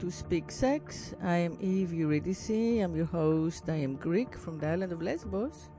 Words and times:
To 0.00 0.10
Speak 0.10 0.50
Sex. 0.50 1.14
I 1.22 1.36
am 1.36 1.56
Eve 1.60 1.92
Eurydice. 1.92 2.82
I'm 2.82 2.96
your 2.96 3.06
host. 3.06 3.68
I 3.68 3.76
am 3.76 3.94
Greek 3.94 4.36
from 4.36 4.58
the 4.58 4.66
island 4.66 4.92
of 4.92 5.00
Lesbos. 5.00 5.70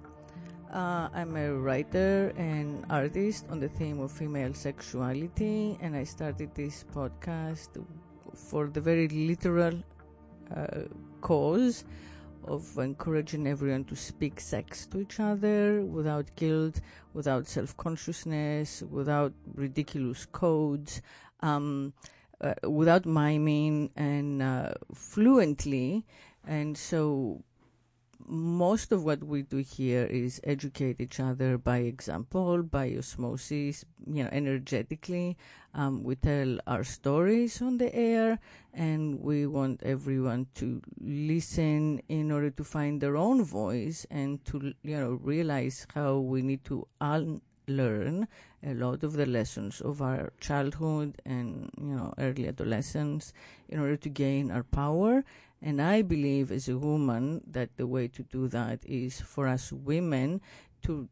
Uh, 0.72 1.10
I'm 1.14 1.36
a 1.36 1.54
writer 1.54 2.32
and 2.38 2.86
artist 2.90 3.46
on 3.50 3.60
the 3.60 3.68
theme 3.68 4.00
of 4.00 4.12
female 4.12 4.54
sexuality, 4.54 5.78
and 5.82 5.96
I 5.96 6.05
started 6.05 6.55
this 6.55 6.86
podcast 6.94 7.70
for 8.34 8.68
the 8.68 8.80
very 8.80 9.07
literal 9.10 9.84
uh, 10.55 10.84
cause 11.22 11.84
of 12.46 12.77
encouraging 12.77 13.48
everyone 13.48 13.84
to 13.85 13.96
speak 13.96 14.40
sex 14.40 14.85
to 14.88 15.02
each 15.02 15.20
other 15.20 15.84
without 15.84 16.34
guilt, 16.35 16.79
without 17.13 17.48
self 17.48 17.76
consciousness, 17.76 18.82
without 18.90 19.34
ridiculous 19.55 20.26
codes. 20.26 21.02
Um, 21.41 21.94
without 22.63 23.05
miming 23.05 23.90
and 23.96 24.41
uh, 24.41 24.74
fluently. 24.93 26.05
And 26.48 26.77
so 26.77 27.43
most 28.27 28.91
of 28.91 29.04
what 29.04 29.24
we 29.24 29.43
do 29.43 29.57
here 29.57 30.05
is 30.05 30.41
educate 30.43 30.99
each 30.99 31.20
other 31.20 31.57
by 31.57 31.77
example, 31.77 32.63
by 32.63 32.96
osmosis, 32.98 33.85
you 34.07 34.23
know, 34.23 34.29
energetically. 34.32 35.38
Um, 35.73 36.04
we 36.04 36.16
tell 36.16 36.57
our 36.66 36.84
stories 36.84 37.62
on 37.62 37.77
the 37.77 37.93
air, 37.93 38.40
and 38.73 39.20
we 39.20 39.46
want 39.46 39.84
everyone 39.84 40.48
to 40.55 40.82
listen 40.99 42.01
in 42.07 42.32
order 42.32 42.49
to 42.49 42.63
find 42.63 43.01
their 43.01 43.18
own 43.18 43.43
voice 43.43 44.05
and 44.10 44.43
to, 44.46 44.73
you 44.84 44.98
know, 44.98 45.20
realize 45.21 45.85
how 45.93 46.18
we 46.18 46.41
need 46.41 46.63
to 46.66 46.88
unlearn 47.68 48.27
a 48.66 48.74
lot 48.74 49.04
of 49.04 49.13
the 49.13 49.26
lessons 49.26 49.82
of 49.82 50.02
our 50.02 50.32
childhood 50.40 51.21
and 51.26 51.70
you 51.77 51.96
know 51.96 52.13
early 52.18 52.48
adolescence 52.48 53.34
in 53.70 53.80
order 53.80 53.96
to 53.98 54.10
gain 54.10 54.52
our 54.52 54.63
power. 54.63 55.24
And 55.62 55.82
i 55.82 56.02
believe 56.02 56.52
as 56.52 56.68
a 56.70 56.77
woman 56.77 57.41
that 57.48 57.70
the 57.77 57.88
way 57.88 58.07
to 58.10 58.24
do 58.24 58.48
that 58.49 58.80
is 58.85 59.22
for 59.22 59.48
us 59.48 59.72
women 59.72 60.41
to 60.84 61.10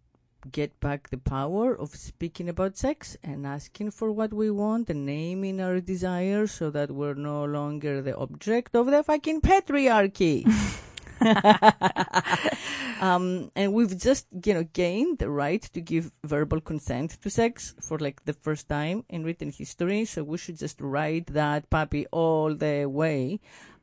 get 0.52 0.78
back 0.80 1.10
the 1.10 1.18
power 1.18 1.73
of 1.73 1.95
speaking 1.95 2.50
about 2.50 2.78
sex 2.78 3.16
and 3.23 3.48
asking 3.48 3.92
for 3.92 4.12
what 4.12 4.34
we 4.34 4.52
want 4.52 4.90
and 4.90 5.06
naming 5.06 5.62
our 5.62 5.80
desires 5.80 6.52
so 6.52 6.70
that 6.70 6.92
we're 6.92 7.14
no 7.14 7.45
longer 7.45 8.02
the 8.02 8.16
object 8.17 8.76
of 8.76 8.88
the 8.88 9.02
fucking 9.02 9.40
patriarchy 9.40 10.44
um, 13.02 13.52
and 13.55 13.73
we've 13.73 13.98
just, 13.98 14.27
you 14.45 14.54
know, 14.54 14.64
gained 14.64 15.20
the 15.20 15.30
right 15.30 15.61
to 15.61 15.82
give 15.82 16.11
verbal 16.23 16.61
consent 16.61 17.11
to 17.21 17.30
sex 17.30 17.76
for 17.82 17.99
like 17.99 18.23
the 18.26 18.33
first 18.33 18.70
time 18.70 19.04
in 19.10 19.23
written 19.23 19.52
history. 19.52 20.05
So 20.05 20.23
we 20.23 20.38
should 20.38 20.58
just 20.58 20.80
ride 20.82 21.27
that 21.27 21.70
puppy 21.70 22.05
all 22.11 22.55
the 22.55 22.86
way 22.86 23.39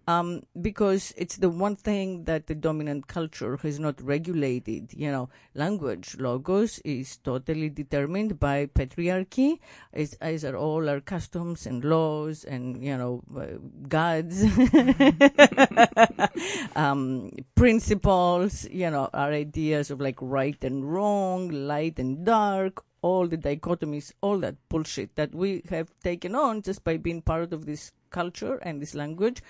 um, 0.06 0.43
because 0.61 1.12
it's 1.16 1.37
the 1.37 1.49
one 1.49 1.77
thing 1.77 2.25
that 2.25 2.47
the 2.47 2.55
dominant 2.55 3.06
culture 3.06 3.56
has 3.59 3.78
not 3.78 4.00
regulated. 4.00 4.93
You 4.93 5.11
know, 5.11 5.28
language, 5.55 6.16
logos 6.19 6.78
is 6.81 7.16
totally 7.19 7.69
determined 7.69 8.41
by 8.41 8.66
patriarchy, 8.66 9.59
as, 9.93 10.15
as 10.15 10.44
are 10.44 10.56
all 10.56 10.88
our 10.88 11.00
customs 11.00 11.66
and 11.66 11.84
laws 11.84 12.44
and, 12.44 12.83
you 12.83 12.97
know, 12.97 13.22
uh, 13.37 13.59
gods, 13.88 14.44
um, 16.77 17.31
principles, 17.55 18.67
you 18.71 18.91
know, 18.91 19.11
our 19.12 19.32
ideas 19.32 19.91
of 19.91 20.00
like 20.00 20.17
right 20.21 20.62
and 20.65 20.93
wrong, 20.93 21.50
light 21.50 21.99
and 21.99 22.25
dark, 22.25 22.82
all 23.03 23.27
the 23.27 23.38
dichotomies, 23.38 24.12
all 24.21 24.38
that 24.38 24.56
bullshit 24.69 25.15
that 25.17 25.34
we 25.34 25.62
have 25.71 25.91
taken 26.03 26.34
on 26.34 26.62
just 26.62 26.84
by 26.84 26.97
being 26.97 27.22
part 27.22 27.53
of 27.53 27.67
this 27.67 27.93
culture 28.11 28.56
and 28.62 28.82
this 28.82 28.94
language 28.94 29.43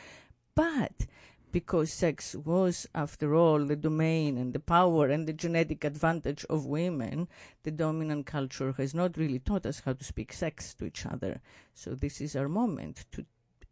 but 0.60 1.06
because 1.53 1.91
sex 1.91 2.34
was, 2.34 2.87
after 2.94 3.34
all, 3.34 3.65
the 3.65 3.76
domain 3.76 4.37
and 4.37 4.53
the 4.53 4.60
power 4.60 5.06
and 5.09 5.26
the 5.26 5.32
genetic 5.32 5.84
advantage 5.84 6.44
of 6.50 6.66
women, 6.66 7.28
the 7.62 7.71
dominant 7.71 8.26
culture 8.26 8.72
has 8.76 8.93
not 8.94 9.16
really 9.16 9.38
taught 9.38 9.65
us 9.65 9.81
how 9.87 9.94
to 9.94 10.04
speak 10.04 10.34
sex 10.34 10.75
to 10.75 10.84
each 10.84 11.06
other. 11.06 11.41
So 11.72 11.94
this 11.94 12.20
is 12.20 12.37
our 12.37 12.47
moment 12.47 13.06
to 13.12 13.25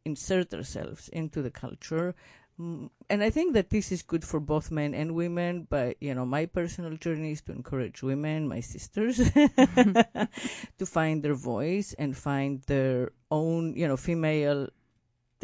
insert 0.06 0.54
ourselves 0.54 1.10
into 1.10 1.43
the 1.43 1.50
culture. 1.50 2.15
Mm, 2.59 2.88
and 3.10 3.22
I 3.22 3.28
think 3.28 3.53
that 3.53 3.69
this 3.69 3.93
is 3.93 4.03
good 4.03 4.25
for 4.25 4.41
both 4.41 4.71
men 4.71 4.94
and 4.94 5.15
women, 5.15 5.66
but 5.69 5.97
you 6.00 6.15
know, 6.15 6.25
my 6.25 6.47
personal 6.47 6.97
journey 6.97 7.32
is 7.32 7.43
to 7.43 7.53
encourage 7.53 8.03
women, 8.03 8.48
my 8.48 8.60
sisters, 8.60 9.19
to 10.78 10.87
find 10.87 11.22
their 11.22 11.34
voice 11.34 11.94
and 11.98 12.16
find 12.16 12.62
their 12.62 13.12
own, 13.31 13.77
you 13.77 13.87
know, 13.87 13.98
female 13.98 14.69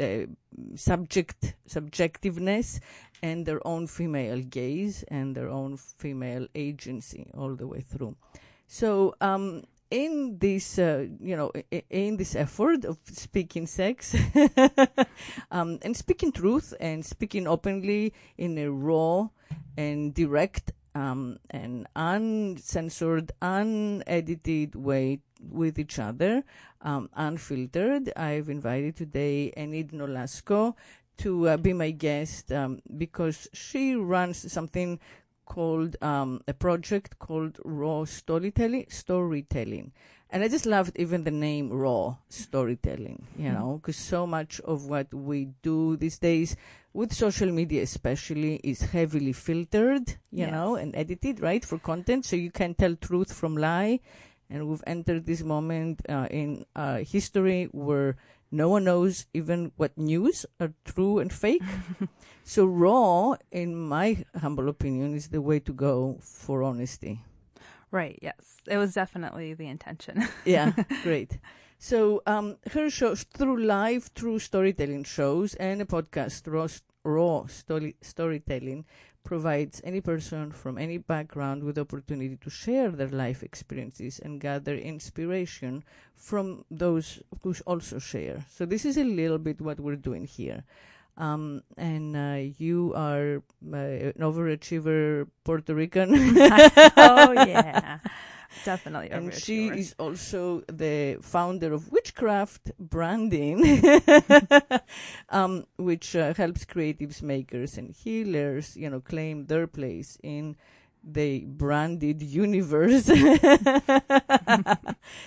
uh, 0.00 0.27
subject 0.77 1.55
subjectiveness 1.69 2.81
and 3.22 3.47
their 3.47 3.66
own 3.66 3.87
female 3.87 4.41
gaze 4.41 5.03
and 5.09 5.34
their 5.34 5.49
own 5.49 5.77
female 5.77 6.47
agency 6.55 7.31
all 7.34 7.55
the 7.55 7.66
way 7.66 7.81
through. 7.81 8.16
So 8.66 9.15
um, 9.21 9.62
in 9.91 10.38
this, 10.38 10.78
uh, 10.78 11.06
you 11.21 11.37
know, 11.37 11.53
in 11.91 12.16
this 12.16 12.34
effort 12.34 12.84
of 12.84 12.99
speaking 13.04 13.66
sex 13.66 14.15
um, 15.50 15.78
and 15.83 15.97
speaking 15.97 16.33
truth 16.33 16.75
and 16.81 17.04
speaking 17.04 17.47
openly 17.47 18.12
in 18.37 18.59
a 18.59 18.71
raw 18.71 19.28
and 19.77 20.12
direct 20.15 20.72
um, 20.94 21.38
and 21.50 21.87
uncensored, 21.97 23.32
unedited 23.43 24.75
way 24.75 25.21
with 25.41 25.78
each 25.78 25.99
other, 25.99 26.44
um, 26.82 27.09
unfiltered. 27.15 28.12
I've 28.16 28.49
invited 28.49 28.97
today 28.97 29.53
Enid 29.56 29.93
Nolasco 29.93 30.75
to 31.19 31.49
uh, 31.49 31.56
be 31.56 31.72
my 31.72 31.91
guest 31.91 32.53
um, 32.53 32.81
because 32.97 33.49
she 33.53 33.94
runs 33.94 34.50
something 34.53 34.99
called 35.44 35.97
um, 36.03 36.41
a 36.49 36.54
project 36.54 37.19
called 37.19 37.60
Raw 37.65 38.04
Storytelling. 38.04 38.87
Storytelling. 38.88 39.93
And 40.34 40.43
I 40.43 40.49
just 40.49 40.67
loved 40.67 40.99
even 40.99 41.22
the 41.22 41.31
name 41.31 41.71
raw 41.71 42.17
storytelling, 42.28 43.25
you 43.39 43.45
mm-hmm. 43.45 43.55
know, 43.55 43.78
because 43.81 43.95
so 43.95 44.27
much 44.27 44.59
of 44.62 44.87
what 44.87 45.15
we 45.15 45.50
do 45.62 45.97
these 45.97 46.19
days 46.19 46.56
with 46.93 47.12
social 47.12 47.53
media 47.53 47.83
especially 47.83 48.56
is 48.65 48.81
heavily 48.83 49.33
filtered, 49.33 50.11
you 50.33 50.43
yes. 50.47 50.50
know, 50.50 50.75
and 50.75 50.91
edited, 50.97 51.39
right, 51.39 51.65
for 51.65 51.78
content. 51.78 52.25
So 52.25 52.34
you 52.34 52.50
can 52.50 52.75
tell 52.75 52.97
truth 52.97 53.33
from 53.33 53.56
lie 53.56 54.00
and 54.50 54.67
we've 54.67 54.83
entered 54.89 55.25
this 55.25 55.45
moment 55.45 56.03
uh, 56.09 56.27
in 56.33 56.66
uh, 56.75 56.98
history 56.98 57.69
where 57.71 58.16
no 58.51 58.69
one 58.69 58.83
knows 58.83 59.27
even 59.34 59.71
what 59.77 59.97
news 59.97 60.47
are 60.59 60.72
true 60.84 61.21
and 61.21 61.33
fake. 61.33 61.63
so 62.42 62.65
raw, 62.65 63.36
in 63.53 63.77
my 63.77 64.25
humble 64.41 64.69
opinion, 64.69 65.15
is 65.15 65.28
the 65.28 65.41
way 65.41 65.60
to 65.60 65.72
go 65.72 66.19
for 66.21 66.65
honesty. 66.65 67.22
Right. 67.95 68.19
Yes, 68.21 68.57
it 68.67 68.77
was 68.77 68.93
definitely 68.93 69.55
the 69.55 69.69
intention. 69.69 70.27
yeah. 70.45 70.73
Great. 71.05 71.39
So 71.79 72.23
um, 72.27 72.57
her 72.73 72.91
shows 72.91 73.23
through 73.23 73.63
live, 73.63 74.11
through 74.17 74.41
storytelling 74.41 75.05
shows 75.05 75.55
and 75.55 75.81
a 75.81 75.85
podcast, 75.85 76.53
raw, 76.53 76.67
raw 77.05 77.47
story, 77.47 77.95
storytelling, 78.01 78.85
provides 79.23 79.81
any 79.85 80.01
person 80.01 80.51
from 80.51 80.77
any 80.77 80.99
background 80.99 81.63
with 81.63 81.77
the 81.77 81.83
opportunity 81.83 82.37
to 82.37 82.51
share 82.51 82.91
their 82.91 83.11
life 83.11 83.45
experiences 83.45 84.19
and 84.19 84.41
gather 84.41 84.75
inspiration 84.75 85.85
from 86.17 86.65
those 86.73 87.23
who 87.45 87.55
also 87.65 88.01
share. 88.01 88.45
So 88.51 88.67
this 88.67 88.85
is 88.85 88.99
a 88.99 89.05
little 89.05 89.39
bit 89.39 89.61
what 89.61 89.79
we're 89.79 89.95
doing 89.95 90.25
here. 90.25 90.65
Um, 91.16 91.63
and 91.77 92.16
uh, 92.16 92.51
you 92.59 92.93
are 92.97 93.43
uh, 93.72 93.77
an 93.77 94.21
overachiever 94.21 95.28
Puerto 95.45 95.75
Rican. 95.75 96.11
oh 96.97 97.33
yeah. 97.47 97.99
Definitely. 98.65 99.11
And 99.11 99.34
she 99.34 99.69
is 99.69 99.95
also 99.99 100.63
the 100.69 101.19
founder 101.21 101.72
of 101.72 101.91
Witchcraft 101.91 102.71
Branding, 102.78 103.83
um, 105.28 105.66
which 105.77 106.15
uh, 106.15 106.34
helps 106.34 106.65
creatives, 106.65 107.21
makers, 107.21 107.77
and 107.77 107.91
healers, 107.91 108.77
you 108.77 108.89
know, 108.89 109.01
claim 109.01 109.47
their 109.47 109.67
place 109.67 110.19
in 110.22 110.57
the 111.04 111.45
branded 111.45 112.22
universe. 112.22 113.04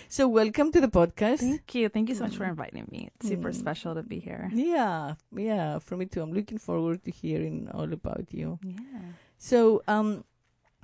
so 0.09 0.27
welcome 0.27 0.71
to 0.71 0.81
the 0.81 0.87
podcast. 0.87 1.39
Thank 1.39 1.75
you. 1.75 1.89
Thank 1.89 2.09
you 2.09 2.15
so 2.15 2.23
much 2.23 2.35
for 2.35 2.45
inviting 2.45 2.87
me. 2.91 3.09
It's 3.15 3.27
super 3.27 3.51
mm. 3.51 3.55
special 3.55 3.93
to 3.95 4.03
be 4.03 4.19
here. 4.19 4.49
Yeah. 4.53 5.13
Yeah. 5.35 5.79
For 5.79 5.95
me 5.95 6.05
too. 6.05 6.21
I'm 6.21 6.33
looking 6.33 6.57
forward 6.57 7.03
to 7.05 7.11
hearing 7.11 7.69
all 7.73 7.93
about 7.93 8.25
you. 8.31 8.59
Yeah. 8.63 9.13
So, 9.37 9.83
um, 9.87 10.23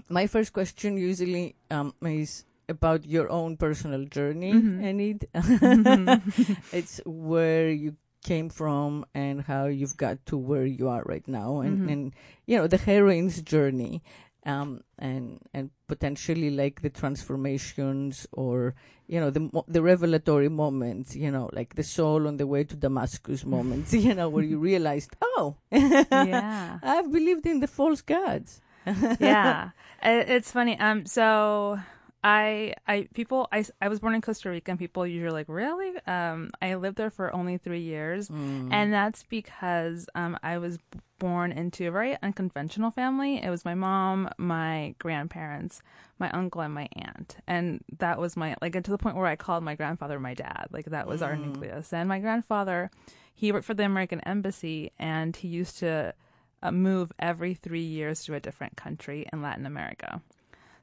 my 0.10 0.28
first 0.28 0.54
question 0.54 0.98
usually 0.98 1.56
um, 1.72 1.94
is 2.02 2.46
about 2.70 3.06
your 3.06 3.30
own 3.30 3.58
personal 3.58 4.06
journey, 4.06 4.54
mm-hmm. 4.54 4.86
Enid. 4.86 5.28
Mm-hmm. 5.34 6.54
it's 6.72 7.02
where 7.06 7.70
you 7.70 7.96
came 8.24 8.50
from 8.50 9.06
and 9.14 9.42
how 9.42 9.66
you've 9.66 9.98
got 9.98 10.26
to 10.28 10.38
where 10.38 10.66
you 10.66 10.88
are 10.88 11.04
right 11.06 11.28
now, 11.28 11.60
and, 11.60 11.80
mm-hmm. 11.80 11.90
and 11.90 12.16
you 12.46 12.58
know 12.58 12.68
the 12.68 12.78
heroine's 12.78 13.42
journey. 13.42 14.02
Um, 14.46 14.84
and 15.00 15.40
and 15.54 15.70
potentially 15.88 16.50
like 16.50 16.82
the 16.82 16.90
transformations 16.90 18.28
or 18.34 18.76
you 19.08 19.20
know 19.20 19.30
the 19.30 19.64
the 19.68 19.82
revelatory 19.82 20.50
moments, 20.50 21.16
you 21.16 21.32
know, 21.32 21.50
like 21.54 21.76
the 21.76 21.84
Saul 21.84 22.28
on 22.28 22.38
the 22.38 22.48
way 22.48 22.64
to 22.66 22.76
Damascus 22.76 23.46
moments, 23.56 23.94
you 24.08 24.14
know, 24.14 24.30
where 24.30 24.44
you 24.44 24.60
realized, 24.60 25.16
oh, 25.22 25.56
yeah. 25.72 26.80
I've 26.84 27.12
believed 27.12 27.46
in 27.46 27.60
the 27.62 27.68
false 27.68 28.02
gods. 28.02 28.60
yeah. 28.86 29.70
It's 30.02 30.52
funny. 30.52 30.78
Um, 30.78 31.06
so 31.06 31.80
I, 32.24 32.74
I, 32.88 33.10
people, 33.14 33.50
I, 33.52 33.66
I 33.82 33.90
was 33.90 34.00
born 34.00 34.16
in 34.16 34.22
Costa 34.22 34.50
Rica 34.50 34.72
and 34.72 34.80
people 34.80 35.06
usually 35.06 35.28
are 35.28 35.32
like, 35.32 35.50
really? 35.50 35.92
Um, 36.08 36.52
I 36.62 36.76
lived 36.76 36.98
there 36.98 37.10
for 37.10 37.34
only 37.36 37.58
three 37.58 37.82
years. 37.82 38.30
And 38.72 38.94
that's 38.94 39.24
because, 39.24 40.08
um, 40.16 40.38
I 40.42 40.58
was 40.58 40.80
born 41.20 41.52
into 41.52 41.88
a 41.88 41.92
very 41.92 42.18
unconventional 42.24 42.92
family. 42.92 43.44
It 43.44 43.50
was 43.50 43.66
my 43.66 43.76
mom, 43.76 44.30
my 44.38 44.96
grandparents, 45.00 45.82
my 46.18 46.30
uncle, 46.32 46.62
and 46.62 46.74
my 46.74 46.88
aunt. 46.94 47.38
And 47.46 47.84
that 48.00 48.20
was 48.20 48.38
my, 48.38 48.56
like, 48.62 48.82
to 48.82 48.92
the 48.92 48.98
point 48.98 49.18
where 49.18 49.28
I 49.28 49.36
called 49.36 49.64
my 49.64 49.76
grandfather 49.76 50.18
my 50.20 50.34
dad. 50.34 50.68
Like, 50.72 50.86
that 50.86 51.08
was 51.08 51.22
our 51.22 51.36
nucleus. 51.36 51.92
And 51.92 52.08
my 52.08 52.20
grandfather, 52.20 52.90
he 53.34 53.52
worked 53.52 53.66
for 53.66 53.74
the 53.74 53.84
American 53.84 54.22
Embassy 54.22 54.92
and 54.98 55.36
he 55.36 55.50
used 55.50 55.78
to, 55.80 56.14
uh, 56.62 56.72
move 56.72 57.12
every 57.20 57.54
three 57.54 57.84
years 57.84 58.24
to 58.24 58.34
a 58.34 58.40
different 58.40 58.78
country 58.78 59.28
in 59.34 59.42
Latin 59.42 59.66
America. 59.66 60.22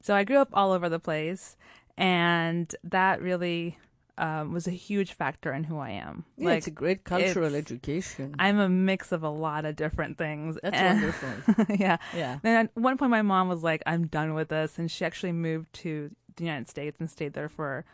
So 0.02 0.14
I 0.14 0.24
grew 0.24 0.38
up 0.38 0.48
all 0.52 0.72
over 0.72 0.88
the 0.88 0.98
place, 0.98 1.56
and 1.96 2.74
that 2.84 3.20
really 3.20 3.78
um, 4.18 4.52
was 4.52 4.66
a 4.66 4.72
huge 4.72 5.12
factor 5.12 5.52
in 5.52 5.64
who 5.64 5.78
I 5.78 5.90
am. 5.90 6.24
Yeah, 6.36 6.52
it's 6.52 6.66
a 6.66 6.70
great 6.70 7.04
cultural 7.04 7.54
education. 7.54 8.34
I'm 8.38 8.58
a 8.58 8.68
mix 8.68 9.12
of 9.12 9.22
a 9.22 9.30
lot 9.30 9.64
of 9.64 9.76
different 9.76 10.18
things. 10.18 10.58
That's 10.62 10.76
And- 10.76 11.00
wonderful. 11.02 11.76
yeah. 11.76 11.96
Yeah. 12.14 12.38
Then 12.42 12.66
at 12.66 12.76
one 12.76 12.98
point, 12.98 13.10
my 13.10 13.22
mom 13.22 13.48
was 13.48 13.62
like, 13.62 13.82
"I'm 13.86 14.06
done 14.06 14.34
with 14.34 14.48
this," 14.48 14.78
and 14.78 14.90
she 14.90 15.04
actually 15.04 15.32
moved 15.32 15.72
to 15.74 16.10
the 16.36 16.44
United 16.44 16.68
States 16.68 16.98
and 17.00 17.10
stayed 17.10 17.32
there 17.32 17.48
for 17.48 17.84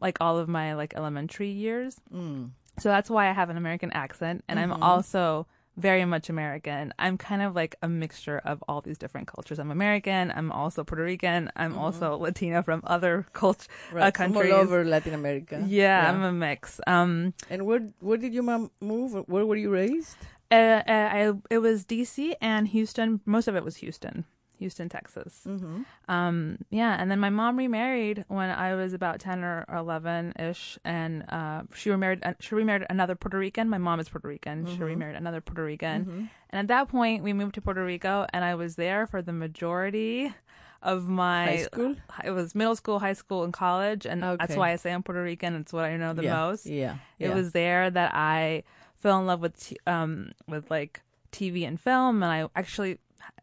like 0.00 0.18
all 0.20 0.38
of 0.38 0.48
my 0.48 0.74
like 0.74 0.94
elementary 0.94 1.50
years. 1.50 2.00
Mm. 2.12 2.50
So 2.78 2.90
that's 2.90 3.08
why 3.08 3.28
I 3.28 3.32
have 3.32 3.48
an 3.48 3.56
American 3.56 3.90
accent, 3.92 4.44
and 4.48 4.58
I'm 4.58 4.72
also 4.82 5.46
very 5.76 6.04
much 6.04 6.28
American. 6.30 6.92
I'm 6.98 7.18
kind 7.18 7.42
of 7.42 7.54
like 7.54 7.76
a 7.82 7.88
mixture 7.88 8.38
of 8.44 8.62
all 8.68 8.80
these 8.80 8.98
different 8.98 9.26
cultures. 9.28 9.58
I'm 9.58 9.70
American. 9.70 10.32
I'm 10.34 10.50
also 10.52 10.84
Puerto 10.84 11.04
Rican. 11.04 11.50
I'm 11.54 11.76
also 11.76 12.16
Latina 12.16 12.62
from 12.62 12.80
other 12.84 13.26
cult- 13.32 13.68
Right, 13.92 14.02
uh, 14.02 14.10
from 14.10 14.32
countries. 14.32 14.52
all 14.52 14.60
over 14.60 14.84
Latin 14.84 15.14
America. 15.14 15.62
Yeah, 15.66 16.10
I'm 16.10 16.22
a 16.22 16.32
mix. 16.32 16.80
Um, 16.86 17.34
And 17.50 17.66
where 17.66 17.80
where 18.00 18.16
did 18.18 18.32
your 18.34 18.42
mom 18.44 18.70
move? 18.80 19.12
Where 19.28 19.44
were 19.44 19.56
you 19.56 19.70
raised? 19.70 20.16
uh, 20.50 20.54
uh, 20.54 21.08
I 21.18 21.32
it 21.50 21.58
was 21.58 21.84
DC 21.84 22.34
and 22.40 22.68
Houston. 22.68 23.20
Most 23.26 23.48
of 23.48 23.56
it 23.56 23.64
was 23.64 23.76
Houston, 23.78 24.24
Houston, 24.58 24.88
Texas. 24.88 25.42
Mm-hmm. 25.46 25.82
Um, 26.08 26.58
yeah, 26.70 26.96
and 26.98 27.10
then 27.10 27.20
my 27.20 27.30
mom 27.30 27.56
remarried 27.56 28.24
when 28.28 28.50
I 28.50 28.74
was 28.74 28.92
about 28.92 29.20
ten 29.20 29.44
or 29.44 29.64
eleven 29.72 30.32
ish, 30.38 30.78
and 30.84 31.24
uh, 31.28 31.62
she 31.74 31.90
remarried. 31.90 32.20
uh, 32.24 32.34
She 32.40 32.54
remarried 32.54 32.86
another 32.90 33.14
Puerto 33.14 33.38
Rican. 33.38 33.68
My 33.68 33.78
mom 33.78 34.00
is 34.00 34.08
Puerto 34.08 34.28
Rican. 34.28 34.66
She 34.66 34.82
remarried 34.82 35.16
another 35.16 35.40
Puerto 35.40 35.62
Rican, 35.62 36.30
and 36.50 36.58
at 36.60 36.68
that 36.68 36.88
point, 36.88 37.22
we 37.22 37.32
moved 37.32 37.54
to 37.54 37.60
Puerto 37.60 37.84
Rico, 37.84 38.26
and 38.32 38.44
I 38.44 38.54
was 38.54 38.76
there 38.76 39.06
for 39.06 39.22
the 39.22 39.32
majority 39.32 40.34
of 40.82 41.08
my 41.08 41.46
High 41.46 41.62
school? 41.62 41.96
It 42.24 42.30
was 42.30 42.54
middle 42.54 42.76
school, 42.76 42.98
high 43.00 43.12
school, 43.14 43.44
and 43.44 43.52
college, 43.52 44.06
and 44.06 44.22
that's 44.22 44.56
why 44.56 44.72
I 44.72 44.76
say 44.76 44.92
I'm 44.92 45.02
Puerto 45.02 45.22
Rican. 45.22 45.56
It's 45.56 45.72
what 45.72 45.84
I 45.84 45.96
know 45.96 46.12
the 46.12 46.24
yeah. 46.24 46.34
most. 46.34 46.66
Yeah. 46.66 46.96
It 47.18 47.34
was 47.34 47.52
there 47.52 47.90
that 47.90 48.14
I 48.14 48.62
fell 48.94 49.18
in 49.18 49.26
love 49.26 49.40
with 49.40 49.72
um 49.86 50.32
with 50.46 50.70
like 50.70 51.02
TV 51.32 51.66
and 51.66 51.80
film, 51.80 52.22
and 52.22 52.32
I 52.32 52.48
actually 52.58 52.98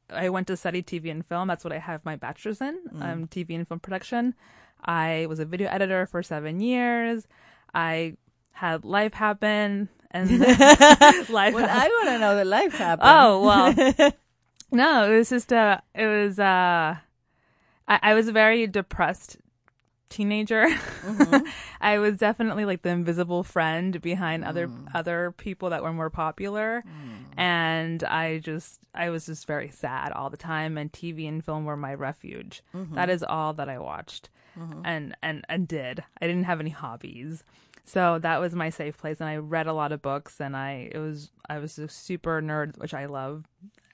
I 0.09 0.29
went 0.29 0.47
to 0.47 0.57
study 0.57 0.83
TV 0.83 1.09
and 1.11 1.25
film. 1.25 1.47
That's 1.47 1.63
what 1.63 1.73
I 1.73 1.79
have 1.79 2.03
my 2.05 2.15
bachelor's 2.15 2.61
in, 2.61 2.79
Mm. 2.93 3.01
um, 3.03 3.27
TV 3.27 3.55
and 3.55 3.67
film 3.67 3.79
production. 3.79 4.35
I 4.85 5.25
was 5.29 5.39
a 5.39 5.45
video 5.45 5.69
editor 5.69 6.05
for 6.05 6.21
seven 6.21 6.59
years. 6.59 7.25
I 7.73 8.17
had 8.51 8.85
life 8.85 9.13
happen, 9.13 9.89
and 10.11 10.29
life. 11.29 11.53
Well, 11.53 11.67
I 11.69 11.87
want 11.87 12.09
to 12.09 12.19
know 12.19 12.35
the 12.35 12.45
life 12.45 12.73
happened. 12.77 13.09
Oh 13.09 13.41
well, 13.41 13.73
no, 14.71 15.11
it 15.11 15.17
was 15.17 15.29
just 15.29 15.51
uh 15.53 15.79
It 15.95 16.05
was 16.05 16.37
uh, 16.39 16.97
I, 17.87 17.99
I 18.01 18.13
was 18.13 18.29
very 18.29 18.67
depressed 18.67 19.37
teenager. 20.13 20.67
Mm-hmm. 20.67 21.45
I 21.81 21.97
was 21.99 22.17
definitely 22.17 22.65
like 22.65 22.81
the 22.83 22.89
invisible 22.89 23.43
friend 23.43 24.01
behind 24.01 24.45
other 24.45 24.67
Mm. 24.67 24.87
other 24.93 25.31
people 25.37 25.69
that 25.71 25.83
were 25.83 25.91
more 25.93 26.09
popular, 26.09 26.83
and 27.37 28.03
I 28.03 28.39
just 28.39 28.79
I 28.93 29.09
was 29.09 29.25
just 29.25 29.47
very 29.47 29.69
sad 29.69 30.11
all 30.11 30.29
the 30.29 30.37
time. 30.37 30.77
And 30.77 30.91
TV 30.91 31.27
and 31.27 31.43
film 31.43 31.65
were 31.65 31.77
my 31.77 31.93
refuge. 31.93 32.61
Mm-hmm. 32.75 32.95
That 32.95 33.09
is 33.09 33.23
all 33.23 33.53
that 33.53 33.69
I 33.69 33.79
watched, 33.79 34.29
and 34.83 35.15
and 35.21 35.43
and 35.49 35.67
did. 35.67 36.03
I 36.21 36.27
didn't 36.27 36.45
have 36.45 36.59
any 36.59 36.69
hobbies. 36.69 37.43
So 37.85 38.17
that 38.19 38.39
was 38.39 38.55
my 38.55 38.69
safe 38.69 38.97
place, 38.97 39.19
and 39.19 39.29
I 39.29 39.35
read 39.37 39.67
a 39.67 39.73
lot 39.73 39.91
of 39.91 40.01
books, 40.01 40.39
and 40.39 40.55
I 40.55 40.89
it 40.91 40.99
was 40.99 41.31
I 41.49 41.57
was 41.59 41.77
a 41.77 41.89
super 41.89 42.41
nerd, 42.41 42.77
which 42.77 42.93
I 42.93 43.05
love. 43.07 43.45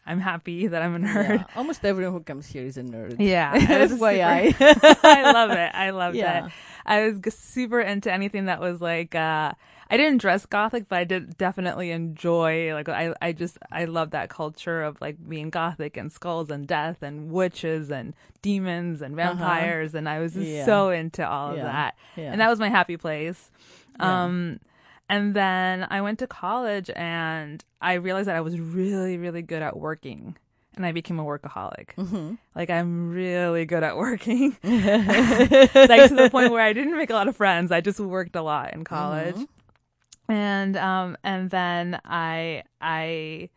I'm 0.10 0.20
happy 0.20 0.68
that 0.68 0.82
I'm 0.82 0.96
a 0.96 1.00
nerd. 1.08 1.30
Yeah. 1.40 1.44
Almost 1.56 1.86
everyone 1.86 2.14
who 2.14 2.24
comes 2.24 2.48
here 2.48 2.66
is 2.66 2.78
a 2.78 2.84
nerd. 2.84 3.16
Yeah, 3.20 3.52
I 3.56 3.66
That's 3.66 3.94
why 3.94 4.16
super- 4.52 4.66
I. 5.04 5.24
I 5.24 5.32
love 5.32 5.52
it. 5.52 5.72
I 5.76 5.90
loved 5.92 6.16
Yeah. 6.18 6.48
it. 6.48 6.52
I 6.86 7.06
was 7.06 7.20
g- 7.20 7.30
super 7.30 7.80
into 7.80 8.12
anything 8.12 8.46
that 8.46 8.60
was 8.60 8.82
like 8.82 9.14
uh 9.16 9.54
I 9.92 9.98
didn't 9.98 10.22
dress 10.22 10.46
gothic, 10.46 10.88
but 10.88 11.00
I 11.00 11.04
did 11.04 11.36
definitely 11.38 11.90
enjoy 11.92 12.74
like 12.74 12.90
I 12.90 13.14
I 13.22 13.32
just 13.34 13.58
I 13.72 13.86
love 13.86 14.12
that 14.12 14.30
culture 14.30 14.82
of 14.84 15.00
like 15.02 15.18
being 15.28 15.50
gothic 15.50 15.98
and 15.98 16.12
skulls 16.12 16.50
and 16.50 16.68
death 16.68 17.02
and 17.02 17.32
witches 17.32 17.90
and 17.92 18.14
demons 18.42 19.02
and 19.02 19.16
vampires 19.16 19.94
and 19.96 20.08
I 20.10 20.20
was 20.20 20.34
just 20.34 20.46
Uh-huh. 20.46 20.56
Yeah. 20.58 20.66
so 20.66 20.90
into 20.90 21.28
all 21.28 21.52
of 21.52 21.58
that. 21.58 21.96
And 22.18 22.40
that 22.42 22.50
was 22.50 22.60
my 22.60 22.70
happy 22.70 22.98
place. 22.98 23.52
Um 24.00 24.60
and 25.10 25.34
then 25.34 25.88
I 25.90 26.02
went 26.02 26.20
to 26.20 26.28
college 26.28 26.90
and 26.96 27.64
I 27.82 27.94
realized 27.94 28.28
that 28.28 28.36
I 28.36 28.42
was 28.42 28.60
really 28.60 29.18
really 29.18 29.42
good 29.42 29.62
at 29.62 29.78
working. 29.78 30.38
And 30.76 30.86
I 30.86 30.94
became 30.94 31.20
a 31.20 31.26
workaholic. 31.26 31.96
Mm-hmm. 31.98 32.36
Like 32.56 32.70
I'm 32.70 33.10
really 33.10 33.66
good 33.66 33.84
at 33.84 33.98
working. 33.98 34.52
like 34.64 34.64
to 34.64 36.16
the 36.16 36.30
point 36.32 36.52
where 36.52 36.62
I 36.62 36.72
didn't 36.72 36.96
make 36.96 37.10
a 37.10 37.14
lot 37.14 37.28
of 37.28 37.36
friends. 37.36 37.70
I 37.70 37.82
just 37.82 38.00
worked 38.00 38.36
a 38.38 38.42
lot 38.42 38.74
in 38.74 38.86
college. 38.86 39.36
And 40.30 40.78
um 40.78 41.18
and 41.24 41.50
then 41.50 42.00
I 42.06 42.64
I 42.80 43.50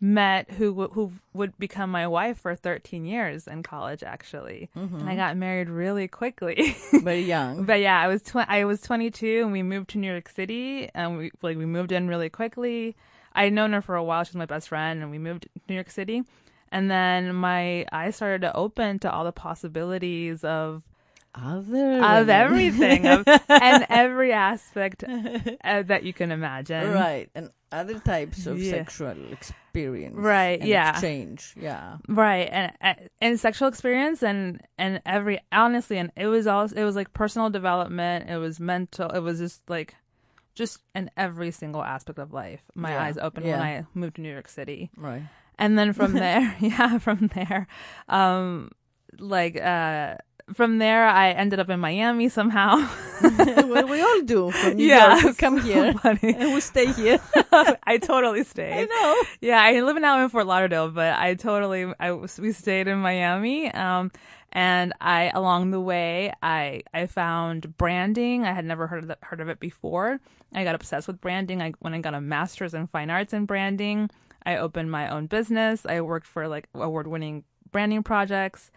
met 0.00 0.50
who 0.52 0.88
who 0.88 1.12
would 1.32 1.58
become 1.58 1.90
my 1.90 2.06
wife 2.06 2.38
for 2.38 2.54
13 2.54 3.04
years 3.04 3.46
in 3.46 3.62
college 3.62 4.02
actually. 4.02 4.70
And 4.74 5.08
I 5.08 5.16
got 5.16 5.36
married 5.36 5.68
really 5.68 6.08
quickly. 6.08 6.76
Very 6.92 7.22
young. 7.22 7.64
But 7.66 7.80
yeah, 7.80 8.00
I 8.00 8.06
was 8.08 8.22
tw- 8.22 8.48
I 8.48 8.64
was 8.64 8.80
22 8.80 9.42
and 9.42 9.52
we 9.52 9.62
moved 9.62 9.90
to 9.90 9.98
New 9.98 10.10
York 10.10 10.28
City 10.28 10.88
and 10.94 11.18
we 11.18 11.30
like 11.42 11.56
we 11.56 11.66
moved 11.66 11.92
in 11.92 12.08
really 12.08 12.28
quickly. 12.30 12.96
I'd 13.32 13.52
known 13.52 13.72
her 13.72 13.82
for 13.82 13.94
a 13.96 14.02
while. 14.04 14.24
She 14.24 14.30
was 14.30 14.36
my 14.36 14.46
best 14.46 14.68
friend 14.68 15.02
and 15.02 15.10
we 15.10 15.18
moved 15.18 15.42
to 15.44 15.48
New 15.68 15.74
York 15.74 15.90
City. 15.90 16.22
And 16.70 16.90
then 16.90 17.34
my 17.34 17.86
eyes 17.92 18.16
started 18.16 18.42
to 18.42 18.54
open 18.54 18.98
to 19.00 19.10
all 19.10 19.24
the 19.24 19.32
possibilities 19.32 20.44
of 20.44 20.82
Other 21.34 22.02
of 22.02 22.28
everything 22.28 23.06
of, 23.06 23.24
and 23.48 23.86
every 23.88 24.32
aspect 24.32 25.04
uh, 25.04 25.82
that 25.82 26.02
you 26.02 26.12
can 26.12 26.30
imagine. 26.32 26.92
Right. 26.92 27.30
And 27.34 27.50
other 27.70 27.98
types 27.98 28.46
of 28.46 28.58
Yeah. 28.58 28.70
sexual 28.72 29.14
experience. 29.32 30.16
Right, 30.16 30.62
yeah. 30.62 30.90
Exchange. 30.90 31.54
Yeah. 31.56 31.98
right 32.08 32.48
and 32.50 32.72
and 33.20 33.38
sexual 33.40 33.68
experience 33.68 34.22
and 34.22 34.60
and 34.78 35.00
every 35.04 35.38
honestly 35.52 35.98
and 35.98 36.10
it 36.16 36.26
was 36.28 36.46
all 36.46 36.64
it 36.64 36.84
was 36.84 36.96
like 36.96 37.12
personal 37.12 37.50
development 37.50 38.28
it 38.30 38.38
was 38.38 38.58
mental 38.58 39.10
it 39.10 39.20
was 39.20 39.38
just 39.38 39.68
like 39.68 39.94
just 40.54 40.80
in 40.94 41.10
every 41.16 41.50
single 41.50 41.82
aspect 41.84 42.18
of 42.18 42.32
life 42.32 42.62
my 42.74 42.90
Yeah, 42.92 43.02
eyes 43.04 43.18
opened 43.18 43.46
yeah. 43.46 43.58
when 43.58 43.62
i 43.62 43.86
moved 43.94 44.16
to 44.16 44.22
new 44.22 44.32
york 44.32 44.48
city 44.48 44.90
Right. 44.96 45.22
and 45.58 45.78
then 45.78 45.92
from 45.92 46.12
there 46.24 46.56
yeah 46.60 46.98
from 46.98 47.30
there 47.34 47.66
um 48.08 48.70
like 49.18 49.60
uh 49.60 50.16
from 50.52 50.78
there 50.78 51.06
i 51.06 51.30
ended 51.30 51.60
up 51.60 51.68
in 51.68 51.80
miami 51.80 52.28
somehow 52.28 52.86
well, 53.20 53.86
we 53.88 54.00
all 54.00 54.20
do. 54.22 54.50
From 54.50 54.76
New 54.76 54.86
Yeah, 54.86 55.14
York, 55.14 55.24
we 55.24 55.34
come 55.34 55.60
here 55.60 55.92
and 56.04 56.54
we 56.54 56.60
stay 56.60 56.86
here. 56.92 57.18
i 57.82 57.98
totally 57.98 58.44
stayed 58.44 58.72
I 58.72 58.84
know. 58.84 59.22
Yeah, 59.40 59.60
I 59.60 59.80
live 59.80 60.00
now 60.00 60.22
in 60.22 60.28
Fort 60.28 60.46
Lauderdale, 60.46 60.90
but 60.90 61.18
I 61.18 61.34
totally 61.34 61.92
I 61.98 62.12
we 62.12 62.52
stayed 62.52 62.86
in 62.86 62.98
Miami. 62.98 63.72
Um, 63.72 64.12
and 64.52 64.92
I 65.00 65.30
along 65.34 65.72
the 65.72 65.80
way 65.80 66.32
I 66.42 66.82
I 66.94 67.06
found 67.06 67.76
branding. 67.76 68.44
I 68.44 68.52
had 68.52 68.64
never 68.64 68.86
heard 68.86 69.02
of, 69.02 69.08
that, 69.08 69.18
heard 69.22 69.40
of 69.40 69.48
it 69.48 69.58
before. 69.60 70.20
I 70.54 70.64
got 70.64 70.74
obsessed 70.74 71.08
with 71.08 71.20
branding. 71.20 71.60
I 71.60 71.72
when 71.80 71.94
I 71.94 72.00
got 72.00 72.14
a 72.14 72.20
master's 72.20 72.74
in 72.74 72.86
fine 72.86 73.10
arts 73.10 73.32
in 73.32 73.46
branding. 73.46 74.10
I 74.46 74.56
opened 74.56 74.90
my 74.90 75.08
own 75.08 75.26
business. 75.26 75.84
I 75.84 76.00
worked 76.00 76.26
for 76.26 76.46
like 76.48 76.68
award 76.74 77.08
winning 77.08 77.44
branding 77.72 78.02
projects, 78.02 78.70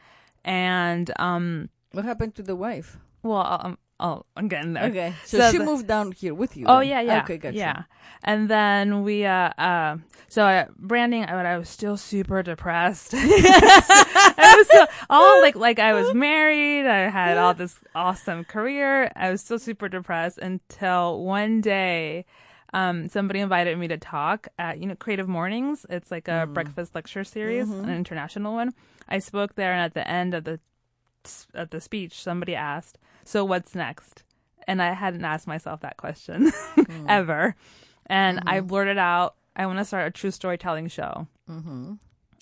and 0.44 1.12
um, 1.20 1.70
What 1.92 2.06
happened 2.06 2.36
to 2.36 2.44
the 2.44 2.56
wife? 2.56 2.98
well, 3.24 3.60
um, 3.62 3.78
I'll, 4.00 4.26
I'm 4.36 4.48
getting 4.48 4.74
there. 4.74 4.86
Okay. 4.86 5.14
So, 5.26 5.38
So 5.38 5.52
she 5.52 5.58
the- 5.60 5.64
moved 5.66 5.88
down 5.88 6.12
here 6.12 6.34
with 6.34 6.58
you. 6.58 6.66
Oh 6.68 6.80
then? 6.80 6.88
yeah, 6.90 7.02
yeah, 7.02 7.22
Okay, 7.24 7.38
gotcha. 7.38 7.56
yeah. 7.56 7.84
And 8.24 8.50
then 8.50 9.04
we, 9.04 9.26
uh, 9.26 9.50
uh 9.58 9.98
so 10.28 10.46
uh, 10.46 10.66
branding. 10.78 11.26
I, 11.26 11.54
I 11.54 11.58
was 11.58 11.70
still 11.70 11.98
super 11.98 12.42
depressed. 12.42 13.14
I 13.16 14.56
was 14.58 14.68
still 14.68 14.88
all 15.10 15.42
like, 15.42 15.56
like 15.56 15.78
I 15.78 15.94
was 15.94 16.14
married. 16.14 16.88
I 16.88 17.10
had 17.10 17.38
all 17.38 17.54
this 17.54 17.76
awesome 17.94 18.44
career. 18.46 19.12
I 19.16 19.30
was 19.30 19.42
still 19.42 19.60
super 19.60 19.88
depressed 19.90 20.38
until 20.40 21.24
one 21.24 21.62
day, 21.62 22.26
um, 22.74 23.08
somebody 23.10 23.40
invited 23.42 23.78
me 23.78 23.88
to 23.90 23.98
talk 23.98 24.48
at 24.58 24.80
you 24.80 24.88
know 24.88 24.96
Creative 24.96 25.28
Mornings. 25.28 25.86
It's 25.90 26.10
like 26.10 26.28
a 26.28 26.48
breakfast 26.48 26.96
lecture 26.96 27.24
series, 27.24 27.70
an 27.70 27.90
international 27.90 28.54
one. 28.54 28.74
I 29.12 29.20
spoke 29.20 29.56
there, 29.56 29.74
and 29.74 29.82
at 29.82 29.94
the 29.94 30.08
end 30.08 30.34
of 30.34 30.46
the 30.46 30.60
at 31.54 31.70
the 31.72 31.82
speech, 31.82 32.22
somebody 32.22 32.56
asked, 32.56 32.98
"So 33.24 33.46
what's 33.46 33.76
next?" 33.76 34.24
And 34.68 34.82
I 34.82 34.94
hadn't 34.94 35.26
asked 35.26 35.48
myself 35.48 35.82
that 35.82 35.98
question 35.98 36.52
ever, 37.08 37.56
and 38.08 38.42
I 38.48 38.62
blurted 38.62 38.98
out, 38.98 39.36
"I 39.56 39.66
want 39.66 39.80
to 39.80 39.86
start 39.86 40.08
a 40.08 40.12
true 40.12 40.32
storytelling 40.32 40.88
show." 40.88 41.28
Mm-hmm. 41.50 41.94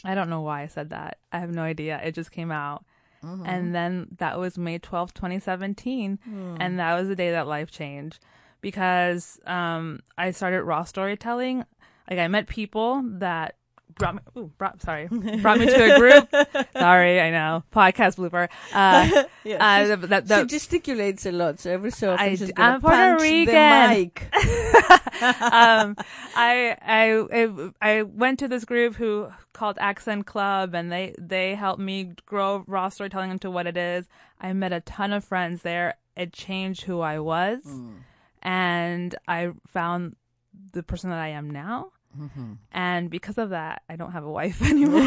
I 0.06 0.16
don't 0.16 0.30
know 0.30 0.42
why 0.42 0.62
I 0.62 0.68
said 0.68 0.92
that. 0.92 1.18
I 1.32 1.40
have 1.40 1.52
no 1.52 1.64
idea. 1.64 2.00
It 2.04 2.16
just 2.16 2.32
came 2.32 2.52
out. 2.52 2.86
And 3.22 3.76
then 3.76 4.08
that 4.20 4.40
was 4.40 4.58
May 4.58 4.80
twelfth, 4.80 5.14
2017. 5.14 6.20
And 6.62 6.80
that 6.80 6.98
was 6.98 7.10
the 7.10 7.18
day 7.18 7.32
that 7.32 7.48
life 7.48 7.70
changed 7.70 8.20
because 8.62 9.40
um, 9.46 10.00
I 10.18 10.32
started 10.32 10.64
raw 10.64 10.86
storytelling. 10.86 11.66
Like 12.10 12.20
I 12.20 12.28
met 12.30 12.48
people 12.48 13.04
that 13.20 13.56
brought 14.00 14.16
me, 14.16 14.22
ooh, 14.38 14.52
brought, 14.58 14.82
sorry, 14.82 15.08
brought 15.42 15.60
me 15.60 15.68
to 15.68 15.96
a 15.96 16.00
group. 16.00 16.28
sorry, 16.74 17.22
I 17.22 17.30
know. 17.30 17.64
Podcast 17.72 18.16
blooper. 18.18 18.50
Uh, 18.74 19.24
Yeah, 19.44 19.58
uh, 19.64 19.86
she's- 19.86 19.90
the- 20.00 20.08
the- 20.08 20.22
the- 20.22 20.40
she 20.50 20.56
gesticulates 20.58 21.26
a 21.28 21.32
lot, 21.32 21.60
so 21.60 21.72
every 21.72 21.92
so 21.92 22.14
often 22.14 22.26
I, 22.26 22.36
she's 22.36 22.52
I'm 22.58 22.82
Puerto 22.82 23.18
Rican. 23.22 23.46
the 23.54 23.96
mic. 23.96 24.30
um, 25.54 25.96
I, 26.36 26.76
I 26.82 27.26
I 27.32 27.70
I 27.82 28.02
went 28.04 28.40
to 28.40 28.48
this 28.48 28.66
group 28.66 28.96
who 28.96 29.30
called 29.54 29.78
Accent 29.80 30.26
Club, 30.26 30.74
and 30.74 30.92
they 30.92 31.14
they 31.20 31.56
helped 31.56 31.82
me 31.82 32.14
grow 32.26 32.64
raw 32.68 32.90
storytelling 32.90 33.32
into 33.32 33.52
what 33.52 33.68
it 33.68 33.78
is. 33.78 34.08
I 34.42 34.54
met 34.54 34.72
a 34.74 34.82
ton 34.82 35.14
of 35.14 35.24
friends 35.24 35.62
there. 35.62 35.96
It 36.16 36.34
changed 36.34 36.84
who 36.84 37.00
I 37.02 37.20
was, 37.20 37.62
and 38.42 39.16
I 39.28 39.52
found 39.68 40.16
the 40.74 40.84
person 40.84 41.10
that 41.12 41.20
I 41.20 41.30
am 41.30 41.50
now. 41.50 41.92
And 42.72 43.10
because 43.10 43.38
of 43.38 43.52
that, 43.52 43.84
I 43.90 43.96
don't 43.96 44.12
have 44.12 44.24
a 44.24 44.32
wife 44.32 44.62
anymore. 44.70 45.02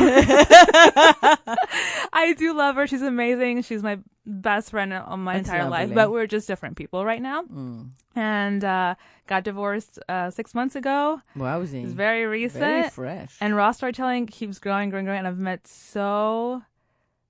I 2.13 2.35
do 2.37 2.55
love 2.55 2.77
her. 2.77 2.87
She's 2.87 3.03
amazing. 3.03 3.63
She's 3.63 3.83
my 3.83 3.99
best 4.25 4.71
friend 4.71 4.93
on 4.93 5.21
my 5.21 5.35
That's 5.35 5.49
entire 5.49 5.69
life. 5.69 5.93
But 5.93 6.11
we're 6.11 6.27
just 6.27 6.47
different 6.47 6.77
people 6.77 7.05
right 7.05 7.21
now. 7.23 7.43
Mm. 7.43 7.91
And 8.15 8.65
uh, 8.65 8.95
got 9.27 9.45
divorced 9.45 9.99
uh, 10.09 10.31
six 10.31 10.55
months 10.55 10.77
ago. 10.77 11.21
Wowzy. 11.37 11.85
It's 11.85 11.93
very 11.93 12.25
recent. 12.27 12.61
Very 12.63 12.91
fresh. 12.91 13.37
and 13.41 13.57
raw 13.57 13.73
storytelling 13.73 14.27
keeps 14.27 14.59
growing, 14.59 14.91
growing, 14.91 15.07
growing. 15.07 15.19
And 15.21 15.29
I've 15.29 15.39
met 15.39 15.67
so 15.67 16.63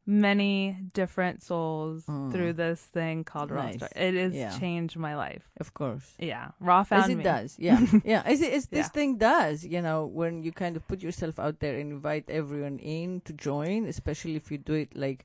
many 0.04 0.76
different 0.94 1.42
souls 1.42 2.04
through 2.32 2.52
this 2.54 2.80
thing 2.82 3.22
called 3.24 3.50
raw 3.50 3.62
Mm. 3.62 3.66
Nice. 3.66 3.76
story. 3.76 3.92
It 3.94 4.14
has 4.14 4.34
Yeah. 4.34 4.58
changed 4.58 4.96
my 4.96 5.14
life. 5.16 5.48
of 5.60 5.74
course. 5.74 6.14
Yeah, 6.18 6.50
raw 6.60 6.82
found 6.82 7.04
as 7.04 7.10
it 7.10 7.16
me. 7.18 7.22
does, 7.24 7.56
yeah, 7.58 7.78
yeah. 8.04 8.22
As, 8.26 8.40
it, 8.42 8.52
as 8.52 8.66
this 8.66 8.86
Yeah. 8.86 8.88
thing 8.88 9.16
does, 9.16 9.64
you 9.64 9.80
know, 9.80 10.04
when 10.06 10.42
you 10.42 10.50
kind 10.52 10.76
of 10.76 10.86
put 10.88 11.02
yourself 11.02 11.38
out 11.38 11.60
there 11.60 11.78
and 11.78 11.92
invite 11.92 12.28
everyone 12.28 12.78
in 12.80 13.20
to 13.26 13.32
join, 13.32 13.86
especially 13.86 14.34
if 14.36 14.50
you 14.50 14.58
do 14.58 14.74
it 14.74 14.96
like 14.96 15.24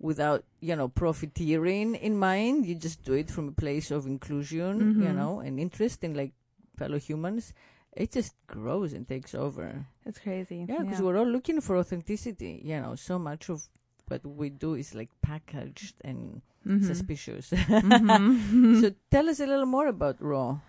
without, 0.00 0.44
you 0.60 0.74
know, 0.74 0.88
profiteering 0.88 1.94
in 1.94 2.18
mind, 2.18 2.66
you 2.66 2.74
just 2.74 3.02
do 3.04 3.14
it 3.14 3.30
from 3.30 3.48
a 3.48 3.52
place 3.52 3.90
of 3.90 4.06
inclusion, 4.06 5.00
you 5.02 5.08
Mhm. 5.08 5.14
know, 5.14 5.40
and 5.40 5.58
interest 5.60 6.02
in 6.02 6.14
like 6.14 6.32
fellow 6.76 6.98
humans. 6.98 7.52
It 7.96 8.12
just 8.12 8.34
grows 8.46 8.92
and 8.92 9.08
takes 9.08 9.34
over. 9.34 9.86
It's 10.06 10.18
crazy. 10.20 10.66
Yeah, 10.68 10.82
because 10.82 11.02
we're 11.02 11.18
all 11.18 11.26
looking 11.26 11.60
for 11.60 11.76
authenticity. 11.76 12.62
You 12.64 12.80
know, 12.80 12.94
so 12.94 13.18
much 13.18 13.48
of 13.48 13.68
what 14.10 14.24
we 14.24 14.50
do 14.50 14.74
is 14.74 14.94
like 14.94 15.10
packaged 15.22 15.96
and 16.04 16.42
Mhm. 16.66 16.84
suspicious. 16.84 17.50
Mhm. 17.50 18.80
so 18.82 18.90
tell 19.10 19.28
us 19.28 19.40
a 19.40 19.46
little 19.46 19.66
more 19.66 19.86
about 19.86 20.16
Raw. 20.20 20.60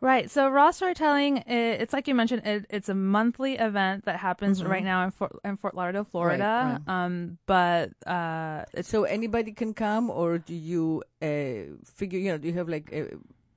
Right. 0.00 0.28
So 0.30 0.48
raw 0.50 0.70
storytelling, 0.70 1.38
i 1.48 1.80
it's 1.80 1.92
like 1.96 2.06
you 2.08 2.14
mentioned, 2.14 2.42
it, 2.44 2.66
it's 2.68 2.90
a 2.90 2.94
monthly 2.94 3.54
event 3.56 4.04
that 4.04 4.18
happens 4.20 4.60
Mhm. 4.60 4.68
right 4.68 4.84
now 4.84 5.04
in 5.04 5.10
Fort, 5.10 5.32
in 5.44 5.56
Fort 5.56 5.74
Lauderdale, 5.74 6.04
Florida. 6.04 6.80
Um, 6.86 7.38
but 7.46 7.90
uh, 8.06 8.64
So 8.82 9.04
anybody 9.04 9.52
can 9.52 9.72
come, 9.72 10.10
or 10.10 10.36
do 10.38 10.52
you 10.54 11.02
uh, 11.22 11.80
figure? 11.84 12.18
You 12.18 12.32
know, 12.32 12.38
do 12.38 12.48
you 12.48 12.54
have 12.60 12.68
like? 12.68 12.92
Uh, 12.92 13.16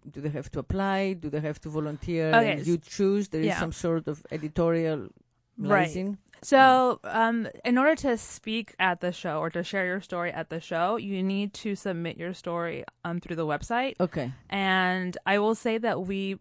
do 0.10 0.22
they 0.22 0.30
have 0.30 0.50
to 0.56 0.60
apply? 0.60 1.14
Do 1.20 1.28
they 1.30 1.42
have 1.42 1.60
to 1.66 1.70
volunteer? 1.70 2.32
Okay, 2.32 2.62
you 2.64 2.78
choose. 2.78 3.28
There 3.28 3.42
is 3.42 3.48
yeah. 3.52 3.60
some 3.60 3.74
sort 3.74 4.08
of 4.08 4.24
editorial 4.32 5.10
Right. 5.58 5.90
So, 6.42 7.00
um, 7.04 7.48
in 7.66 7.78
order 7.78 7.96
to 7.96 8.18
speak 8.18 8.76
at 8.80 9.02
the 9.02 9.12
show 9.12 9.40
or 9.40 9.50
to 9.52 9.64
share 9.64 9.86
your 9.86 10.02
story 10.02 10.32
at 10.32 10.50
the 10.50 10.60
show, 10.60 10.98
you 10.98 11.24
need 11.24 11.54
to 11.56 11.76
submit 11.76 12.18
your 12.18 12.34
story 12.34 12.84
um 13.04 13.20
through 13.20 13.36
the 13.36 13.46
website. 13.46 13.96
Okay. 14.00 14.32
And 14.50 15.18
I 15.26 15.40
will 15.40 15.56
say 15.56 15.78
that 15.78 16.02
we 16.02 16.38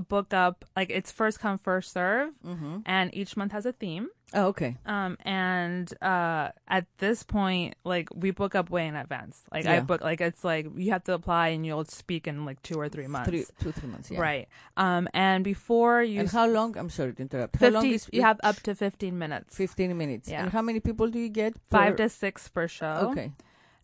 book 0.00 0.32
up 0.34 0.64
like 0.76 0.90
it's 0.90 1.10
first 1.12 1.40
come 1.40 1.58
first 1.58 1.92
serve, 1.92 2.30
Mm-hmm. 2.44 2.78
and 2.86 3.14
each 3.14 3.36
month 3.36 3.52
has 3.52 3.66
a 3.66 3.72
theme. 3.72 4.08
Oh, 4.34 4.46
okay. 4.46 4.76
Um, 4.84 5.16
and 5.24 5.86
uh, 6.02 6.50
at 6.66 6.86
this 6.98 7.22
point, 7.22 7.76
like 7.84 8.08
we 8.12 8.32
book 8.32 8.56
up 8.56 8.70
way 8.70 8.86
in 8.88 8.96
advance. 8.96 9.40
Like 9.52 9.66
I 9.66 9.78
book 9.80 10.00
like 10.02 10.20
it's 10.20 10.42
like 10.42 10.66
you 10.74 10.90
have 10.90 11.04
to 11.04 11.14
apply 11.14 11.48
and 11.54 11.64
you'll 11.64 11.84
speak 11.84 12.26
in 12.26 12.44
like 12.44 12.60
two 12.62 12.74
or 12.74 12.88
three 12.88 13.06
months. 13.06 13.28
Three, 13.30 13.44
two, 13.60 13.70
three 13.70 13.88
months. 13.88 14.10
Yeah. 14.10 14.18
Right. 14.20 14.48
Um, 14.76 15.06
and 15.14 15.44
before 15.44 16.02
you 16.02 16.18
And 16.20 16.28
how 16.28 16.48
long? 16.48 16.76
I'm 16.76 16.90
sorry 16.90 17.12
to 17.14 17.22
interrupt. 17.22 17.54
How 17.56 17.68
long 17.68 17.82
50, 17.84 17.94
is 17.94 18.08
you 18.12 18.22
have 18.22 18.40
up 18.42 18.56
to 18.62 18.74
15 18.74 19.16
minutes. 19.16 19.56
15 19.56 19.96
minutes. 19.96 20.28
Yeah. 20.28 20.42
And 20.42 20.50
how 20.50 20.60
many 20.60 20.80
people 20.80 21.08
do 21.08 21.20
you 21.20 21.28
get? 21.28 21.54
Five 21.70 21.94
to 21.96 22.08
six 22.08 22.48
per 22.48 22.66
show. 22.66 23.10
Okay. 23.12 23.30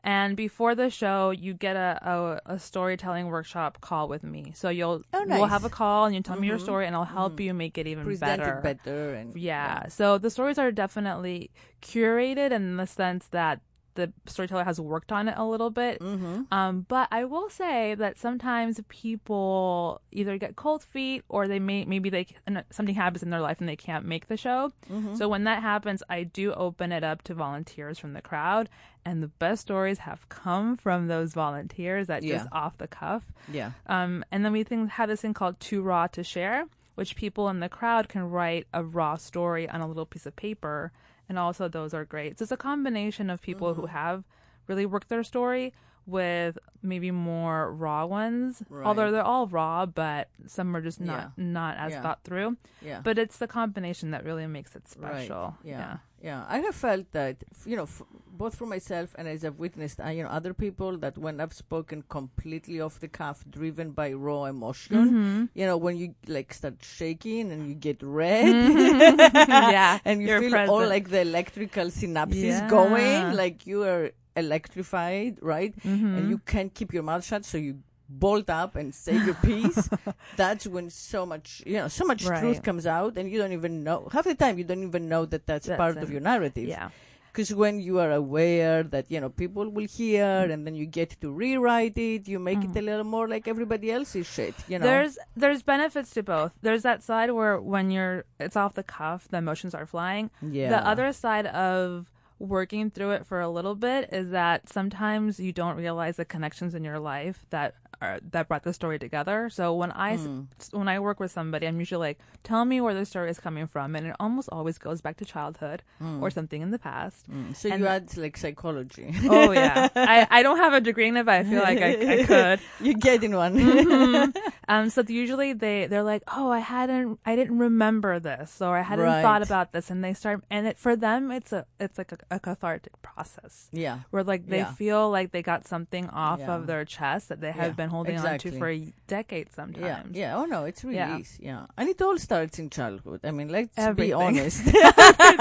And 0.04 0.37
before 0.37 0.75
the 0.75 0.90
show, 0.90 1.30
you 1.30 1.54
get 1.54 1.76
a, 1.76 2.40
a, 2.47 2.54
a 2.54 2.59
storytelling 2.59 3.26
workshop 3.28 3.80
call 3.80 4.09
with 4.09 4.25
me. 4.25 4.52
So 4.54 4.68
you'll 4.68 5.02
Oh, 5.12 5.25
we'll 5.28 5.47
have 5.47 5.64
a 5.64 5.71
call 5.71 6.06
and 6.06 6.14
you 6.14 6.21
tell 6.23 6.37
me 6.37 6.49
your 6.49 6.59
Mhm. 6.59 6.62
story, 6.62 6.87
and 6.88 6.97
I'll 6.97 7.04
help 7.04 7.38
you 7.38 7.54
make 7.54 7.78
it 7.78 7.87
even 7.87 8.04
Present 8.04 8.40
better. 8.40 8.59
it 8.59 8.62
better. 8.85 9.14
And 9.14 9.37
Yeah. 9.37 9.87
So 9.88 10.18
the 10.18 10.30
stories 10.30 10.59
are 10.59 10.73
definitely 10.73 11.50
curated 11.80 12.50
in 12.50 12.76
the 12.78 12.87
sense 12.87 13.28
that 13.28 13.61
the 13.95 14.13
storyteller 14.27 14.65
has 14.65 14.81
worked 14.81 15.13
on 15.13 15.29
it 15.29 15.35
a 15.37 15.45
little 15.45 15.71
bit. 15.71 16.01
Mm-hmm. 16.01 16.43
Um, 16.53 16.87
but 16.89 17.09
I 17.11 17.25
will 17.25 17.51
say 17.51 17.95
that 17.95 18.19
sometimes 18.19 18.81
people 18.89 20.01
either 20.11 20.39
get 20.39 20.57
cold 20.57 20.83
feet 20.83 21.25
or 21.29 21.47
they 21.49 21.59
may 21.59 21.85
maybe 21.85 22.09
they 22.11 22.27
something 22.71 22.95
happens 22.95 23.23
in 23.23 23.31
their 23.31 23.41
life 23.41 23.61
and 23.61 23.69
they 23.69 23.77
can't 23.77 24.05
make 24.05 24.29
the 24.29 24.37
show. 24.37 24.73
Mm-hmm. 24.91 25.17
So 25.17 25.29
when 25.29 25.45
that 25.45 25.63
happens, 25.63 26.03
I 26.09 26.23
do 26.25 26.53
open 26.53 26.93
it 26.93 27.05
up 27.05 27.23
to 27.25 27.35
volunteers 27.35 27.99
from 27.99 28.13
the 28.15 28.23
crowd, 28.23 28.69
and 29.05 29.23
the 29.23 29.29
best 29.29 29.63
stories 29.63 29.99
have 29.99 30.29
come 30.29 30.77
from 30.77 31.09
those 31.09 31.33
volunteers 31.35 32.07
that 32.07 32.23
Yeah. 32.23 32.39
just 32.39 32.49
off 32.53 32.79
the 32.79 32.89
cuff. 32.89 33.25
Yeah. 33.53 33.73
Um, 33.87 34.25
and 34.31 34.45
then 34.45 34.53
we 34.53 34.63
think 34.65 34.91
have 34.91 35.09
this 35.09 35.21
thing 35.23 35.35
called 35.35 35.59
too 35.61 35.83
raw 35.83 36.07
to 36.09 36.23
share, 36.25 36.67
which 36.95 37.17
people 37.17 37.49
in 37.49 37.61
the 37.61 37.69
crowd 37.69 38.09
can 38.09 38.31
write 38.31 38.67
a 38.73 38.83
raw 38.85 39.17
story 39.17 39.69
on 39.69 39.81
a 39.81 39.87
little 39.87 40.07
piece 40.07 40.27
of 40.27 40.37
paper, 40.37 40.93
and 41.29 41.38
also 41.38 41.69
those 41.69 41.95
are 41.95 42.05
great. 42.05 42.38
So 42.38 42.45
it's 42.45 42.52
a 42.52 42.57
combination 42.57 43.31
of 43.31 43.41
people 43.41 43.75
who 43.75 43.83
mm-hmm. 43.83 43.93
have 43.93 44.25
really 44.67 44.87
worked 44.87 45.09
their 45.09 45.25
story 45.25 45.73
with 46.07 46.59
maybe 46.83 47.11
more 47.11 47.73
raw 47.73 48.05
ones. 48.07 48.62
Right. 48.69 48.85
Although 48.85 49.12
they're 49.12 49.23
all 49.23 49.47
raw, 49.47 49.87
but 49.87 50.29
some 50.47 50.75
are 50.75 50.81
just 50.81 51.00
not 51.00 51.38
not 51.38 51.76
as 51.76 51.93
Yeah. 51.93 52.02
thought 52.02 52.25
through. 52.25 52.57
Yeah. 52.81 53.00
But 53.02 53.19
it's 53.19 53.38
the 53.38 53.47
combination 53.47 54.11
that 54.11 54.25
really 54.25 54.47
makes 54.47 54.75
it 54.75 54.83
Right. 54.99 55.12
special. 55.26 55.57
Yeah. 55.62 55.99
Yeah, 56.23 56.45
I 56.49 56.59
have 56.61 56.75
felt 56.75 57.11
that, 57.12 57.37
you 57.67 57.76
know, 57.76 57.83
f- 57.85 58.02
both 58.31 58.55
for 58.55 58.67
myself 58.67 59.14
and 59.19 59.26
as 59.29 59.45
I've 59.45 59.59
witnessed, 59.59 60.00
uh, 60.00 60.09
you 60.09 60.23
know, 60.23 60.29
other 60.31 60.55
people 60.55 60.97
that 60.99 61.19
when 61.19 61.41
I've 61.41 61.52
spoken 61.52 62.02
completely 62.09 62.81
off 62.81 63.00
the 63.00 63.09
cuff, 63.09 63.45
driven 63.50 63.91
by 63.91 64.12
raw 64.12 64.45
emotion, 64.45 65.11
Mhm. 65.11 65.49
you 65.55 65.67
know, 65.67 65.76
when 65.76 65.97
you 65.97 66.14
like 66.29 66.55
start 66.55 66.76
shaking 66.83 67.50
and 67.52 67.69
you 67.69 67.75
get 67.75 67.99
red, 68.02 68.47
yeah, 69.49 69.99
and 70.05 70.23
you 70.23 70.29
you're 70.29 70.41
feel 70.41 70.57
all 70.71 70.87
like 70.87 71.11
the 71.11 71.21
electrical 71.21 71.87
synapses 71.87 72.61
Yeah. 72.62 72.69
going, 72.69 73.37
like 73.37 73.67
you 73.67 73.83
are 73.85 74.12
electrified, 74.37 75.38
right? 75.43 75.75
Mhm. 75.85 76.17
And 76.19 76.29
you 76.31 76.38
can't 76.38 76.73
keep 76.73 76.93
your 76.95 77.02
mouth 77.02 77.25
shut, 77.25 77.45
so 77.45 77.59
you 77.59 77.81
bolt 78.19 78.50
up 78.50 78.76
and 78.76 78.95
say 78.95 79.14
your 79.16 79.35
piece. 79.35 79.88
that's 80.37 80.66
when 80.66 80.90
so 80.90 81.25
much, 81.26 81.62
you 81.66 81.75
know, 81.75 81.88
so 81.88 82.04
much 82.04 82.25
truth 82.25 82.62
comes 82.62 82.87
out, 82.87 83.16
and 83.16 83.31
you 83.31 83.38
don't 83.38 83.52
even 83.52 83.83
know. 83.85 84.09
Half 84.12 84.25
the 84.25 84.35
time, 84.35 84.59
you 84.59 84.64
don't 84.64 84.83
even 84.83 85.09
know 85.09 85.25
that 85.26 85.47
that's, 85.47 85.66
That's 85.66 85.78
part 85.78 85.97
it. 85.97 86.02
of 86.02 86.11
your 86.11 86.21
narrative. 86.21 86.69
yeah. 86.69 86.90
Because 87.33 87.54
when 87.54 87.81
you 87.81 87.99
are 87.99 88.12
aware 88.12 88.83
that 88.83 89.07
you 89.11 89.19
know 89.19 89.31
people 89.31 89.66
will 89.71 89.87
hear, 89.87 90.26
and 90.52 90.66
then 90.66 90.75
you 90.75 90.85
get 90.85 91.19
to 91.23 91.33
rewrite 91.33 91.97
it, 91.97 92.28
you 92.28 92.38
make 92.38 92.62
it 92.62 92.76
a 92.76 92.83
little 92.83 93.04
more 93.04 93.26
like 93.26 93.49
everybody 93.49 93.90
else's 93.90 94.26
shit. 94.26 94.54
You 94.69 94.78
know. 94.78 94.85
Mm. 94.85 94.88
There's 94.90 95.19
there's 95.35 95.62
benefits 95.62 96.11
to 96.11 96.23
both. 96.23 96.52
There's 96.61 96.83
that 96.83 97.02
side 97.02 97.31
where 97.31 97.59
when 97.59 97.90
you're 97.90 98.26
it's 98.38 98.54
off 98.54 98.75
the 98.75 98.83
cuff, 98.83 99.28
the 99.28 99.38
emotions 99.38 99.75
are 99.75 99.87
flying. 99.87 100.28
yeah. 100.42 100.69
The 100.69 100.87
other 100.87 101.11
side 101.14 101.47
of 101.47 102.11
working 102.38 102.90
through 102.90 103.12
it 103.12 103.25
for 103.25 103.40
a 103.40 103.49
little 103.49 103.76
bit 103.76 104.11
is 104.12 104.31
that 104.33 104.69
sometimes 104.69 105.40
you 105.40 105.52
don't 105.52 105.76
realize 105.76 106.16
the 106.16 106.26
connections 106.26 106.75
in 106.75 106.85
your 106.85 106.99
life 106.99 107.47
that 107.49 107.76
are, 108.02 108.18
that 108.32 108.49
brought 108.49 108.64
the 108.64 108.73
story 108.73 108.99
together. 108.99 109.49
So 109.50 109.75
when 109.75 109.92
I 109.92 110.14
s- 110.14 110.26
hmm. 110.26 110.42
when 110.73 110.88
I 110.88 110.99
work 110.99 111.18
with 111.21 111.30
somebody, 111.30 111.66
I'm 111.68 111.78
usually 111.78 112.02
like, 112.09 112.18
"Tell 112.42 112.64
me 112.64 112.80
where 112.80 112.94
the 112.94 113.06
story 113.06 113.30
is 113.30 113.38
coming 113.38 113.66
from," 113.66 113.94
and 113.97 114.06
it 114.11 114.16
almost 114.18 114.49
always 114.50 114.76
goes 114.78 115.00
back 115.00 115.16
to 115.18 115.25
childhood 115.25 115.82
hmm. 115.99 116.23
or 116.23 116.28
something 116.30 116.61
in 116.61 116.71
the 116.71 116.78
past. 116.78 117.26
Hmm. 117.26 117.52
So 117.54 117.68
And- 117.71 117.80
you 117.80 117.87
add 117.87 118.14
like 118.16 118.37
psychology. 118.37 119.14
Oh 119.30 119.52
yeah, 119.52 119.88
I, 119.97 120.26
I 120.30 120.42
don't 120.42 120.59
have 120.59 120.73
a 120.75 120.80
degree 120.80 121.09
in 121.09 121.16
it, 121.16 121.25
but 121.26 121.35
I 121.40 121.44
feel 121.44 121.62
like 121.62 121.78
I, 121.80 121.92
I 122.21 122.25
could. 122.25 122.61
You're 122.85 122.94
getting 123.11 123.35
one. 123.35 123.54
Mm-hmm. 123.56 124.30
Um, 124.68 124.88
so 124.90 125.02
usually 125.06 125.52
they 125.52 125.87
they're 125.87 126.04
like, 126.04 126.23
oh, 126.32 126.49
I 126.50 126.61
hadn't, 126.61 127.18
I 127.26 127.35
didn't 127.37 127.59
remember 127.59 128.21
this, 128.21 128.62
or 128.62 128.78
I 128.78 128.82
hadn't 128.82 129.04
Right. 129.04 129.21
thought 129.21 129.42
about 129.42 129.73
this, 129.73 129.90
and 129.90 130.02
they 130.04 130.14
start, 130.14 130.44
and 130.50 130.66
it 130.71 130.78
for 130.78 130.94
them, 130.97 131.30
it's 131.32 131.52
a, 131.52 131.66
it's 131.80 131.99
like 131.99 132.12
a, 132.12 132.18
a 132.30 132.38
cathartic 132.40 132.94
process 133.02 133.68
yeah. 133.73 133.99
where 134.11 134.23
like 134.23 134.47
they 134.47 134.59
Yeah. 134.59 134.73
feel 134.73 135.11
like 135.11 135.32
they 135.32 135.42
got 135.42 135.66
something 135.66 136.09
off 136.11 136.40
Yeah. 136.40 136.54
of 136.54 136.66
their 136.71 136.85
chest 136.87 137.28
that 137.28 137.40
they 137.40 137.50
have 137.52 137.73
Yeah, 137.75 137.80
been 137.82 137.90
holding 137.95 138.19
on 138.19 138.39
to 138.45 138.51
for 138.61 138.69
a 138.71 138.81
decade 139.17 139.49
sometimes. 139.59 139.87
yeah. 139.87 140.03
yeah. 140.23 140.39
Oh 140.39 140.45
no, 140.55 140.61
it's 140.71 140.83
really 140.85 140.97
Yeah. 140.97 141.21
Yeah. 141.51 141.67
and 141.79 141.87
it 141.93 142.01
all 142.07 142.19
starts 142.29 142.59
in 142.63 142.67
childhood. 142.79 143.21
I 143.25 143.31
mean, 143.39 143.49
let's 143.57 143.77
be 144.05 144.13
honest. 144.25 144.63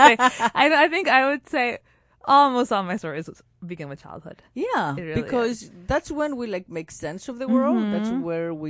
I, 0.03 0.15
I 0.55 0.88
think 0.93 1.08
I 1.08 1.22
would 1.29 1.48
say 1.55 1.79
almost 2.25 2.72
all 2.72 2.84
my 2.84 2.98
stories 2.98 3.27
begin 3.65 3.89
with 3.89 4.01
childhood. 4.01 4.41
yeah, 4.53 4.96
really 4.96 5.22
because 5.22 5.72
that's 5.88 6.10
when 6.20 6.31
we 6.39 6.46
like 6.55 6.67
make 6.70 6.91
sense 6.91 7.24
of 7.31 7.36
the 7.39 7.48
world. 7.48 7.81
That's 7.93 8.10
Mm-hmm. 8.10 8.22
where 8.29 8.53
we 8.53 8.70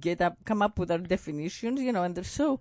get 0.00 0.20
up, 0.26 0.34
come 0.44 0.60
up 0.66 0.78
with 0.78 0.90
our 0.90 0.98
definitions. 1.14 1.80
You 1.80 1.92
know, 1.92 2.02
and 2.04 2.14
they're 2.14 2.24
so. 2.42 2.60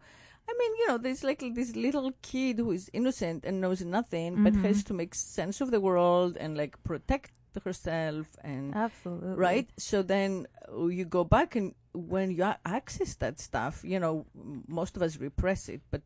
I 0.50 0.54
mean, 0.58 0.72
you 0.80 0.88
know, 0.88 0.98
there's 0.98 1.24
like 1.24 1.42
this 1.54 1.76
little 1.76 2.12
kid 2.24 2.58
who 2.58 2.72
is 2.72 2.90
innocent 2.92 3.46
and 3.46 3.62
knows 3.62 3.82
nothing, 3.86 4.44
but 4.44 4.54
Mm-hmm. 4.54 4.66
has 4.66 4.84
to 4.86 4.94
make 5.02 5.14
sense 5.14 5.62
of 5.62 5.70
the 5.70 5.80
world 5.80 6.38
and 6.44 6.58
like 6.58 6.74
protect 6.84 7.32
herself 7.63 8.36
and 8.44 8.74
Absolutely. 8.75 9.36
right 9.36 9.70
so 9.77 10.01
then 10.01 10.46
you 10.89 11.06
go 11.06 11.24
back 11.24 11.56
and 11.56 11.74
when 11.94 12.32
you 12.32 12.44
access 12.65 13.15
that 13.15 13.39
stuff 13.39 13.82
you 13.84 14.00
know 14.00 14.25
most 14.68 14.96
of 14.96 15.01
us 15.01 15.18
repress 15.18 15.68
it 15.70 15.82
but 15.91 16.01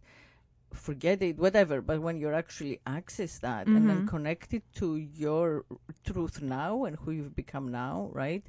forget 0.72 1.22
it 1.22 1.38
whatever 1.38 1.82
but 1.82 2.02
when 2.02 2.18
you 2.18 2.30
actually 2.30 2.80
access 2.86 3.40
that 3.40 3.68
and 3.68 3.88
then 3.90 4.02
Mhm. 4.02 4.08
connect 4.08 4.54
it 4.54 4.64
to 4.74 4.96
your 4.96 5.66
truth 6.04 6.42
now 6.42 6.84
and 6.86 6.98
who 6.98 7.12
you've 7.12 7.36
become 7.36 7.70
now 7.72 8.10
right 8.12 8.44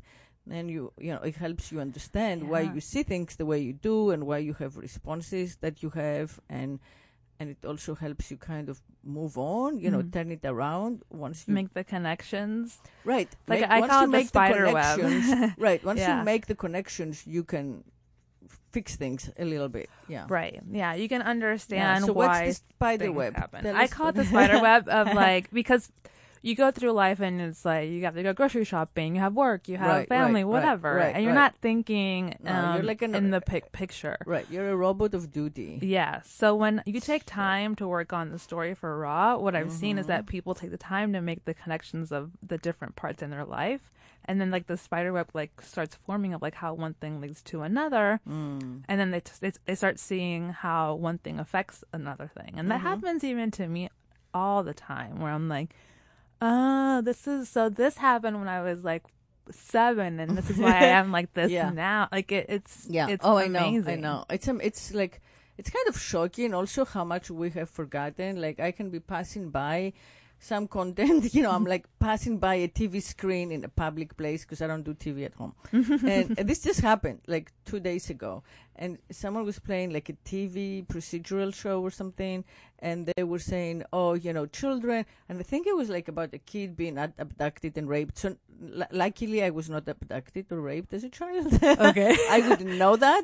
then 0.46 0.68
you 0.68 0.92
you 0.98 1.12
know 1.12 1.20
it 1.20 1.36
helps 1.36 1.70
you 1.72 1.80
understand 1.80 2.48
why 2.48 2.60
you 2.60 2.80
see 2.80 3.02
things 3.02 3.36
the 3.36 3.44
way 3.46 3.58
you 3.58 3.72
do 3.72 4.10
and 4.10 4.26
why 4.26 4.38
you 4.38 4.54
have 4.54 4.76
responses 4.76 5.56
that 5.56 5.82
you 5.82 5.90
have 5.90 6.40
and 6.48 6.78
and 7.40 7.50
it 7.50 7.64
also 7.66 7.94
helps 7.94 8.30
you 8.30 8.36
kind 8.36 8.68
of 8.68 8.80
move 9.02 9.36
on 9.36 9.78
you 9.78 9.90
know 9.90 10.02
Mhm. 10.02 10.12
turn 10.12 10.30
it 10.32 10.44
around 10.44 11.02
once 11.10 11.46
you 11.46 11.54
Make 11.54 11.74
the 11.74 11.84
connections. 11.84 12.78
Right. 13.04 13.28
Like, 13.48 13.60
Make- 13.60 13.70
I 13.70 13.86
call 13.88 14.02
it 14.04 14.06
the 14.06 14.12
make 14.18 14.28
spider 14.28 14.72
web. 14.72 15.54
right. 15.58 15.82
Once 15.84 16.00
Yeah. 16.00 16.18
you 16.18 16.24
make 16.24 16.46
the 16.46 16.54
connections, 16.54 17.26
you 17.26 17.42
can 17.44 17.84
fix 18.72 18.96
things 18.96 19.30
a 19.38 19.44
little 19.44 19.68
bit. 19.68 19.88
Yeah. 20.08 20.26
Right. 20.28 20.60
Yeah. 20.70 20.94
You 20.94 21.08
can 21.08 21.20
Yeah, 21.20 21.30
understand 21.30 22.04
So 22.04 22.12
why 22.12 22.26
what's 22.44 22.59
the 22.61 22.64
spider 22.74 23.12
web? 23.12 23.35
I 23.64 23.87
call 23.88 24.09
it 24.09 24.16
the 24.16 24.24
spider 24.24 24.61
web 24.61 24.88
of 24.88 25.06
like 25.24 25.50
because 25.52 25.90
you 26.44 26.54
go 26.54 26.70
through 26.70 26.92
life 26.92 27.20
and 27.20 27.40
it's 27.40 27.64
like 27.64 27.88
you 27.88 28.04
have 28.04 28.14
to 28.14 28.22
go 28.22 28.33
grocery 28.35 28.64
shopping, 28.64 29.14
you 29.16 29.20
have 29.20 29.35
work, 29.35 29.66
you 29.66 29.76
have 29.78 29.88
Right, 29.88 30.09
family, 30.09 30.44
right, 30.44 30.52
whatever, 30.54 30.94
right, 30.94 31.14
and 31.14 31.24
you're 31.24 31.33
not 31.44 31.54
thinking 31.66 32.37
No, 32.44 32.52
um, 32.52 32.74
you're 32.76 32.85
like 32.92 33.00
an- 33.02 33.14
in 33.14 33.30
the 33.30 33.40
pic- 33.40 33.72
picture. 33.72 34.18
Right. 34.26 34.46
You're 34.50 34.68
a 34.70 34.76
robot 34.76 35.14
of 35.14 35.33
duty. 35.33 35.78
Yeah. 35.83 36.20
So 36.40 36.54
when 36.54 36.83
you 36.85 37.00
take 37.00 37.24
time 37.24 37.74
to 37.80 37.88
work 37.88 38.12
on 38.12 38.30
the 38.30 38.38
story 38.38 38.74
for 38.74 38.90
Raw, 38.98 39.38
what 39.38 39.57
I've 39.57 39.72
seen 39.72 39.96
is 39.98 40.04
Mm-hmm. 40.04 40.09
that 40.12 40.26
people 40.26 40.54
take 40.54 40.70
the 40.70 40.76
time 40.94 41.12
to 41.14 41.20
make 41.22 41.44
the 41.46 41.54
connections 41.54 42.12
of 42.12 42.33
the 42.46 42.59
different 42.59 42.94
parts 42.94 43.22
in 43.22 43.30
their 43.30 43.46
life. 43.46 43.90
And 44.26 44.40
then 44.40 44.50
like 44.50 44.66
the 44.66 44.76
spider 44.76 45.12
web 45.12 45.28
like 45.35 45.52
starts 45.62 45.96
forming 46.07 46.33
of 46.35 46.40
like 46.42 46.54
how 46.57 46.72
one 46.74 46.94
thing 46.94 47.20
leads 47.20 47.40
to 47.44 47.62
another. 47.62 48.20
Mm. 48.28 48.83
And 48.88 49.00
then 49.00 49.11
they, 49.12 49.20
t- 49.20 49.33
they 49.40 49.52
they 49.66 49.74
start 49.74 49.98
seeing 49.98 50.50
how 50.50 50.94
one 50.94 51.18
thing 51.24 51.38
affects 51.38 51.85
another 51.92 52.28
thing. 52.38 52.52
And 52.59 52.70
that 52.70 52.78
Mm-hmm. 52.80 52.87
happens 52.88 53.24
even 53.24 53.50
to 53.52 53.66
me 53.66 53.88
all 54.33 54.62
the 54.62 54.74
time 54.74 55.20
where 55.20 55.30
I'm 55.33 55.48
like, 55.48 55.74
oh, 56.40 57.03
this 57.03 57.27
is 57.27 57.49
so 57.49 57.68
this 57.68 57.97
happened 57.97 58.38
when 58.38 58.49
I 58.49 58.62
was 58.62 58.85
like 58.85 59.05
seven 59.51 60.20
and 60.20 60.37
this 60.38 60.49
is 60.51 60.57
why 60.57 60.70
I 60.73 60.85
am 61.01 61.12
like 61.12 61.33
this 61.35 61.51
Yeah. 61.51 61.70
now. 61.70 62.09
Like 62.12 62.33
it, 62.33 62.47
it's 62.49 62.87
Yeah. 62.88 63.09
it's 63.09 63.25
oh, 63.25 63.38
amazing. 63.38 63.88
I 63.88 63.94
know. 63.97 64.09
I 64.09 64.12
know. 64.18 64.25
It's 64.31 64.49
um, 64.49 64.61
it's 64.62 64.92
like 64.94 65.20
it's 65.59 65.70
kind 65.70 65.87
of 65.88 65.99
shocking. 66.01 66.53
Also, 66.55 66.85
how 66.85 67.05
much 67.05 67.31
we 67.31 67.51
have 67.51 67.70
forgotten. 67.70 68.40
Like 68.40 68.59
I 68.61 68.73
can 68.73 68.90
be 68.90 69.01
passing 69.01 69.51
by 69.51 69.92
some 70.44 70.68
content. 70.68 71.24
You 71.35 71.42
know, 71.42 71.50
I'm 71.50 71.64
like 71.64 71.87
passing 71.98 72.38
by 72.38 72.54
a 72.57 72.68
TV 72.68 73.02
screen 73.02 73.50
in 73.50 73.64
a 73.64 73.68
public 73.68 74.16
place 74.16 74.42
because 74.42 74.61
I 74.61 74.66
don't 74.66 74.83
do 74.85 74.94
TV 74.94 75.24
at 75.24 75.35
home. 75.35 75.54
and, 75.72 76.38
and 76.38 76.48
this 76.48 76.62
just 76.62 76.80
happened 76.80 77.20
like 77.26 77.52
two 77.64 77.80
days 77.80 78.11
ago. 78.11 78.42
And 78.76 78.98
someone 79.11 79.44
was 79.44 79.59
playing 79.59 79.92
like 79.92 80.09
a 80.09 80.14
TV 80.24 80.87
procedural 80.87 81.54
show 81.54 81.80
or 81.80 81.90
something, 81.90 82.44
and 82.80 83.09
they 83.16 83.22
were 83.22 83.38
saying, 83.38 83.85
"Oh, 83.92 84.14
you 84.14 84.33
know, 84.33 84.46
children." 84.46 85.07
And 85.28 85.38
I 85.38 85.44
think 85.44 85.68
it 85.68 85.76
was 85.76 85.88
like 85.88 86.09
about 86.09 86.35
a 86.35 86.38
kid 86.38 86.76
being 86.76 86.98
ad- 86.98 87.14
abducted 87.16 87.78
and 87.78 87.88
raped. 87.88 88.18
So, 88.18 88.35
l- 88.74 88.88
luckily, 88.90 89.44
I 89.44 89.50
was 89.50 89.70
not 89.70 89.88
abducted 89.88 90.50
or 90.50 90.61
raped 90.61 90.92
as 90.92 91.04
a 91.04 91.09
child. 91.09 91.54
Okay. 91.62 92.16
I 92.30 92.42
wouldn't 92.48 92.76
know 92.76 92.96
that, 92.96 93.22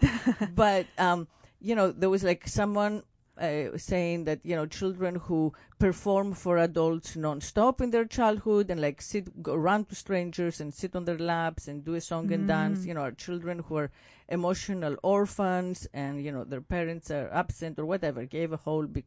but 0.55 0.87
um, 0.99 1.27
you 1.61 1.75
know, 1.75 1.91
there 1.91 2.11
was 2.11 2.23
like 2.23 2.47
someone 2.47 3.03
uh, 3.41 3.77
saying 3.79 4.25
that 4.25 4.41
you 4.45 4.55
know 4.55 4.67
children 4.67 5.15
who 5.17 5.53
perform 5.79 6.35
for 6.35 6.59
adults 6.59 7.17
non-stop 7.17 7.81
in 7.81 7.91
their 7.91 8.05
childhood 8.05 8.71
and 8.71 8.81
like 8.81 9.01
sit 9.01 9.43
go 9.43 9.55
around 9.55 9.89
to 9.89 9.95
strangers 9.95 10.61
and 10.61 10.75
sit 10.75 10.95
on 10.95 11.05
their 11.07 11.19
laps 11.19 11.67
and 11.69 11.85
do 11.85 11.95
a 11.95 12.01
song 12.01 12.31
and 12.33 12.47
dance 12.49 12.85
you 12.89 12.95
know 12.95 13.01
are 13.01 13.13
children 13.13 13.61
who 13.67 13.77
are 13.77 13.91
emotional 14.29 14.97
orphans 15.03 15.89
and 15.93 16.23
you 16.25 16.31
know 16.31 16.45
their 16.45 16.61
parents 16.61 17.11
are 17.11 17.29
absent 17.33 17.79
or 17.79 17.87
whatever 17.87 18.25
gave 18.25 18.53
a 18.53 18.57
whole 18.59 18.87
big 18.87 19.07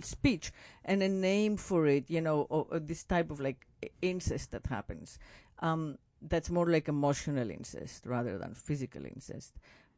spe- 0.00 0.04
speech 0.04 0.52
and 0.84 1.02
a 1.02 1.08
name 1.08 1.56
for 1.56 1.86
it 1.86 2.04
you 2.08 2.20
know 2.20 2.42
or, 2.48 2.66
or 2.70 2.78
this 2.78 3.04
type 3.04 3.30
of 3.30 3.40
like 3.40 3.66
incest 4.00 4.50
that 4.52 4.66
happens. 4.66 5.18
Um, 5.58 5.98
that's 6.28 6.50
more 6.50 6.70
like 6.70 6.86
emotional 6.88 7.50
incest 7.50 8.06
rather 8.06 8.38
than 8.38 8.54
physical 8.54 9.04
incest 9.04 9.54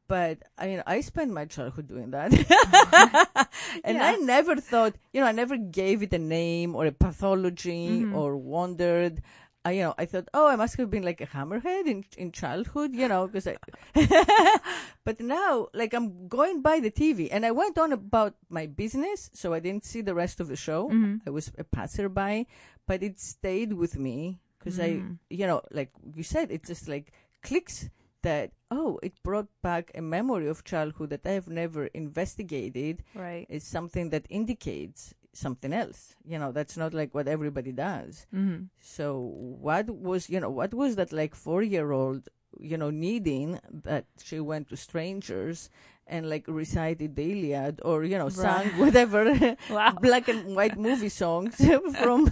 but 0.07 0.39
I 0.59 0.67
mean, 0.67 0.83
I 0.87 1.01
spent 1.01 1.33
my 1.33 1.47
childhood 1.47 1.89
doing 1.89 2.11
that, 2.11 2.33
and 3.85 3.99
I 3.99 4.17
never 4.17 4.57
thought, 4.57 4.95
you 5.13 5.21
know, 5.21 5.27
I 5.27 5.33
never 5.33 5.57
gave 5.57 6.03
it 6.03 6.13
a 6.13 6.19
name 6.19 6.75
or 6.75 6.87
a 6.87 6.93
pathology 6.93 8.01
mm-hmm. 8.01 8.15
or 8.15 8.37
wondered. 8.37 9.23
I, 9.67 9.71
you 9.73 9.81
know, 9.81 9.95
I 9.97 10.05
thought, 10.05 10.29
oh, 10.35 10.47
I 10.47 10.57
must 10.57 10.77
have 10.77 10.91
been 10.91 11.05
like 11.05 11.23
a 11.23 11.27
hammerhead 11.27 11.87
in 11.87 12.05
in 12.19 12.33
childhood, 12.33 12.95
you 12.95 13.09
know, 13.09 13.27
because 13.27 13.49
I. 13.49 13.57
but 15.05 15.21
now, 15.21 15.69
like, 15.73 15.95
I'm 15.95 16.29
going 16.29 16.61
by 16.61 16.81
the 16.81 16.91
TV, 16.91 17.29
and 17.33 17.47
I 17.47 17.51
went 17.51 17.79
on 17.79 17.93
about 17.93 18.35
my 18.51 18.67
business, 18.67 19.31
so 19.33 19.55
I 19.55 19.61
didn't 19.61 19.87
see 19.87 20.03
the 20.03 20.15
rest 20.15 20.39
of 20.39 20.49
the 20.49 20.57
show. 20.57 20.91
Mm-hmm. 20.91 21.27
I 21.27 21.31
was 21.31 21.51
a 21.57 21.65
passerby, 21.65 22.47
but 22.87 23.03
it 23.03 23.19
stayed 23.19 23.73
with 23.73 23.99
me 23.99 24.41
because 24.59 24.81
I, 24.81 25.01
mm. 25.01 25.19
you 25.31 25.47
know, 25.47 25.63
like 25.71 25.91
you 26.15 26.23
said, 26.23 26.51
it 26.51 26.65
just 26.65 26.89
like 26.89 27.13
clicks 27.43 27.89
that 28.25 28.51
oh, 28.71 28.99
it 29.03 29.15
brought 29.23 29.49
back 29.63 29.93
a 29.95 30.03
memory 30.03 30.49
of 30.49 30.65
childhood 30.65 31.11
that 31.11 31.25
I 31.27 31.33
have 31.39 31.49
never 31.49 31.87
investigated. 31.95 33.05
Right. 33.15 33.47
It's 33.49 33.67
something 33.67 34.11
that 34.11 34.27
indicates 34.29 35.15
something 35.33 35.73
else. 35.73 36.17
You 36.25 36.39
know, 36.39 36.51
that's 36.53 36.77
not 36.77 36.93
like 36.95 37.15
what 37.15 37.29
everybody 37.29 37.73
does. 37.73 38.27
Mm-hmm. 38.35 38.65
So 38.81 39.33
what 39.67 39.89
was 39.91 40.29
you 40.29 40.41
know 40.41 40.51
what 40.51 40.75
was 40.75 40.97
that 40.97 41.13
like 41.13 41.35
four 41.35 41.63
year 41.63 41.93
old 41.93 42.29
you 42.61 42.77
know 42.79 42.91
needing 42.91 43.59
that 43.83 44.05
she 44.23 44.39
went 44.41 44.69
to 44.71 44.77
strangers 44.77 45.71
and 46.07 46.29
like 46.29 46.45
recited 46.47 47.17
the 47.17 47.33
Iliad 47.33 47.81
or 47.85 48.05
you 48.05 48.19
know 48.19 48.29
sang 48.29 48.69
whatever 48.79 49.25
Wow. 49.71 49.97
black 50.01 50.29
and 50.29 50.55
white 50.55 50.79
movie 50.79 51.09
songs 51.09 51.57
from 52.03 52.31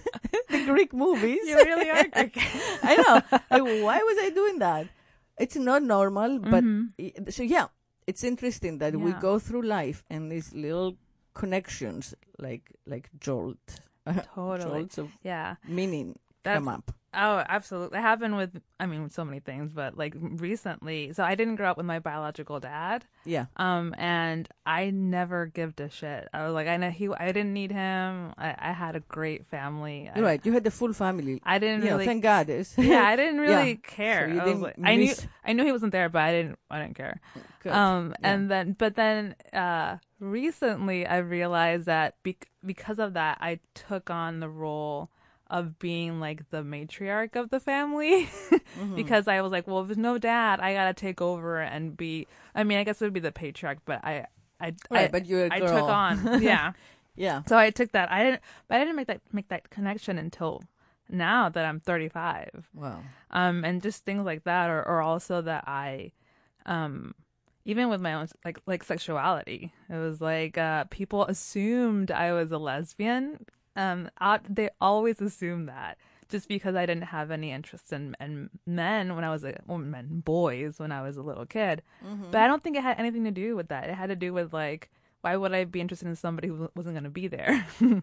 the 0.51 0.65
Greek 0.67 0.93
movies. 0.93 1.41
You 1.45 1.57
really 1.57 1.91
are. 1.91 2.07
Greek. 2.09 2.37
I 2.83 2.97
know. 2.97 3.15
Like, 3.51 3.83
why 3.83 3.99
was 3.99 4.19
I 4.21 4.31
doing 4.35 4.59
that? 4.61 4.87
It's 5.39 5.57
not 5.57 5.83
normal, 5.83 6.39
but 6.39 6.65
Mhm. 6.65 7.33
so 7.33 7.43
yeah, 7.43 7.69
it's 8.07 8.23
interesting 8.25 8.79
that 8.79 8.95
we 8.97 9.13
go 9.15 9.39
through 9.39 9.63
life 9.63 10.05
and 10.11 10.31
these 10.31 10.53
little 10.53 10.97
connections, 11.35 12.15
like 12.39 12.71
like 12.87 13.09
jolt, 13.19 13.81
Totally. 14.35 14.81
jolts 14.81 14.99
of 14.99 15.11
Yeah. 15.23 15.57
meaning 15.67 16.19
That's 16.43 16.57
come 16.59 16.69
up. 16.69 16.93
Oh, 17.15 17.45
absolutely. 17.49 17.99
It 17.99 18.03
happened 18.03 18.37
with, 18.37 18.61
I 18.81 18.87
mean, 18.87 19.11
so 19.11 19.25
many 19.25 19.41
things, 19.41 19.71
but 19.73 19.99
like 19.99 20.15
recently. 20.17 21.13
So 21.13 21.23
I 21.23 21.35
didn't 21.35 21.57
grow 21.57 21.71
up 21.71 21.77
with 21.77 21.85
my 21.87 21.99
biological 21.99 22.59
dad. 22.59 23.05
Yeah. 23.25 23.47
Um, 23.57 23.95
and 23.99 24.49
I 24.65 24.91
never 24.91 25.47
gave 25.47 25.75
a 25.79 25.91
shit. 25.91 26.29
I 26.33 26.45
was 26.45 26.55
like, 26.55 26.69
I 26.69 26.77
know 26.79 26.91
he, 26.91 27.09
I 27.09 27.27
didn't 27.33 27.53
need 27.53 27.71
him. 27.71 28.33
I, 28.39 28.55
I 28.59 28.73
had 28.73 28.97
a 28.97 29.01
great 29.01 29.47
family. 29.47 30.11
I, 30.15 30.21
right. 30.21 30.41
You 30.45 30.53
had 30.53 30.65
the 30.65 30.71
full 30.71 30.93
family. 30.95 31.41
I 31.45 31.59
didn't 31.59 31.83
you 31.83 31.91
know, 31.91 31.97
really. 31.97 32.07
thank 32.07 32.23
God. 32.23 32.49
Is 32.49 32.75
yeah, 32.79 33.05
I 33.07 33.17
didn't 33.17 33.41
really 33.47 33.71
Yeah. 33.73 33.77
care. 33.83 34.35
So 34.35 34.41
I, 34.41 34.45
was 34.47 34.61
like, 34.61 34.75
I 34.83 34.97
knew, 34.97 35.15
I 35.45 35.53
knew 35.53 35.65
he 35.65 35.73
wasn't 35.73 35.93
there, 35.93 36.09
but 36.09 36.23
I 36.23 36.33
didn't, 36.33 36.59
I 36.71 36.81
didn't 36.81 36.97
care. 36.97 37.21
Good. 37.63 37.73
Um, 37.73 38.15
Yeah. 38.21 38.33
and 38.33 38.51
then, 38.51 38.77
but 38.79 38.95
then, 38.97 39.35
uh, 39.53 39.99
recently 40.19 41.07
I 41.07 41.19
realized 41.19 41.87
that 41.87 42.15
bec- 42.23 42.49
because 42.65 42.99
of 42.99 43.13
that, 43.15 43.39
I 43.41 43.61
took 43.75 44.09
on 44.09 44.41
the 44.41 44.49
role 44.49 45.11
of 45.53 45.79
being 45.79 46.19
like 46.19 46.49
the 46.51 46.63
matriarch 46.63 47.37
of 47.37 47.51
the 47.51 47.61
family 47.61 48.29
Mm-hmm. 48.81 48.97
because 48.97 49.29
I 49.29 49.43
was 49.43 49.53
like, 49.53 49.67
well, 49.67 49.81
if 49.83 49.89
there's 49.89 49.99
no 49.99 50.17
dad, 50.17 50.59
I 50.59 50.73
gotta 50.73 50.95
take 50.95 51.21
over 51.21 51.61
and 51.61 51.95
be. 51.95 52.27
I 52.55 52.65
mean, 52.65 52.79
I 52.79 52.85
guess 52.85 53.03
it 53.03 53.05
would 53.05 53.13
be 53.13 53.21
the 53.21 53.31
patriarch, 53.31 53.79
but 53.85 54.03
I, 54.03 54.25
I, 54.59 54.73
Right, 54.91 55.05
I, 55.05 55.09
but 55.09 55.27
you're 55.27 55.45
a 55.45 55.49
I 55.53 55.59
took 55.61 55.71
on, 55.73 56.43
yeah. 56.43 56.73
Yeah. 57.15 57.43
So 57.47 57.59
I 57.59 57.69
took 57.69 57.93
that. 57.93 58.11
I 58.11 58.25
didn't, 58.25 58.41
but 58.69 58.77
I 58.77 58.79
didn't 58.81 58.97
make 58.97 59.09
that 59.09 59.21
make 59.31 59.49
that 59.49 59.69
connection 59.69 60.17
until 60.17 60.63
now 61.11 61.51
that 61.51 61.67
I'm 61.67 61.81
35. 61.81 62.69
Wow. 62.75 63.01
Um, 63.31 63.63
and 63.65 63.83
just 63.83 64.07
things 64.07 64.25
like 64.25 64.45
that, 64.45 64.71
or, 64.71 64.83
or 64.83 65.03
also 65.03 65.43
that 65.43 65.65
I, 65.69 66.13
um, 66.65 67.15
even 67.67 67.91
with 67.91 68.01
my 68.01 68.15
own 68.15 68.29
like 68.45 68.59
like 68.67 68.83
sexuality, 68.83 69.71
it 69.91 69.97
was 69.97 70.23
like 70.23 70.57
uh, 70.57 70.85
people 70.85 71.27
assumed 71.27 72.11
I 72.11 72.33
was 72.33 72.51
a 72.51 72.59
lesbian. 72.59 73.45
Um, 73.77 74.11
out, 74.21 74.43
they 74.49 74.69
always 74.81 75.21
assumed 75.21 75.69
that 75.69 75.97
just 76.29 76.49
because 76.49 76.75
I 76.77 76.87
didn't 76.87 77.05
have 77.05 77.31
any 77.31 77.51
interest 77.53 77.93
in, 77.93 78.17
in 78.21 78.51
men 78.67 79.15
when 79.15 79.25
I 79.25 79.31
was 79.31 79.45
a 79.45 79.55
well, 79.67 79.79
men 79.79 80.21
boys 80.25 80.79
when 80.79 80.93
I 80.93 81.03
was 81.03 81.17
a 81.17 81.23
little 81.23 81.47
kid. 81.47 81.83
But 82.31 82.41
I 82.43 82.47
don't 82.47 82.63
think 82.63 82.77
it 82.77 82.83
had 82.83 82.99
anything 82.99 83.25
to 83.25 83.31
do 83.31 83.55
with 83.57 83.69
that. 83.69 83.89
It 83.89 83.95
had 83.95 84.09
to 84.09 84.17
do 84.17 84.33
with 84.33 84.53
like 84.53 84.91
why 85.23 85.37
would 85.37 85.53
I 85.55 85.65
be 85.65 85.81
interested 85.81 86.09
in 86.09 86.17
somebody 86.17 86.49
who 86.49 86.69
wasn't 86.75 86.95
going 86.95 87.05
to 87.05 87.11
be 87.11 87.29
there? 87.29 87.67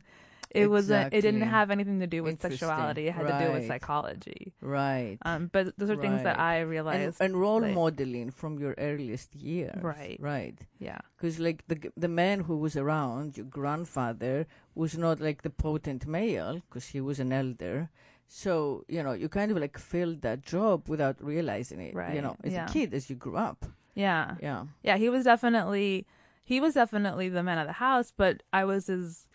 it 0.52 0.68
wasn't. 0.68 1.14
It 1.14 1.22
didn't 1.22 1.42
have 1.42 1.70
anything 1.70 2.00
to 2.00 2.08
do 2.08 2.24
with 2.24 2.42
sexuality. 2.42 3.08
It 3.08 3.14
had 3.14 3.28
to 3.28 3.46
do 3.46 3.54
with 3.54 3.68
psychology. 3.68 4.54
Right. 4.62 5.18
Um, 5.24 5.50
but 5.52 5.78
those 5.78 5.90
are 5.90 5.96
things 5.96 6.24
that 6.24 6.40
I 6.40 6.62
realized. 6.62 7.22
and 7.22 7.40
role 7.40 7.62
like- 7.62 7.74
modeling 7.74 8.32
from 8.32 8.58
your 8.58 8.76
earliest 8.78 9.36
years. 9.36 9.82
Right. 9.82 10.18
Right. 10.20 10.58
yeah. 10.80 11.00
Because 11.18 11.40
like 11.40 11.64
the 11.68 11.92
the 11.96 12.08
man 12.08 12.42
who 12.42 12.58
was 12.58 12.76
around 12.76 13.38
your 13.38 13.46
grandfather 13.46 14.48
was 14.76 14.98
not 14.98 15.20
like 15.20 15.42
the 15.44 15.50
potent 15.50 16.08
male 16.08 16.62
because 16.68 16.88
he 16.88 17.02
was 17.02 17.20
an 17.20 17.32
elder. 17.32 17.90
So 18.28 18.86
you 18.88 19.04
know 19.04 19.14
you 19.14 19.30
kind 19.30 19.52
of 19.52 19.58
like 19.58 19.78
filled 19.78 20.22
that 20.22 20.42
job 20.42 20.88
without 20.88 21.24
realizing 21.24 21.80
it. 21.80 21.94
Right. 21.94 22.16
You 22.16 22.22
know, 22.22 22.38
as 22.44 22.54
yeah. 22.54 22.66
a 22.66 22.70
kid, 22.70 22.94
as 22.94 23.10
you 23.10 23.16
grew 23.16 23.38
up. 23.38 23.66
Yeah. 23.96 24.36
Yeah. 24.42 24.66
Yeah, 24.82 24.98
he 24.98 25.10
was 25.10 25.26
definitely 25.26 26.08
he 26.44 26.60
was 26.60 26.74
definitely 26.74 27.30
the 27.30 27.44
man 27.44 27.60
of 27.60 27.68
the 27.68 27.74
house, 27.74 28.12
but 28.16 28.42
I 28.52 28.66
was 28.66 28.88
his 28.88 29.29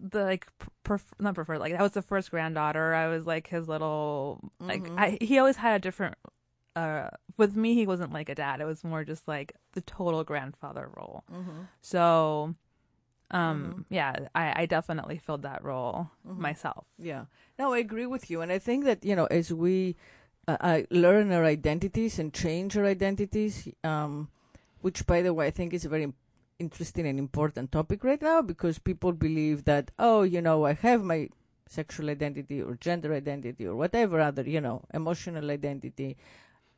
the 0.00 0.22
like 0.24 0.46
pref- 0.82 1.14
not 1.18 1.34
preferred 1.34 1.58
like 1.58 1.72
I 1.74 1.82
was 1.82 1.92
the 1.92 2.02
first 2.02 2.30
granddaughter. 2.30 2.94
I 2.94 3.08
was 3.08 3.26
like 3.26 3.48
his 3.48 3.66
little 3.68 4.50
like 4.60 4.82
Mhm. 4.84 4.98
I 4.98 5.18
he 5.20 5.38
always 5.38 5.56
had 5.56 5.76
a 5.76 5.78
different 5.78 6.14
uh 6.76 7.08
with 7.36 7.56
me 7.56 7.74
he 7.74 7.86
wasn't 7.86 8.12
like 8.12 8.28
a 8.28 8.34
dad. 8.34 8.60
It 8.60 8.66
was 8.66 8.84
more 8.84 9.04
just 9.04 9.26
like 9.26 9.54
the 9.72 9.80
total 9.80 10.22
grandfather 10.24 10.90
role. 10.96 11.24
Mm-hmm. 11.32 11.62
So 11.80 12.54
um 13.30 13.86
yeah, 13.90 14.28
I 14.34 14.62
I 14.62 14.66
definitely 14.66 15.18
filled 15.18 15.42
that 15.42 15.64
role 15.64 16.10
Mhm. 16.26 16.38
myself. 16.38 16.84
Yeah. 16.98 17.24
No, 17.58 17.72
I 17.72 17.78
agree 17.78 18.06
with 18.06 18.30
you, 18.30 18.40
and 18.42 18.52
I 18.52 18.58
think 18.58 18.84
that 18.84 19.04
you 19.04 19.16
know 19.16 19.26
as 19.26 19.52
we 19.52 19.96
uh, 20.48 20.56
uh, 20.60 20.82
learn 20.90 21.32
our 21.32 21.44
identities 21.44 22.20
and 22.20 22.32
change 22.32 22.76
our 22.76 22.84
identities, 22.86 23.66
um, 23.82 24.28
which 24.80 25.04
by 25.06 25.22
the 25.22 25.34
way 25.34 25.46
I 25.48 25.50
think 25.50 25.74
is 25.74 25.84
very 25.86 26.04
im- 26.04 26.14
interesting 26.58 27.06
and 27.06 27.18
important 27.18 27.70
topic 27.72 28.02
right 28.04 28.20
now 28.22 28.40
because 28.42 28.78
people 28.78 29.12
believe 29.12 29.64
that 29.64 29.90
oh 29.98 30.22
you 30.22 30.40
know 30.40 30.64
I 30.64 30.72
have 30.72 31.02
my 31.02 31.28
sexual 31.68 32.08
identity 32.10 32.62
or 32.62 32.76
gender 32.76 33.12
identity 33.12 33.66
or 33.66 33.74
whatever 33.76 34.20
other 34.20 34.42
you 34.42 34.60
know 34.60 34.82
emotional 34.94 35.50
identity. 35.50 36.16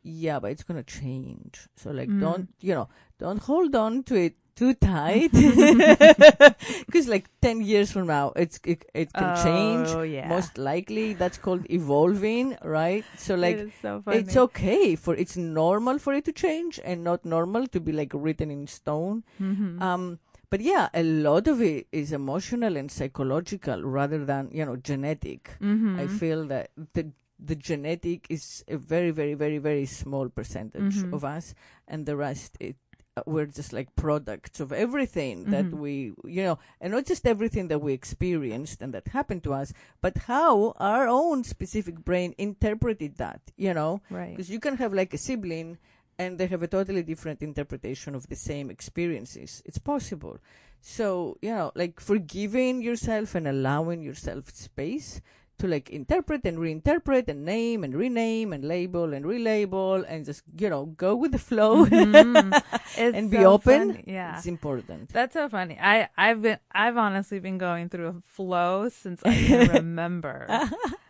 Yeah, 0.02 0.38
but 0.38 0.52
it's 0.52 0.62
gonna 0.62 0.82
change. 0.84 1.68
So 1.76 1.90
like, 1.90 2.08
Mm. 2.08 2.20
don't 2.20 2.48
you 2.60 2.74
know? 2.74 2.88
Don't 3.18 3.38
hold 3.42 3.74
on 3.74 4.02
to 4.04 4.14
it 4.16 4.36
too 4.58 4.74
tight, 4.74 5.30
because 6.86 7.06
like 7.08 7.26
ten 7.40 7.60
years 7.62 7.92
from 7.92 8.06
now, 8.06 8.32
it's 8.36 8.58
it, 8.64 8.84
it 8.94 9.12
can 9.12 9.34
change 9.44 9.88
Oh, 9.94 10.02
yeah. 10.02 10.28
most 10.28 10.58
likely 10.58 11.14
that's 11.14 11.38
called 11.38 11.66
evolving 11.70 12.56
right 12.62 13.06
so 13.16 13.34
like 13.34 13.58
it 13.58 13.72
so 13.82 14.02
it's 14.08 14.36
okay 14.36 14.96
for 14.96 15.14
it's 15.14 15.36
normal 15.36 15.98
for 15.98 16.12
it 16.14 16.24
to 16.24 16.32
change 16.32 16.80
and 16.84 17.04
not 17.04 17.24
normal 17.24 17.66
to 17.68 17.80
be 17.80 17.92
like 17.92 18.12
written 18.14 18.50
in 18.50 18.66
stone 18.66 19.22
Mhm. 19.40 19.80
um 19.82 20.18
but 20.50 20.60
yeah 20.60 20.88
a 20.94 21.02
lot 21.02 21.46
of 21.52 21.60
it 21.60 21.86
is 21.92 22.12
emotional 22.12 22.76
and 22.76 22.90
psychological 22.90 23.82
rather 23.98 24.24
than 24.24 24.50
you 24.52 24.64
know 24.64 24.76
genetic 24.90 25.50
Mhm. 25.60 25.98
i 26.00 26.06
feel 26.06 26.44
that 26.54 26.70
the 26.94 27.06
the 27.38 27.54
genetic 27.54 28.26
is 28.28 28.64
a 28.66 28.76
very 28.76 29.10
very 29.12 29.34
very 29.34 29.58
very 29.58 29.86
small 29.86 30.28
percentage 30.28 30.96
Mhm. 31.04 31.12
of 31.18 31.24
us 31.24 31.54
and 31.86 32.06
the 32.06 32.16
rest 32.16 32.56
it 32.60 32.76
we're 33.26 33.46
just 33.46 33.72
like 33.72 33.94
products 33.96 34.60
of 34.60 34.72
everything 34.72 35.44
that 35.50 35.64
Mhm. 35.66 35.78
we 35.78 36.12
you 36.24 36.42
know 36.42 36.58
and 36.80 36.92
not 36.92 37.04
just 37.06 37.26
everything 37.26 37.68
that 37.68 37.80
we 37.80 37.92
experienced 37.92 38.82
and 38.82 38.92
that 38.94 39.08
happened 39.08 39.42
to 39.44 39.52
us 39.54 39.72
but 40.00 40.16
how 40.30 40.72
our 40.76 41.06
own 41.08 41.42
specific 41.44 41.96
brain 42.04 42.34
interpreted 42.38 43.16
that 43.16 43.40
you 43.56 43.72
know 43.74 44.00
right. 44.10 44.30
because 44.36 44.50
you 44.50 44.60
can 44.60 44.76
have 44.76 44.92
like 44.92 45.12
a 45.14 45.18
sibling 45.18 45.78
and 46.18 46.38
they 46.38 46.46
have 46.48 46.62
a 46.62 46.68
totally 46.68 47.02
different 47.02 47.40
interpretation 47.42 48.14
of 48.14 48.26
the 48.28 48.36
same 48.36 48.70
experiences 48.70 49.62
it's 49.64 49.78
possible 49.78 50.38
so 50.80 51.36
you 51.42 51.50
know 51.54 51.70
like 51.74 52.00
forgiving 52.00 52.82
yourself 52.82 53.34
and 53.34 53.46
allowing 53.48 54.02
yourself 54.02 54.50
space 54.54 55.20
to 55.58 55.66
like 55.68 55.90
interpret 55.90 56.44
and 56.44 56.58
reinterpret 56.58 57.28
and 57.28 57.44
name 57.44 57.84
and 57.84 57.94
rename 57.94 58.52
and 58.52 58.64
label 58.64 59.12
and 59.12 59.24
relabel 59.24 60.04
and 60.08 60.24
just 60.24 60.42
you 60.58 60.68
know 60.70 60.86
go 60.96 61.14
with 61.16 61.32
the 61.32 61.38
flow 61.38 61.84
Mhm. 61.86 62.50
It's 62.98 63.16
and 63.16 63.30
be 63.30 63.38
so 63.38 63.52
open 63.52 63.80
funny. 63.92 64.04
Yeah. 64.06 64.36
it's 64.36 64.46
important 64.46 65.10
That's 65.12 65.34
so 65.34 65.48
funny. 65.48 65.76
I 65.80 66.08
I've 66.16 66.40
been 66.42 66.58
I've 66.72 66.96
honestly 66.96 67.38
been 67.40 67.58
going 67.58 67.88
through 67.90 68.08
a 68.08 68.16
flow 68.36 68.88
since 68.88 69.20
I 69.24 69.34
can 69.34 69.68
remember. 69.82 70.46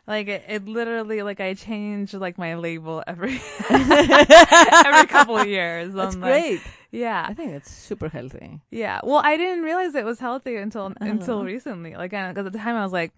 like 0.07 0.29
it, 0.29 0.43
it 0.49 0.63
literally 0.69 1.23
like 1.23 1.41
I 1.41 1.55
change 1.55 2.15
like 2.15 2.37
my 2.39 2.55
label 2.57 3.03
every 3.07 3.41
every 3.71 5.07
couple 5.07 5.37
of 5.37 5.47
years. 5.47 5.95
that's 5.95 6.15
I'm 6.15 6.21
like, 6.21 6.31
great 6.33 6.61
yeah. 6.91 7.27
i 7.29 7.35
think 7.35 7.53
it's 7.53 7.71
super 7.71 8.09
healthy 8.09 8.61
Yeah. 8.71 9.01
Well, 9.05 9.21
I 9.25 9.37
didn't 9.37 9.63
realize 9.63 9.95
it 9.95 10.05
was 10.05 10.19
healthy 10.21 10.57
until 10.57 10.93
until 11.01 11.39
Uh-huh. 11.41 11.45
recently. 11.55 11.93
Like, 11.97 12.13
because 12.13 12.47
at 12.47 12.53
the 12.53 12.59
time 12.67 12.77
I 12.77 12.85
was 12.89 12.93
like, 12.93 13.13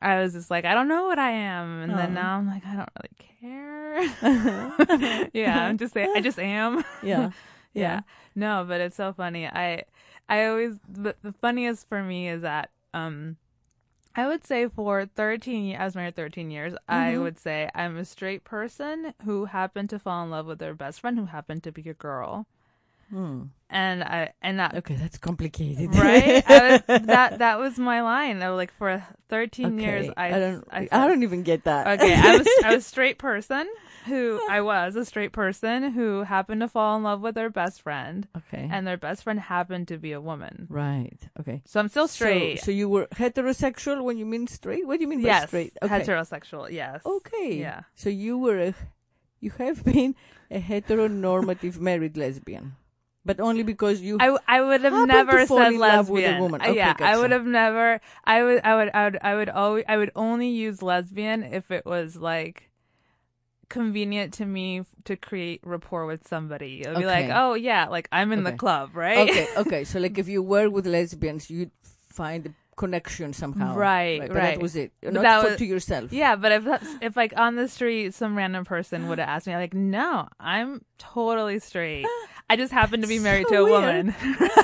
I 0.00 0.20
was 0.20 0.32
just 0.34 0.50
like, 0.50 0.64
I 0.64 0.74
don't 0.74 0.88
know 0.88 1.04
what 1.06 1.18
I 1.18 1.30
am, 1.30 1.82
and 1.82 1.92
then 1.98 2.14
now 2.14 2.36
I'm 2.36 2.46
like, 2.46 2.64
I 2.66 2.74
don't 2.76 2.90
really 2.98 3.14
care. 3.40 5.28
yeah, 5.32 5.64
I'm 5.64 5.78
just 5.78 5.94
say 5.94 6.08
I 6.14 6.20
just 6.20 6.38
am. 6.38 6.84
yeah 7.02 7.30
yeah. 7.74 8.00
No, 8.34 8.64
but 8.66 8.80
it's 8.80 8.96
so 8.96 9.12
funny. 9.12 9.46
I 9.46 9.84
I 10.28 10.46
always 10.46 10.78
the, 10.88 11.14
the 11.22 11.32
funniest 11.32 11.88
for 11.88 12.02
me 12.02 12.28
is 12.28 12.42
that 12.42 12.70
um 12.92 13.36
I 14.16 14.26
would 14.28 14.44
say 14.44 14.68
for 14.68 15.06
13 15.06 15.64
years, 15.64 15.80
I 15.80 15.84
was 15.86 15.94
married 15.96 16.14
13 16.14 16.50
years. 16.50 16.74
I 16.88 17.14
Mhm. 17.14 17.22
would 17.22 17.38
say 17.38 17.68
I'm 17.74 17.96
a 17.96 18.04
straight 18.04 18.44
person 18.44 19.12
who 19.24 19.46
happened 19.46 19.90
to 19.90 19.98
fall 19.98 20.22
in 20.24 20.30
love 20.30 20.46
with 20.46 20.60
their 20.60 20.74
best 20.74 21.00
friend 21.00 21.18
who 21.18 21.26
happened 21.26 21.62
to 21.64 21.72
be 21.72 21.88
a 21.88 21.94
girl. 21.94 22.46
Hmm. 23.10 23.44
And 23.70 24.04
I 24.04 24.32
and 24.40 24.60
that 24.60 24.74
okay 24.76 24.94
that's 24.94 25.18
complicated 25.18 25.94
right 25.96 26.44
was, 26.48 26.82
that 27.06 27.38
that 27.38 27.58
was 27.58 27.76
my 27.78 28.02
line. 28.02 28.40
I 28.40 28.50
was 28.50 28.56
like 28.56 28.72
for 28.74 29.04
13 29.30 29.78
years 29.78 30.10
I 30.16 30.26
I 30.26 30.38
don't 30.38 30.68
I, 30.70 30.88
I, 30.92 31.08
don't 31.08 31.24
even 31.24 31.42
get 31.42 31.64
that 31.64 31.98
Okay, 32.00 32.14
I 32.14 32.36
was 32.36 32.48
I 32.64 32.74
was 32.76 32.84
a 32.84 32.88
straight 32.94 33.18
person 33.18 33.66
who 34.06 34.40
I 34.48 34.60
was 34.60 34.94
a 34.94 35.04
straight 35.04 35.32
person 35.32 35.90
who 35.90 36.22
happened 36.22 36.60
to 36.60 36.68
fall 36.68 36.96
in 36.96 37.02
love 37.02 37.20
with 37.20 37.34
their 37.34 37.50
best 37.50 37.82
friend 37.82 38.28
okay 38.36 38.68
and 38.70 38.86
their 38.86 38.96
best 38.96 39.24
friend 39.24 39.40
happened 39.40 39.88
to 39.88 39.98
be 39.98 40.12
a 40.12 40.20
woman. 40.20 40.66
right 40.70 41.18
okay 41.40 41.62
So 41.64 41.80
I'm 41.80 41.88
still 41.88 42.06
So- 42.06 42.14
straight. 42.14 42.60
So, 42.60 42.70
you 42.70 42.88
were 42.88 43.06
heterosexual 43.14 44.02
when 44.04 44.18
you 44.18 44.26
mean 44.26 44.46
straight? 44.46 44.86
What 44.86 44.96
do 44.98 45.02
you 45.02 45.08
mean 45.08 45.22
by 45.22 45.28
yes, 45.28 45.48
straight? 45.48 45.72
Okay. 45.82 46.00
heterosexual. 46.00 46.70
Yes. 46.70 47.00
Okay. 47.04 47.58
Yeah. 47.58 47.82
So 47.94 48.08
you 48.08 48.38
were 48.38 48.58
a, 48.60 48.74
you 49.40 49.50
have 49.58 49.84
been 49.84 50.14
a 50.50 50.60
heteronormative 50.60 51.78
married 51.88 52.16
lesbian, 52.16 52.76
but 53.24 53.40
only 53.40 53.62
because 53.62 54.00
you. 54.00 54.18
I, 54.20 54.36
I 54.46 54.60
would 54.60 54.82
have 54.82 55.06
never 55.06 55.46
said 55.46 55.72
in 55.72 55.78
love 55.78 56.08
with 56.08 56.24
a 56.24 56.26
lesbian. 56.28 56.42
woman. 56.42 56.60
Okay, 56.60 56.76
yeah, 56.76 56.94
I 57.00 57.16
would 57.18 57.30
have 57.30 57.46
never. 57.46 58.00
I 58.24 58.42
would. 58.44 58.60
I 58.64 58.74
would. 58.76 58.90
I 58.94 59.04
would. 59.04 59.18
I 59.22 59.34
would 59.34 59.48
always. 59.48 59.84
I 59.88 59.96
would 59.96 60.10
only 60.14 60.48
use 60.48 60.82
lesbian 60.82 61.42
if 61.42 61.70
it 61.70 61.86
was 61.86 62.16
like 62.16 62.70
convenient 63.68 64.34
to 64.34 64.44
me 64.44 64.82
to 65.04 65.16
create 65.16 65.60
rapport 65.64 66.06
with 66.06 66.26
somebody. 66.28 66.82
It 66.82 66.88
would 66.88 66.98
be 66.98 67.06
like, 67.06 67.30
oh 67.32 67.54
yeah, 67.54 67.86
like 67.88 68.08
I'm 68.12 68.32
in 68.32 68.44
the 68.44 68.52
club, 68.52 68.90
right? 68.94 69.28
okay. 69.28 69.48
Okay. 69.56 69.84
So 69.84 69.98
like 69.98 70.18
if 70.18 70.28
you 70.28 70.42
were 70.42 70.68
with 70.68 70.86
lesbians, 70.86 71.50
you'd 71.50 71.70
find 72.10 72.46
a 72.46 72.54
connection 72.76 73.32
somehow. 73.32 73.74
Right, 73.74 74.20
But 74.20 74.30
right. 74.32 74.54
that 74.54 74.60
was 74.62 74.76
it. 74.76 74.92
But 75.00 75.14
Not 75.14 75.42
for, 75.44 75.50
was- 75.50 75.58
to 75.58 75.64
yourself. 75.64 76.12
Yeah, 76.12 76.36
but 76.36 76.52
if 76.52 76.64
that's, 76.64 76.86
if 77.00 77.16
like 77.16 77.32
on 77.36 77.56
the 77.56 77.68
street 77.68 78.14
some 78.14 78.36
random 78.36 78.64
person 78.64 79.08
would 79.08 79.18
have 79.18 79.28
asked 79.28 79.46
me, 79.46 79.54
I'm 79.54 79.60
like, 79.60 79.74
no, 79.74 80.28
I'm 80.38 80.84
totally 80.98 81.58
straight. 81.58 82.06
I 82.50 82.56
just 82.56 82.72
happen 82.72 83.00
to 83.02 83.06
be 83.06 83.18
married 83.18 83.46
So 83.48 83.54
to 83.54 83.60
a 83.60 83.64
weird. 83.64 84.06
woman, 84.06 84.14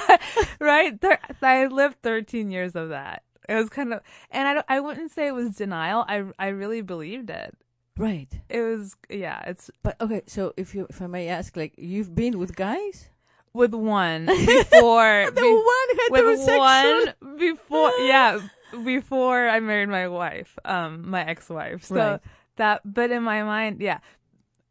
right? 0.61 1.01
There, 1.01 1.19
I 1.43 1.67
lived 1.67 2.03
13 2.03 2.51
years 2.51 2.77
of 2.77 2.91
that. 2.91 3.23
It 3.49 3.55
was 3.55 3.69
kind 3.69 3.93
of, 3.93 4.01
and 4.31 4.47
I 4.47 4.55
don't, 4.55 4.67
I 4.69 4.81
wouldn't 4.81 5.11
say 5.13 5.27
it 5.27 5.35
was 5.35 5.57
denial. 5.57 6.05
I 6.09 6.25
I 6.39 6.49
really 6.49 6.83
believed 6.83 7.31
it. 7.31 7.57
Right. 7.97 8.29
It 8.49 8.61
was 8.63 8.97
yeah. 9.09 9.43
It's 9.47 9.71
But 9.83 10.01
okay. 10.01 10.23
So 10.27 10.53
if 10.57 10.75
you, 10.75 10.87
if 10.89 11.03
I 11.03 11.07
may 11.07 11.29
ask, 11.29 11.57
like 11.57 11.75
you've 11.77 12.15
been 12.15 12.39
with 12.39 12.55
guys. 12.55 13.09
with 13.53 13.75
one 13.75 14.27
before 14.47 15.31
The 15.35 15.41
be- 15.41 15.65
one 15.77 15.89
with 16.11 16.47
one 16.47 17.37
before 17.39 17.91
yeah 18.07 18.39
before 18.85 19.49
I 19.49 19.59
married 19.59 19.89
my 19.89 20.07
wife, 20.07 20.57
um, 20.65 21.11
my 21.11 21.25
ex-wife. 21.27 21.85
So 21.85 21.95
Right. 21.97 22.21
that, 22.57 22.83
but 22.85 23.11
in 23.11 23.25
my 23.25 23.43
mind, 23.43 23.81
yeah, 23.81 23.99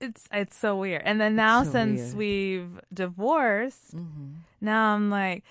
it's 0.01 0.27
it's 0.31 0.55
so 0.57 0.75
weird. 0.77 1.01
And 1.05 1.19
then 1.19 1.35
now 1.35 1.63
so 1.63 1.71
since 1.71 2.13
weird. 2.13 2.17
we've 2.17 2.81
divorced, 2.93 3.95
now 4.61 4.95
I'm 4.95 5.09
like. 5.09 5.43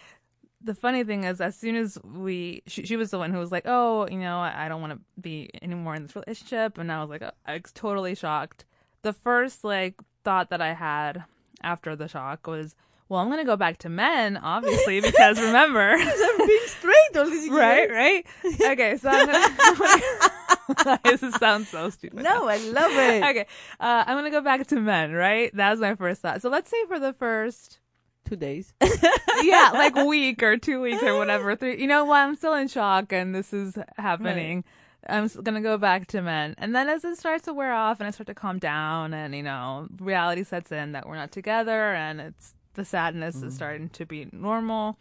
The 0.60 0.74
funny 0.74 1.04
thing 1.04 1.22
is, 1.22 1.40
as 1.40 1.54
soon 1.54 1.76
as 1.76 1.98
we, 2.02 2.64
she, 2.66 2.84
she 2.84 2.96
was 2.96 3.12
the 3.12 3.18
one 3.18 3.30
who 3.30 3.38
was 3.38 3.52
like, 3.52 3.62
"Oh, 3.66 4.08
you 4.08 4.18
know, 4.18 4.38
I, 4.40 4.66
I 4.66 4.68
don't 4.68 4.80
want 4.80 4.92
to 4.92 4.98
be 5.20 5.48
anymore 5.62 5.94
in 5.94 6.02
this 6.02 6.16
relationship," 6.16 6.78
and 6.78 6.90
I 6.90 7.00
was 7.00 7.08
like, 7.08 7.22
uh, 7.22 7.30
I 7.46 7.52
was 7.52 7.70
totally 7.72 8.16
shocked. 8.16 8.64
The 9.02 9.12
first 9.12 9.62
like 9.62 9.94
thought 10.24 10.50
that 10.50 10.60
I 10.60 10.72
had 10.74 11.22
after 11.62 11.94
the 11.94 12.08
shock 12.08 12.48
was, 12.48 12.74
"Well, 13.08 13.20
I'm 13.20 13.30
gonna 13.30 13.44
go 13.44 13.56
back 13.56 13.78
to 13.78 13.88
men, 13.88 14.36
obviously, 14.36 15.00
because 15.08 15.40
remember, 15.40 15.92
I'm 15.96 16.46
being 16.46 16.60
straight 16.66 17.16
all 17.16 17.26
these 17.26 17.46
years. 17.46 17.56
right, 17.56 17.88
right? 17.90 18.26
Okay, 18.72 18.96
so 18.96 19.10
I'm 19.10 19.26
gonna. 19.26 20.30
this 21.04 21.20
sounds 21.34 21.68
so 21.68 21.90
stupid. 21.90 22.22
No, 22.22 22.48
I 22.48 22.58
love 22.58 22.92
it. 22.92 23.22
Okay, 23.24 23.46
uh, 23.80 24.04
I'm 24.06 24.16
gonna 24.16 24.30
go 24.30 24.40
back 24.40 24.66
to 24.68 24.80
men, 24.80 25.12
right? 25.12 25.54
That 25.54 25.70
was 25.70 25.80
my 25.80 25.94
first 25.94 26.22
thought. 26.22 26.42
So 26.42 26.48
let's 26.48 26.70
say 26.70 26.84
for 26.86 26.98
the 26.98 27.12
first, 27.12 27.80
Two 28.28 28.36
days. 28.36 28.74
yeah, 29.42 29.70
like 29.74 29.94
week 29.94 30.42
or 30.42 30.58
two 30.58 30.82
weeks 30.82 31.02
or 31.02 31.16
whatever. 31.16 31.56
Three, 31.56 31.80
you 31.80 31.86
know 31.86 32.04
what? 32.04 32.18
I'm 32.18 32.36
still 32.36 32.52
in 32.54 32.68
shock, 32.68 33.10
and 33.12 33.34
this 33.34 33.54
is 33.54 33.78
happening. 33.96 34.64
I'm 35.08 35.28
gonna 35.28 35.62
go 35.62 35.78
back 35.78 36.08
to 36.08 36.20
men, 36.20 36.54
and 36.58 36.74
then 36.76 36.90
as 36.90 37.04
it 37.04 37.16
starts 37.16 37.44
to 37.44 37.54
wear 37.54 37.72
off, 37.72 38.00
and 38.00 38.06
I 38.06 38.10
start 38.10 38.26
to 38.26 38.34
calm 38.34 38.58
down, 38.58 39.14
and 39.14 39.34
you 39.34 39.42
know, 39.42 39.88
reality 39.98 40.44
sets 40.44 40.70
in 40.70 40.92
that 40.92 41.08
we're 41.08 41.16
not 41.16 41.32
together, 41.32 41.94
and 41.94 42.20
it's 42.20 42.54
the 42.74 42.84
sadness 42.84 43.42
is 43.42 43.54
starting 43.54 43.88
to 43.90 44.04
be 44.04 44.28
normal. 44.30 44.98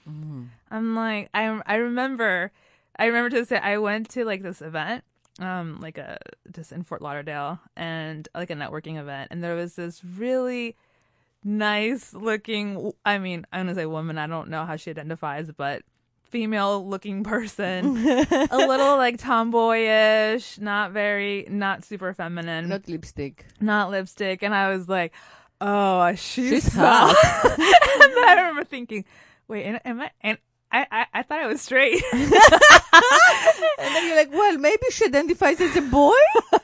I'm 0.71 0.95
like, 0.95 1.29
I 1.33 1.61
I 1.65 1.75
remember, 1.75 2.51
I 2.97 3.05
remember 3.07 3.29
to 3.31 3.45
say 3.45 3.57
I 3.57 3.77
went 3.77 4.09
to 4.11 4.23
like 4.23 4.41
this 4.41 4.61
event, 4.61 5.03
um, 5.39 5.79
like 5.81 5.97
a 5.97 6.17
just 6.51 6.71
in 6.71 6.83
Fort 6.83 7.01
Lauderdale, 7.01 7.59
and 7.75 8.27
like 8.35 8.49
a 8.49 8.55
networking 8.55 8.97
event, 8.97 9.29
and 9.31 9.43
there 9.43 9.55
was 9.55 9.75
this 9.75 10.03
really 10.03 10.75
nice 11.43 12.13
looking. 12.13 12.91
I 13.05 13.17
mean, 13.19 13.45
I'm 13.51 13.61
gonna 13.67 13.75
say 13.75 13.85
woman. 13.85 14.17
I 14.17 14.27
don't 14.27 14.49
know 14.49 14.65
how 14.65 14.75
she 14.75 14.89
identifies, 14.91 15.51
but 15.51 15.83
female 16.23 16.85
looking 16.85 17.23
person, 17.23 17.97
a 18.07 18.57
little 18.57 18.97
like 18.97 19.17
tomboyish, 19.17 20.59
not 20.59 20.91
very, 20.91 21.45
not 21.49 21.85
super 21.85 22.13
feminine, 22.13 22.67
Not 22.69 22.87
lipstick. 22.87 23.45
not 23.61 23.89
lipstick, 23.91 24.43
and 24.43 24.53
I 24.53 24.69
was 24.75 24.89
like, 24.89 25.13
oh, 25.61 26.13
she's, 26.15 26.49
She's 26.63 26.73
hot. 26.73 27.15
and 27.45 28.13
then 28.13 28.27
I 28.27 28.33
remember 28.35 28.63
thinking, 28.65 29.05
wait, 29.47 29.65
am- 29.65 29.79
am 29.85 30.01
I? 30.01 30.11
And 30.21 30.37
I, 30.71 30.85
I, 30.91 31.05
I 31.13 31.23
thought 31.23 31.39
I 31.39 31.47
was 31.47 31.61
straight. 31.61 32.03
And 33.79 33.95
then 33.95 34.07
you're 34.07 34.15
like, 34.15 34.31
well, 34.31 34.57
maybe 34.57 34.85
she 34.91 35.05
identifies 35.05 35.61
as 35.61 35.75
a 35.75 35.81
boy 35.81 36.15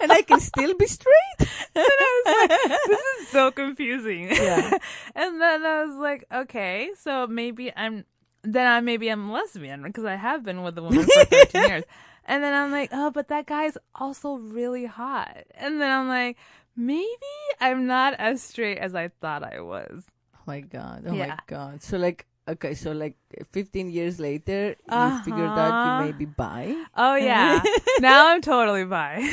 and 0.02 0.12
I 0.12 0.24
can 0.24 0.39
still 0.39 0.76
be 0.76 0.88
straight. 0.88 1.13
And 1.76 1.86
I 1.86 2.22
was 2.26 2.50
like, 2.50 2.82
this 2.88 3.22
is 3.22 3.28
so 3.30 3.52
confusing. 3.52 4.30
Yeah. 4.30 4.78
and 5.16 5.42
then 5.42 5.66
I 5.66 5.84
was 5.86 5.96
like, 5.96 6.26
okay, 6.32 6.92
so 7.00 7.26
maybe 7.26 7.76
I'm 7.76 8.06
then 8.44 8.68
I 8.68 8.80
maybe 8.82 9.10
I'm 9.10 9.32
lesbian 9.32 9.82
because 9.82 10.06
I 10.06 10.16
have 10.16 10.44
been 10.44 10.62
with 10.62 10.78
a 10.78 10.84
woman 10.84 11.04
for 11.04 11.26
13 11.26 11.63
years. 11.63 11.84
And 12.26 12.44
then 12.44 12.54
I'm 12.54 12.72
like, 12.72 12.89
oh, 12.92 13.10
but 13.10 13.30
that 13.30 13.48
guy's 13.48 13.78
also 13.96 14.36
really 14.36 14.86
hot. 14.86 15.46
And 15.56 15.82
then 15.82 15.92
I'm 15.92 16.08
like, 16.08 16.38
maybe 16.76 17.34
I'm 17.60 17.88
not 17.88 18.13
as 18.13 18.42
straight 18.42 18.78
as 18.78 18.94
I 18.94 19.10
thought 19.20 19.44
I 19.44 19.62
was. 19.62 20.04
Oh 20.36 20.42
my 20.46 20.62
god. 20.62 21.06
Oh 21.08 21.16
my 21.16 21.38
god. 21.48 21.82
So 21.82 21.98
like 21.98 22.28
okay, 22.48 22.74
so 22.74 22.92
like 22.92 23.16
15 23.52 23.90
years 23.90 24.20
later, 24.20 24.76
Uh-huh. 24.90 25.18
you 25.18 25.24
figured 25.24 25.50
out 25.50 25.74
you 26.02 26.06
may 26.06 26.12
be 26.18 26.26
bi. 26.26 26.76
Oh 26.96 27.16
yeah, 27.16 27.62
now 28.00 28.28
I'm 28.30 28.42
totally 28.42 28.86
bi. 28.86 29.22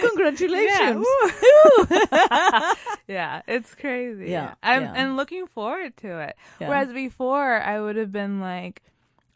Congratulations. 0.00 1.06
Yeah, 1.40 2.74
yeah, 3.08 3.42
it's 3.48 3.74
crazy. 3.74 4.30
Yeah, 4.30 4.54
I'm 4.62 4.82
yeah. 4.82 4.92
and 4.96 5.16
looking 5.16 5.46
forward 5.46 5.96
to 5.98 6.20
it. 6.20 6.36
Yeah. 6.60 6.68
Whereas 6.68 6.92
before, 6.92 7.60
I 7.60 7.80
would 7.80 7.96
have 7.96 8.12
been 8.12 8.40
like, 8.40 8.82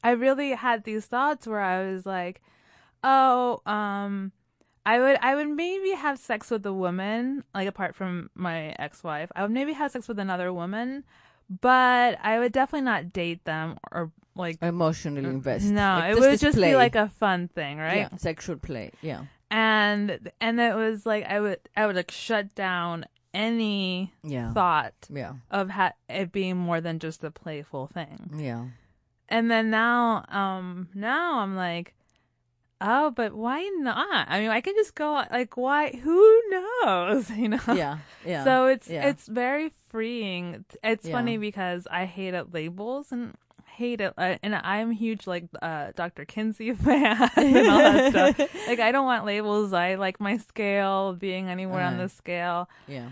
I 0.05 0.11
really 0.11 0.51
had 0.51 0.85
these 0.85 1.07
thoughts 1.07 1.47
where 1.47 1.61
I 1.61 1.91
was 1.93 2.05
like, 2.07 2.43
oh, 3.05 3.61
um, 3.67 4.33
I 4.85 4.99
would, 5.01 5.19
I 5.23 5.35
would 5.37 5.49
maybe 5.49 5.91
have 5.93 6.19
sex 6.19 6.51
with 6.51 6.67
a 6.67 6.73
woman, 6.73 7.45
like 7.55 7.69
apart 7.69 7.95
from 7.95 8.31
my 8.35 8.75
ex-wife. 8.79 9.31
I 9.35 9.43
would 9.43 9.53
maybe 9.53 9.73
have 9.73 9.93
sex 9.93 10.09
with 10.09 10.19
another 10.19 10.53
woman, 10.53 11.05
but 11.49 12.19
I 12.23 12.39
would 12.39 12.53
definitely 12.53 12.85
not 12.87 13.13
date 13.13 13.45
them 13.45 13.79
or 13.91 14.11
like. 14.35 14.59
Emotionally 14.63 15.29
invest. 15.29 15.67
No, 15.67 15.97
Like, 15.99 16.17
it 16.17 16.21
would 16.21 16.39
just 16.41 16.57
play. 16.59 16.71
be 16.73 16.77
like 16.77 16.95
a 16.97 17.09
fun 17.09 17.49
thing, 17.49 17.79
right? 17.79 18.09
yeah, 18.11 18.17
sexual 18.17 18.57
play. 18.57 18.91
Yeah. 19.03 19.25
and 19.51 20.31
and 20.41 20.59
it 20.61 20.75
was 20.75 21.05
like 21.05 21.25
I 21.27 21.39
would 21.41 21.61
I 21.77 21.87
would 21.87 21.97
like 21.97 22.11
shut 22.11 22.55
down 22.55 23.05
any 23.35 24.13
Yeah. 24.25 24.53
thought 24.53 24.95
Yeah. 25.11 25.35
of 25.51 25.71
ha- 25.71 25.93
it 26.09 26.33
being 26.33 26.57
more 26.57 26.81
than 26.81 26.99
just 26.99 27.23
a 27.25 27.31
playful 27.31 27.87
thing. 27.87 28.31
Yeah. 28.37 28.67
And 29.29 29.51
then 29.51 29.71
now, 29.71 30.25
um, 30.29 30.89
now 30.95 31.39
I'm 31.41 31.57
like, 31.57 31.95
oh, 32.83 33.11
but 33.11 33.33
why 33.35 33.63
not? 33.79 34.27
I 34.29 34.41
mean, 34.41 34.51
I 34.51 34.61
can 34.61 34.75
just 34.75 34.95
go 34.95 35.13
like, 35.31 35.57
why? 35.57 35.91
Who 35.91 36.43
knows? 36.51 37.31
You 37.37 37.49
know? 37.51 37.61
Yeah. 37.69 37.99
Yeah. 38.27 38.45
So 38.45 38.67
it's 38.67 38.89
yeah. 38.89 39.09
it's 39.09 39.27
very 39.27 39.73
freeing. 39.89 40.65
It's 40.83 41.07
Yeah. 41.07 41.13
funny 41.13 41.37
because 41.39 41.87
I 41.91 42.05
hate 42.05 42.35
it 42.35 42.53
labels 42.53 43.13
and 43.13 43.35
hate 43.67 44.01
it, 44.03 44.13
uh, 44.19 44.37
and 44.43 44.55
I'm 44.55 44.91
huge 44.91 45.27
like 45.27 45.45
uh, 45.63 45.93
Dr. 45.97 46.25
Kinsey 46.27 46.73
fan 46.85 47.31
and 47.37 47.67
all 47.69 47.79
that 47.79 48.11
stuff. 48.37 48.67
Like 48.69 48.81
I 48.81 48.93
don't 48.93 49.07
want 49.07 49.25
labels. 49.25 49.73
I 49.73 49.95
like 49.95 50.21
my 50.21 50.37
scale 50.37 51.15
being 51.15 51.49
anywhere 51.49 51.83
on 51.83 51.97
the 51.99 52.09
scale. 52.09 52.69
yeah. 52.87 53.09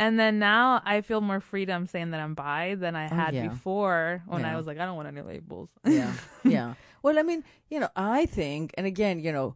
And 0.00 0.18
then 0.18 0.38
now 0.38 0.80
I 0.84 1.02
feel 1.02 1.20
more 1.20 1.40
freedom 1.40 1.86
saying 1.86 2.10
that 2.12 2.20
I'm 2.20 2.34
bi 2.34 2.74
than 2.74 2.96
I 2.96 3.06
had 3.06 3.34
Oh, 3.34 3.36
yeah. 3.36 3.48
before 3.48 4.22
when 4.26 4.44
I 4.44 4.56
was 4.56 4.66
like 4.66 4.78
I 4.80 4.84
don't 4.86 4.96
want 4.96 5.08
any 5.08 5.20
labels. 5.32 5.68
yeah 5.84 6.12
yeah 6.56 6.74
well 7.02 7.18
i 7.18 7.22
mean 7.22 7.42
you 7.72 7.78
know 7.80 7.88
i 7.96 8.26
think 8.26 8.72
and 8.76 8.86
again 8.86 9.16
you 9.20 9.32
know 9.32 9.54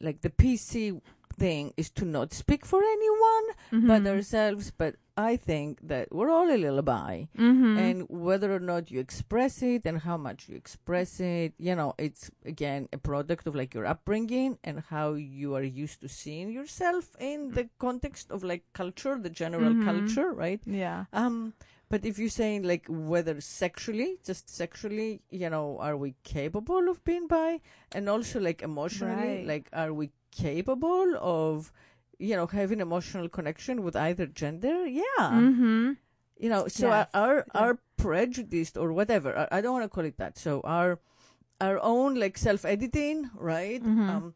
like 0.00 0.20
the 0.20 0.30
pc 0.30 1.00
thing 1.38 1.72
is 1.76 1.90
to 1.90 2.04
not 2.04 2.32
speak 2.32 2.62
for 2.66 2.80
anyone 2.96 3.46
Mm-hmm. 3.72 3.86
but 3.88 4.06
ourselves 4.06 4.70
but 4.82 4.94
i 5.16 5.36
think 5.36 5.78
that 5.86 6.08
we're 6.12 6.30
all 6.30 6.48
a 6.50 6.56
little 6.56 6.82
bi 6.82 7.28
Mm-hmm. 7.38 7.78
and 7.78 8.06
whether 8.08 8.54
or 8.54 8.60
not 8.60 8.90
you 8.90 8.98
express 9.00 9.62
it 9.62 9.82
and 9.84 9.98
how 10.00 10.16
much 10.16 10.48
you 10.48 10.56
express 10.56 11.20
it 11.20 11.52
you 11.58 11.74
know 11.74 11.94
it's 11.98 12.30
again 12.44 12.88
a 12.92 12.98
product 12.98 13.46
of 13.46 13.54
like 13.54 13.74
your 13.74 13.86
upbringing 13.86 14.58
and 14.64 14.80
how 14.90 15.12
you 15.14 15.54
are 15.54 15.62
used 15.62 16.00
to 16.00 16.08
seeing 16.08 16.50
yourself 16.50 17.14
in 17.20 17.50
the 17.52 17.68
context 17.78 18.30
of 18.30 18.42
like 18.42 18.64
culture 18.72 19.18
the 19.18 19.30
general 19.30 19.74
Mhm. 19.74 19.84
culture 19.84 20.30
right 20.32 20.60
yeah. 20.66 21.04
um, 21.12 21.52
but 21.88 22.04
if 22.06 22.18
you're 22.18 22.30
saying 22.42 22.62
like 22.62 22.86
whether 22.88 23.38
sexually, 23.42 24.16
just 24.24 24.48
sexually, 24.48 25.20
you 25.28 25.50
know, 25.50 25.76
are 25.78 25.94
we 25.94 26.14
capable 26.24 26.88
of 26.88 27.04
being 27.04 27.26
bi, 27.26 27.60
and 27.94 28.08
also 28.08 28.40
like 28.40 28.62
emotionally, 28.62 29.36
Right. 29.40 29.46
like 29.46 29.68
are 29.74 29.92
we 29.92 30.10
capable 30.30 31.14
of, 31.20 31.70
you 32.18 32.36
know, 32.36 32.46
having 32.46 32.80
emotional 32.80 33.28
connection 33.28 33.82
with 33.82 33.96
either 33.96 34.26
gender? 34.26 34.86
Yeah, 34.86 35.02
Mm-hmm. 35.20 35.92
you 36.38 36.48
know. 36.48 36.68
So 36.68 36.88
Yes. 36.88 37.08
our 37.14 37.46
our, 37.54 37.72
Yeah. 37.74 37.80
prejudice 37.96 38.76
or 38.76 38.92
whatever, 38.92 39.48
I, 39.50 39.60
don't 39.60 39.72
want 39.72 39.84
to 39.84 39.88
call 39.88 40.04
it 40.04 40.16
that. 40.18 40.36
So 40.38 40.60
our 40.64 40.98
our 41.60 41.78
own 41.80 42.14
like 42.16 42.36
self 42.38 42.64
editing, 42.64 43.30
right, 43.34 43.82
Mhm. 43.82 44.08
um, 44.10 44.34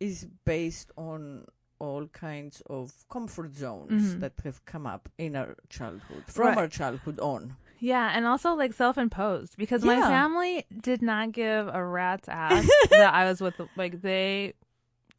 is 0.00 0.26
based 0.44 0.92
on 0.96 1.44
all 1.80 2.06
kinds 2.08 2.60
of 2.68 2.92
comfort 3.08 3.54
zones 3.54 4.14
Mhm. 4.14 4.20
that 4.20 4.34
have 4.44 4.64
come 4.64 4.86
up 4.86 5.08
in 5.18 5.34
our 5.36 5.56
childhood 5.68 6.24
from 6.26 6.46
Right. 6.46 6.58
our 6.58 6.68
childhood 6.68 7.18
on. 7.20 7.56
Yeah, 7.80 8.10
and 8.14 8.26
also 8.26 8.54
like 8.54 8.72
self-imposed 8.72 9.56
because 9.56 9.84
my 9.84 10.00
family 10.00 10.64
did 10.80 11.00
not 11.02 11.30
give 11.32 11.68
a 11.68 11.84
rat's 11.84 12.28
ass 12.28 12.66
that 12.90 13.14
I 13.14 13.24
was 13.28 13.40
with. 13.40 13.54
Like 13.76 14.02
they, 14.02 14.54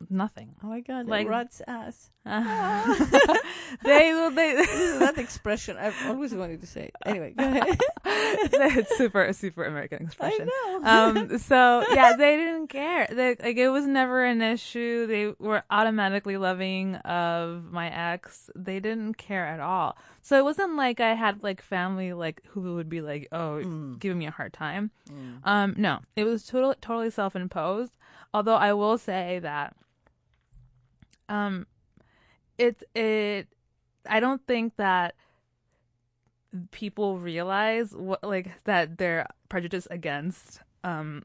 nothing. 0.09 0.55
Oh 0.63 0.67
my 0.67 0.79
god, 0.81 1.07
Like- 1.07 1.25
like 1.25 1.29
rat's 1.29 1.61
ass. 1.67 2.11
they 3.83 4.13
will. 4.13 4.31
They. 4.31 4.53
that 4.99 5.17
expression 5.17 5.77
I've 5.77 5.95
always 6.05 6.33
wanted 6.33 6.61
to 6.61 6.67
say. 6.67 6.91
Anyway, 7.05 7.33
go 7.37 7.43
ahead. 7.43 7.79
it's 8.05 8.97
super 8.97 9.31
super 9.33 9.63
American 9.63 10.03
expression. 10.05 10.49
I 10.51 10.79
know. 10.79 11.19
um 11.29 11.37
so 11.39 11.83
yeah 11.93 12.15
they 12.15 12.37
didn't 12.37 12.67
care 12.67 13.07
they, 13.11 13.29
like 13.41 13.57
it 13.57 13.69
was 13.69 13.85
never 13.85 14.23
an 14.23 14.41
issue 14.41 15.07
they 15.07 15.33
were 15.39 15.63
automatically 15.69 16.37
loving 16.37 16.95
of 16.97 17.71
my 17.71 17.89
ex 17.89 18.49
they 18.55 18.79
didn't 18.79 19.15
care 19.15 19.45
at 19.45 19.59
all 19.59 19.97
so 20.21 20.37
it 20.37 20.43
wasn't 20.43 20.75
like 20.75 20.99
i 20.99 21.13
had 21.13 21.43
like 21.43 21.61
family 21.61 22.13
like 22.13 22.41
who 22.49 22.75
would 22.75 22.89
be 22.89 23.01
like 23.01 23.27
oh 23.31 23.61
Mm. 23.63 23.99
giving 23.99 24.17
me 24.19 24.25
a 24.27 24.31
hard 24.31 24.53
time 24.53 24.91
Mm. 25.09 25.39
um 25.43 25.75
no 25.77 25.99
it 26.15 26.23
was 26.23 26.45
totally 26.45 26.75
totally 26.81 27.09
self-imposed 27.11 27.91
although 28.33 28.55
i 28.55 28.71
will 28.73 28.97
say 28.97 29.39
that 29.39 29.75
um 31.29 31.65
it 32.57 32.83
it 32.93 33.47
i 34.07 34.19
don't 34.19 34.45
think 34.45 34.75
that 34.75 35.15
people 36.71 37.19
realize 37.19 37.93
what 37.95 38.23
like 38.23 38.63
that 38.63 38.97
they're 38.97 39.25
prejudiced 39.47 39.87
against 39.91 40.59
um 40.83 41.23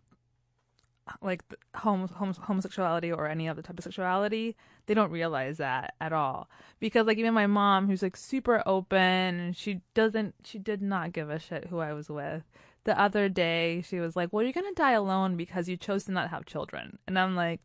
like 1.21 1.43
hom- 1.75 2.09
hom- 2.09 2.35
homosexuality 2.35 3.13
or 3.13 3.27
any 3.27 3.49
other 3.49 3.63
type 3.63 3.79
of 3.79 3.85
sexuality, 3.85 4.57
they 4.87 4.95
don't 4.95 5.11
realize 5.11 5.59
that 5.59 5.95
at 6.01 6.13
all. 6.13 6.49
Because 6.81 7.07
like 7.07 7.19
even 7.19 7.35
my 7.35 7.47
mom, 7.47 7.89
who's 7.89 8.03
like 8.03 8.17
super 8.17 8.63
open, 8.67 9.53
she 9.53 9.81
doesn't, 9.95 10.35
she 10.45 10.59
did 10.59 10.83
not 10.83 11.13
give 11.13 11.31
a 11.31 11.39
shit 11.39 11.67
who 11.69 11.79
I 11.79 11.93
was 11.93 12.09
with. 12.09 12.45
The 12.85 12.99
other 13.01 13.29
day, 13.31 13.83
she 13.87 13.99
was 13.99 14.15
like, 14.15 14.31
"Well, 14.33 14.43
you're 14.43 14.53
gonna 14.53 14.75
die 14.75 14.93
alone 14.93 15.37
because 15.37 15.69
you 15.69 15.77
chose 15.77 16.05
to 16.05 16.13
not 16.13 16.31
have 16.31 16.45
children," 16.45 16.99
and 17.07 17.19
I'm 17.19 17.35
like. 17.35 17.61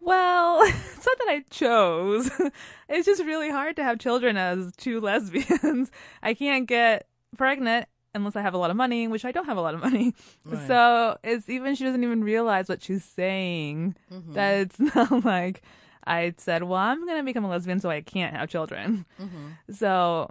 Well, 0.00 0.62
it's 0.64 1.06
not 1.06 1.18
that 1.18 1.28
I 1.28 1.44
chose. 1.50 2.30
it's 2.88 3.06
just 3.06 3.24
really 3.24 3.50
hard 3.50 3.76
to 3.76 3.84
have 3.84 3.98
children 3.98 4.36
as 4.36 4.72
two 4.76 5.00
lesbians. 5.02 5.90
I 6.22 6.34
can't 6.34 6.66
get 6.66 7.08
pregnant 7.36 7.88
unless 8.14 8.36
I 8.36 8.42
have 8.42 8.54
a 8.54 8.58
lot 8.58 8.70
of 8.70 8.76
money, 8.76 9.08
which 9.08 9.24
I 9.24 9.32
don't 9.32 9.46
have 9.46 9.58
a 9.58 9.62
lot 9.62 9.74
of 9.74 9.80
money. 9.80 10.14
Right. 10.44 10.66
So 10.66 11.18
it's 11.22 11.48
even 11.48 11.74
she 11.74 11.84
doesn't 11.84 12.02
even 12.02 12.24
realize 12.24 12.68
what 12.68 12.82
she's 12.82 13.04
saying. 13.04 13.96
Mm-hmm. 14.12 14.32
That 14.32 14.54
it's 14.58 14.80
not 14.80 15.24
like 15.24 15.62
I 16.06 16.34
said, 16.38 16.62
"Well, 16.62 16.78
I'm 16.78 17.06
gonna 17.06 17.24
become 17.24 17.44
a 17.44 17.48
lesbian, 17.48 17.80
so 17.80 17.90
I 17.90 18.00
can't 18.00 18.34
have 18.34 18.48
children." 18.48 19.04
Mm-hmm. 19.20 19.72
So 19.74 20.30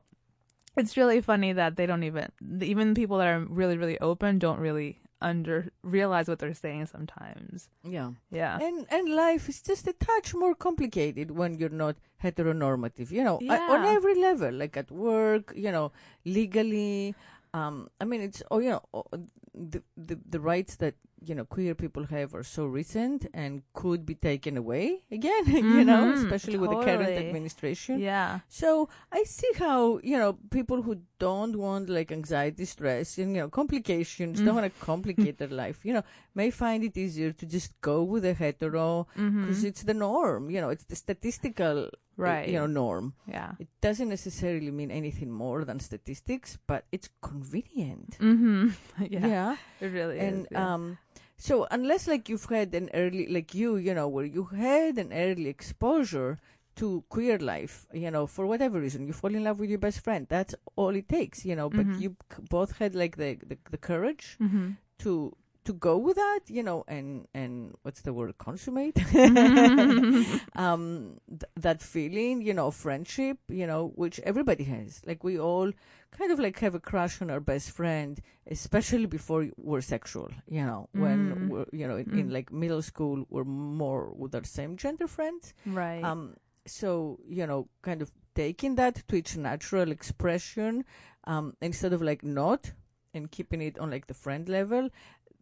it's 0.78 0.98
really 0.98 1.22
funny 1.22 1.54
that 1.54 1.76
they 1.76 1.86
don't 1.86 2.04
even 2.04 2.28
even 2.62 2.96
people 2.96 3.18
that 3.18 3.28
are 3.28 3.40
really 3.40 3.78
really 3.78 4.00
open 4.00 4.40
don't 4.40 4.60
really 4.60 5.00
under 5.22 5.72
realize 5.84 6.28
what 6.28 6.40
they're 6.40 6.54
saying 6.54 6.86
sometimes. 6.88 7.70
Yeah. 7.84 8.12
Yeah. 8.32 8.60
And 8.62 8.86
and 8.92 9.10
life 9.10 9.48
is 9.50 9.62
just 9.62 9.88
a 9.88 9.94
touch 9.94 10.34
more 10.34 10.54
complicated 10.56 11.32
when 11.32 11.54
you're 11.56 11.70
not 11.70 11.96
heteronormative. 12.24 13.12
You 13.12 13.24
know, 13.24 13.40
I- 13.50 13.60
on 13.74 13.86
every 13.86 14.16
level, 14.16 14.52
like 14.54 14.76
at 14.78 14.92
work, 14.92 15.54
you 15.56 15.72
know, 15.72 15.92
legally. 16.26 17.16
Um, 17.54 17.88
I 18.02 18.06
mean, 18.06 18.22
it's 18.22 18.44
oh, 18.52 18.60
you 18.60 18.70
know, 18.72 18.82
oh, 18.94 19.06
the 19.54 19.82
the 19.96 20.20
the 20.30 20.40
rights 20.40 20.76
that 20.78 20.96
you 21.24 21.34
know 21.34 21.46
queer 21.46 21.74
people 21.76 22.06
have 22.06 22.34
are 22.36 22.44
so 22.44 22.66
recent 22.66 23.26
and 23.34 23.64
could 23.74 24.06
be 24.06 24.16
taken 24.16 24.58
away 24.58 25.04
again. 25.12 25.46
you 25.48 25.84
know, 25.84 26.12
Mhm, 26.12 26.18
especially 26.24 26.58
with 26.58 26.70
the 26.72 26.82
current 26.84 27.18
administration. 27.18 28.00
yeah. 28.00 28.40
So 28.48 28.90
I 29.12 29.24
see 29.24 29.52
how 29.58 30.00
you 30.04 30.18
know 30.18 30.38
people 30.52 30.82
who 30.82 30.98
don't 31.20 31.56
want 31.56 31.90
like 31.90 32.12
anxiety, 32.12 32.66
stress, 32.66 33.18
and 33.18 33.36
you 33.36 33.42
know 33.42 33.50
complications, 33.50 34.40
don't 34.42 34.50
Mm. 34.56 34.62
want 34.62 34.74
to 34.74 34.86
complicate 34.86 35.38
their 35.38 35.50
life. 35.64 35.86
You 35.86 35.94
know, 35.94 36.04
may 36.36 36.52
find 36.52 36.84
it 36.84 36.98
easier 36.98 37.32
to 37.32 37.46
just 37.46 37.72
go 37.82 38.04
with 38.04 38.26
a 38.26 38.34
hetero 38.34 39.08
because 39.16 39.64
Mhm. 39.64 39.68
it's 39.70 39.84
the 39.84 39.94
norm. 39.94 40.50
You 40.50 40.60
know, 40.62 40.70
it's 40.70 40.86
the 40.86 40.96
statistical 40.96 41.90
Right. 42.18 42.48
You 42.48 42.60
know, 42.60 42.66
norm. 42.68 43.12
Yeah. 43.28 43.60
It 43.60 43.68
doesn't 43.82 44.08
necessarily 44.08 44.72
mean 44.72 44.90
anything 44.90 45.30
more 45.30 45.66
than 45.66 45.82
statistics, 45.84 46.58
but 46.66 46.86
it's 46.96 47.10
convenient. 47.22 48.18
Mhm. 48.20 48.72
yeah. 49.12 49.28
yeah. 49.28 49.56
It 49.82 49.88
really 49.92 50.20
And 50.20 50.42
is. 50.46 50.48
yeah. 50.52 50.74
um, 50.74 50.98
so 51.38 51.68
unless 51.72 52.08
like 52.08 52.30
you've 52.30 52.46
had 52.46 52.74
an 52.74 52.90
early, 52.94 53.28
like 53.28 53.54
you, 53.54 53.76
you 53.78 53.94
know, 53.94 54.08
where 54.08 54.26
you 54.26 54.46
had 54.46 54.98
an 54.98 55.12
early 55.14 55.48
exposure 55.48 56.38
to 56.78 57.04
queer 57.10 57.38
life, 57.40 57.86
you 57.94 58.12
know, 58.12 58.28
for 58.28 58.46
whatever 58.46 58.80
reason, 58.80 59.08
you 59.08 59.14
fall 59.14 59.34
in 59.34 59.44
love 59.44 59.60
with 59.60 59.70
your 59.70 59.80
best 59.80 60.02
friend. 60.02 60.28
That's 60.30 60.56
all 60.76 60.96
it 60.96 61.08
takes, 61.08 61.46
you 61.46 61.56
know. 61.56 61.70
But 61.70 61.88
Mhm. 61.88 62.02
you 62.02 62.16
both 62.50 62.78
had 62.80 62.96
like 62.96 63.18
the 63.18 63.36
the, 63.36 63.58
the 63.72 63.78
courage 63.78 64.38
Mhm. 64.42 64.76
to 65.00 65.36
to 65.66 65.74
go 65.74 65.98
with 65.98 66.16
that, 66.16 66.42
you 66.48 66.64
know, 66.64 66.84
and 66.88 67.28
and 67.34 67.74
what's 67.84 68.02
the 68.02 68.14
word, 68.14 68.38
consummate, 68.38 68.98
um, 70.56 71.20
th- 71.28 71.44
that 71.56 71.82
feeling, 71.82 72.42
you 72.42 72.54
know, 72.54 72.72
friendship, 72.72 73.38
you 73.50 73.68
know, 73.68 73.92
which 73.96 74.20
everybody 74.22 74.64
has. 74.66 75.02
Like 75.06 75.24
we 75.24 75.40
all 75.40 75.72
kind 76.18 76.32
of 76.32 76.40
like 76.40 76.60
have 76.60 76.76
a 76.76 76.80
crush 76.80 77.22
on 77.22 77.30
our 77.30 77.40
best 77.40 77.72
friend, 77.72 78.20
especially 78.50 79.06
before 79.06 79.48
we're 79.58 79.82
sexual, 79.82 80.30
you 80.48 80.66
know, 80.66 80.88
when 80.94 81.34
Mm. 81.36 81.48
we're, 81.50 81.66
you 81.74 81.88
know, 81.88 81.98
in, 81.98 82.10
in 82.20 82.30
Mm. 82.30 82.34
like 82.34 82.52
middle 82.52 82.82
school, 82.82 83.26
we're 83.30 83.44
more 83.44 84.12
with 84.14 84.34
our 84.36 84.44
same 84.44 84.78
gender 84.78 85.08
friends. 85.08 85.54
right. 85.66 86.04
Um, 86.04 86.36
so 86.68 87.20
you 87.30 87.46
know, 87.46 87.68
kind 87.82 88.02
of 88.02 88.12
taking 88.34 88.76
that 88.76 89.04
to 89.08 89.16
its 89.18 89.36
natural 89.36 89.92
expression, 89.92 90.84
um, 91.26 91.56
instead 91.62 91.94
of 91.94 92.02
like 92.02 92.24
not 92.24 92.72
and 93.14 93.32
keeping 93.32 93.62
it 93.62 93.80
on 93.80 93.90
like 93.92 94.08
the 94.08 94.14
friend 94.14 94.50
level, 94.50 94.90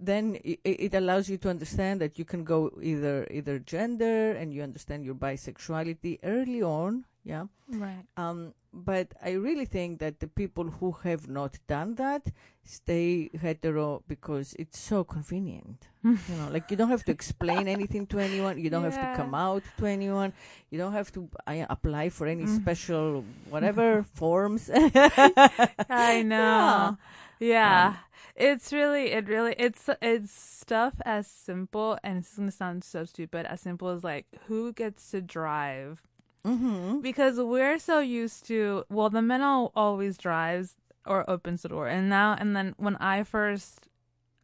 then 0.05 0.35
it, 0.43 0.59
it 0.63 0.93
allows 0.93 1.29
you 1.29 1.37
to 1.39 1.49
understand 1.49 2.01
that 2.01 2.17
you 2.19 2.25
can 2.25 2.43
go 2.43 2.59
either 2.81 3.27
either 3.31 3.59
gender 3.59 4.31
and 4.39 4.53
you 4.53 4.61
understand 4.63 5.05
your 5.05 5.15
bisexuality 5.15 6.19
early 6.23 6.61
on, 6.61 7.05
yeah. 7.23 7.45
right. 7.69 8.03
Um, 8.17 8.53
but 8.73 9.13
I 9.23 9.31
really 9.47 9.65
think 9.65 9.99
that 9.99 10.19
the 10.19 10.27
people 10.27 10.65
who 10.65 10.91
have 11.03 11.29
not 11.29 11.57
done 11.67 11.93
that 11.95 12.23
stay 12.63 13.29
hetero 13.39 14.01
because 14.07 14.55
it's 14.57 14.79
so 14.79 15.03
convenient. 15.03 15.79
you 16.03 16.35
know, 16.39 16.49
like 16.51 16.71
you 16.71 16.77
don't 16.77 16.89
have 16.89 17.03
to 17.05 17.11
explain 17.11 17.67
anything 17.67 18.07
to 18.07 18.17
anyone. 18.19 18.57
You 18.57 18.69
don't 18.71 18.83
have 18.83 18.99
to 18.99 19.13
come 19.15 19.35
out 19.35 19.63
to 19.77 19.85
anyone. 19.85 20.33
You 20.71 20.77
don't 20.79 20.93
have 20.93 21.11
to 21.13 21.29
uh, 21.45 21.65
apply 21.69 22.09
for 22.09 22.25
any 22.27 22.45
Mm. 22.45 22.55
special 22.61 23.23
whatever 23.53 24.03
forms. 24.15 24.71
I 24.73 26.23
know. 26.33 26.97
Yeah. 27.39 27.95
It's 28.35 28.73
really 28.73 29.11
it 29.11 29.27
really 29.27 29.55
it's 29.57 29.89
it's 30.01 30.31
stuff 30.31 30.93
as 31.05 31.27
simple 31.27 31.97
and 32.03 32.19
it's 32.19 32.35
gonna 32.37 32.51
sound 32.51 32.83
so 32.83 33.05
stupid, 33.05 33.45
as 33.45 33.61
simple 33.61 33.89
as 33.89 34.03
like 34.03 34.25
who 34.47 34.73
gets 34.73 35.11
to 35.11 35.21
drive. 35.21 36.01
hmm 36.45 36.99
Because 37.01 37.37
we're 37.39 37.79
so 37.79 37.99
used 37.99 38.45
to 38.47 38.85
well 38.89 39.09
the 39.09 39.21
men 39.21 39.41
al- 39.41 39.71
always 39.75 40.17
drives 40.17 40.75
or 41.05 41.29
opens 41.29 41.61
the 41.61 41.69
door. 41.69 41.87
And 41.87 42.09
now 42.09 42.35
and 42.39 42.55
then 42.55 42.73
when 42.77 42.95
I 42.97 43.23
first 43.23 43.87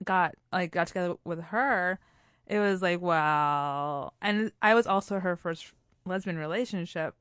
got 0.04 0.36
like 0.54 0.72
got 0.72 0.88
together 0.88 1.16
with 1.26 1.42
her, 1.46 2.00
it 2.48 2.60
was 2.60 2.82
like 2.82 3.02
wow 3.02 4.12
and 4.22 4.52
I 4.62 4.76
was 4.76 4.88
also 4.88 5.20
her 5.20 5.36
first 5.36 5.74
lesbian 6.06 6.38
relationship. 6.38 7.16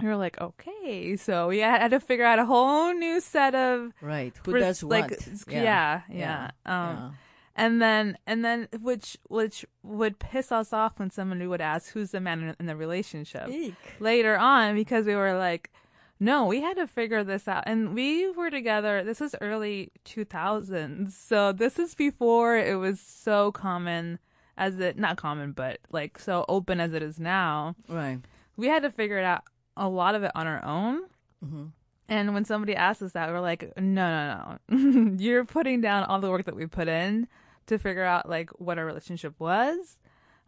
We 0.00 0.08
were 0.08 0.16
like, 0.16 0.40
okay, 0.40 1.16
so 1.16 1.48
we 1.48 1.58
had 1.58 1.88
to 1.88 2.00
figure 2.00 2.24
out 2.24 2.38
a 2.38 2.44
whole 2.44 2.92
new 2.92 3.20
set 3.20 3.54
of 3.54 3.92
Right. 4.00 4.34
Who 4.44 4.52
pers- 4.52 4.62
does 4.62 4.84
what? 4.84 5.10
like 5.10 5.20
yeah 5.48 6.02
yeah, 6.10 6.50
um 6.66 6.96
yeah. 6.96 7.10
and 7.56 7.80
then 7.80 8.18
and 8.26 8.44
then 8.44 8.68
which 8.80 9.16
which 9.28 9.64
would 9.82 10.18
piss 10.18 10.50
us 10.50 10.72
off 10.72 10.98
when 10.98 11.10
somebody 11.10 11.46
would 11.46 11.60
ask 11.60 11.92
who's 11.92 12.10
the 12.10 12.20
man 12.20 12.54
in, 12.58 12.66
the 12.66 12.74
relationship 12.76 13.48
Eek. 13.48 13.74
later 14.00 14.36
on 14.36 14.74
because 14.74 15.06
we 15.06 15.14
were 15.14 15.38
like 15.38 15.70
no 16.18 16.44
we 16.46 16.60
had 16.60 16.76
to 16.76 16.86
figure 16.88 17.22
this 17.22 17.46
out 17.46 17.62
and 17.66 17.94
we 17.94 18.28
were 18.32 18.50
together 18.50 19.04
this 19.04 19.20
is 19.20 19.34
early 19.40 19.90
2000s 20.04 21.12
so 21.12 21.52
this 21.52 21.78
is 21.78 21.94
before 21.94 22.56
it 22.56 22.76
was 22.78 22.98
so 23.00 23.52
common 23.52 24.18
as 24.56 24.78
it 24.80 24.98
not 24.98 25.16
common 25.16 25.52
but 25.52 25.78
like 25.92 26.18
so 26.18 26.44
open 26.48 26.80
as 26.80 26.92
it 26.92 27.02
is 27.02 27.18
now 27.20 27.74
Right. 27.88 28.18
we 28.56 28.66
had 28.68 28.82
to 28.82 28.90
figure 28.90 29.18
it 29.18 29.24
out 29.24 29.44
a 29.76 29.88
lot 29.88 30.14
of 30.14 30.22
it 30.22 30.30
on 30.34 30.46
our 30.46 30.64
own 30.64 31.02
hmm 31.44 31.64
and 32.06 32.34
when 32.34 32.44
somebody 32.44 32.76
asks 32.76 33.00
us 33.00 33.12
that, 33.12 33.30
we're 33.30 33.40
like, 33.40 33.62
no, 33.78 34.58
no, 34.68 34.76
no. 34.76 35.16
You're 35.18 35.46
putting 35.46 35.80
down 35.80 36.04
all 36.04 36.20
the 36.20 36.28
work 36.30 36.44
that 36.44 36.54
we 36.54 36.66
put 36.66 36.86
in 36.86 37.26
to 37.68 37.78
figure 37.78 38.04
out 38.04 38.28
like 38.28 38.50
what 38.60 38.78
our 38.78 38.84
relationship 38.84 39.32
was, 39.40 39.98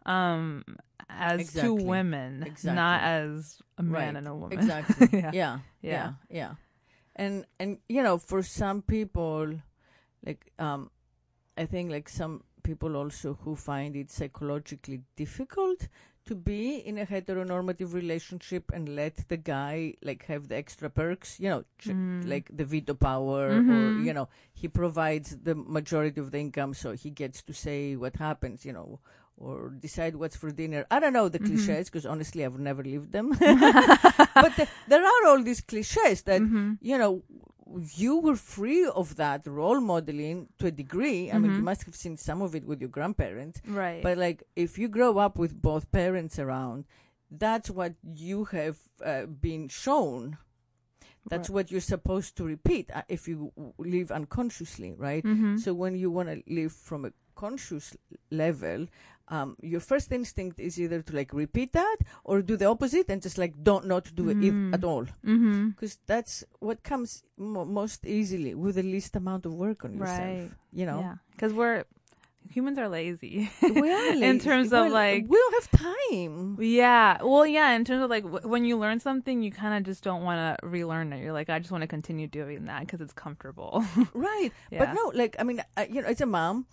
um, 0.05 0.63
as 1.09 1.39
Exactly. 1.41 1.61
two 1.63 1.73
women, 1.83 2.43
Exactly. 2.43 2.75
not 2.75 3.01
as 3.01 3.59
a 3.79 3.81
man 3.81 3.91
Right. 3.91 4.15
and 4.17 4.27
a 4.27 4.35
woman. 4.35 4.55
Exactly. 4.59 5.07
Yeah. 5.19 5.31
yeah. 5.31 5.31
Yeah. 5.33 5.59
Yeah. 5.81 6.11
Yeah. 6.29 6.51
And 7.15 7.45
and 7.59 7.79
you 7.89 8.03
know, 8.03 8.19
for 8.19 8.43
some 8.43 8.83
people, 8.83 9.55
like 10.23 10.51
um, 10.59 10.91
I 11.57 11.65
think 11.65 11.89
like 11.89 12.07
some 12.07 12.43
people 12.61 12.95
also 12.95 13.33
who 13.41 13.55
find 13.55 13.95
it 13.95 14.11
psychologically 14.11 15.01
difficult 15.15 15.87
to 16.27 16.35
be 16.35 16.77
in 16.77 16.97
a 16.97 17.05
heteronormative 17.05 17.93
relationship 17.93 18.71
and 18.73 18.89
let 18.95 19.27
the 19.29 19.37
guy 19.37 19.95
like 20.03 20.25
have 20.27 20.47
the 20.47 20.55
extra 20.55 20.89
perks, 20.89 21.39
you 21.39 21.49
know, 21.49 21.63
ch- 21.79 21.87
Mm. 21.95 22.27
like 22.27 22.49
the 22.55 22.65
veto 22.65 22.93
power 22.93 23.57
or 23.57 23.91
Mhm. 23.91 24.03
you 24.05 24.13
know, 24.13 24.27
he 24.53 24.67
provides 24.67 25.37
the 25.43 25.55
majority 25.55 26.19
of 26.21 26.31
the 26.31 26.39
income 26.39 26.73
so 26.73 26.91
he 26.93 27.09
gets 27.09 27.41
to 27.43 27.53
say 27.53 27.95
what 27.95 28.15
happens, 28.17 28.65
you 28.65 28.73
know, 28.73 28.99
or 29.37 29.69
decide 29.69 30.15
what's 30.15 30.35
for 30.35 30.51
dinner. 30.51 30.85
I 30.89 30.99
don't 30.99 31.13
know 31.13 31.29
the 31.29 31.39
Mhm. 31.39 31.47
cliches 31.47 31.89
because 31.89 32.05
honestly 32.05 32.43
I've 32.45 32.59
never 32.59 32.83
lived 32.83 33.11
them. 33.11 33.29
but 33.39 34.55
the, 34.55 34.67
there 34.87 35.03
are 35.05 35.23
all 35.27 35.41
these 35.43 35.61
cliches 35.61 36.23
that 36.23 36.41
Mhm. 36.41 36.77
you 36.81 36.97
know 36.97 37.23
you 37.95 38.19
were 38.19 38.35
free 38.35 38.85
of 38.85 39.15
that 39.17 39.45
role 39.47 39.79
modeling 39.79 40.47
to 40.59 40.67
a 40.67 40.71
degree. 40.71 41.31
I 41.31 41.37
mean, 41.37 41.51
you 41.51 41.59
Mhm. 41.59 41.63
must 41.63 41.83
have 41.85 41.95
seen 41.95 42.17
some 42.17 42.41
of 42.41 42.55
it 42.55 42.65
with 42.65 42.79
your 42.81 42.89
grandparents. 42.89 43.61
Right. 43.67 44.01
But 44.01 44.17
like, 44.17 44.43
if 44.55 44.77
you 44.77 44.87
grow 44.87 45.17
up 45.17 45.37
with 45.37 45.61
both 45.61 45.91
parents 45.91 46.39
around, 46.39 46.85
that's 47.29 47.69
what 47.69 47.93
you 48.15 48.45
have 48.45 48.77
uh, 49.03 49.25
been 49.25 49.67
shown. 49.67 50.37
That's 51.29 51.49
Right. 51.49 51.55
what 51.55 51.71
you're 51.71 51.81
supposed 51.81 52.37
to 52.37 52.43
repeat 52.45 52.89
uh, 52.91 53.03
if 53.09 53.27
you 53.27 53.51
w- 53.55 53.73
live 53.77 54.11
unconsciously, 54.11 54.93
right? 54.93 55.23
Mhm. 55.23 55.59
So 55.59 55.73
when 55.73 55.95
you 55.95 56.09
want 56.09 56.29
to 56.29 56.41
live 56.51 56.71
from 56.71 57.05
a 57.05 57.11
conscious 57.35 57.95
level, 58.31 58.87
um, 59.29 59.55
your 59.61 59.81
first 59.81 60.11
instinct 60.11 60.59
is 60.59 60.79
either 60.79 61.01
to 61.01 61.13
like 61.15 61.33
repeat 61.33 61.73
that 61.73 61.97
or 62.23 62.41
do 62.41 62.55
the 62.55 62.65
opposite 62.65 63.09
and 63.09 63.21
just 63.21 63.37
like 63.37 63.53
don't 63.61 63.85
not 63.85 64.05
do 64.15 64.29
it 64.29 64.37
Mm. 64.37 64.73
at 64.73 64.83
all 64.83 65.05
because 65.23 65.97
that's 66.05 66.43
what 66.59 66.81
comes 66.83 67.23
mo- 67.37 67.65
most 67.65 68.05
easily 68.05 68.53
with 68.55 68.75
the 68.75 68.83
least 68.83 69.15
amount 69.15 69.45
of 69.45 69.53
work 69.53 69.83
on 69.83 69.97
yourself. 69.97 70.19
Right. 70.19 70.49
You 70.71 70.85
know, 70.85 70.99
Yeah, 71.01 71.15
because 71.31 71.51
we're 71.53 71.83
humans 72.49 72.77
are 72.79 72.87
lazy. 72.87 73.51
We 73.61 73.91
are 73.91 74.13
in 74.31 74.39
terms 74.39 74.67
of 74.67 74.83
Well, 74.85 74.91
like 74.91 75.25
we 75.27 75.35
don't 75.37 75.55
have 75.59 75.69
time. 75.71 76.57
yeah, 76.61 77.17
well, 77.21 77.45
yeah. 77.45 77.73
In 77.75 77.83
terms 77.83 78.01
of 78.05 78.09
like 78.09 78.23
w- 78.23 78.47
when 78.47 78.63
you 78.63 78.77
learn 78.77 79.01
something, 79.01 79.43
you 79.43 79.51
kind 79.51 79.75
of 79.77 79.83
just 79.83 80.01
don't 80.03 80.23
want 80.23 80.39
to 80.39 80.65
relearn 80.65 81.11
it. 81.11 81.21
You're 81.21 81.33
like, 81.33 81.49
I 81.49 81.59
just 81.59 81.71
want 81.71 81.81
to 81.81 81.87
continue 81.87 82.27
doing 82.27 82.63
that 82.65 82.79
because 82.81 83.01
it's 83.01 83.11
comfortable. 83.13 83.83
Right. 84.13 84.51
Yeah. 84.71 84.79
But 84.85 84.93
no, 84.93 85.11
like 85.13 85.35
I 85.39 85.43
mean, 85.43 85.61
I, 85.75 85.85
you 85.91 86.01
know, 86.01 86.07
as 86.07 86.21
a 86.21 86.25
mom, 86.25 86.65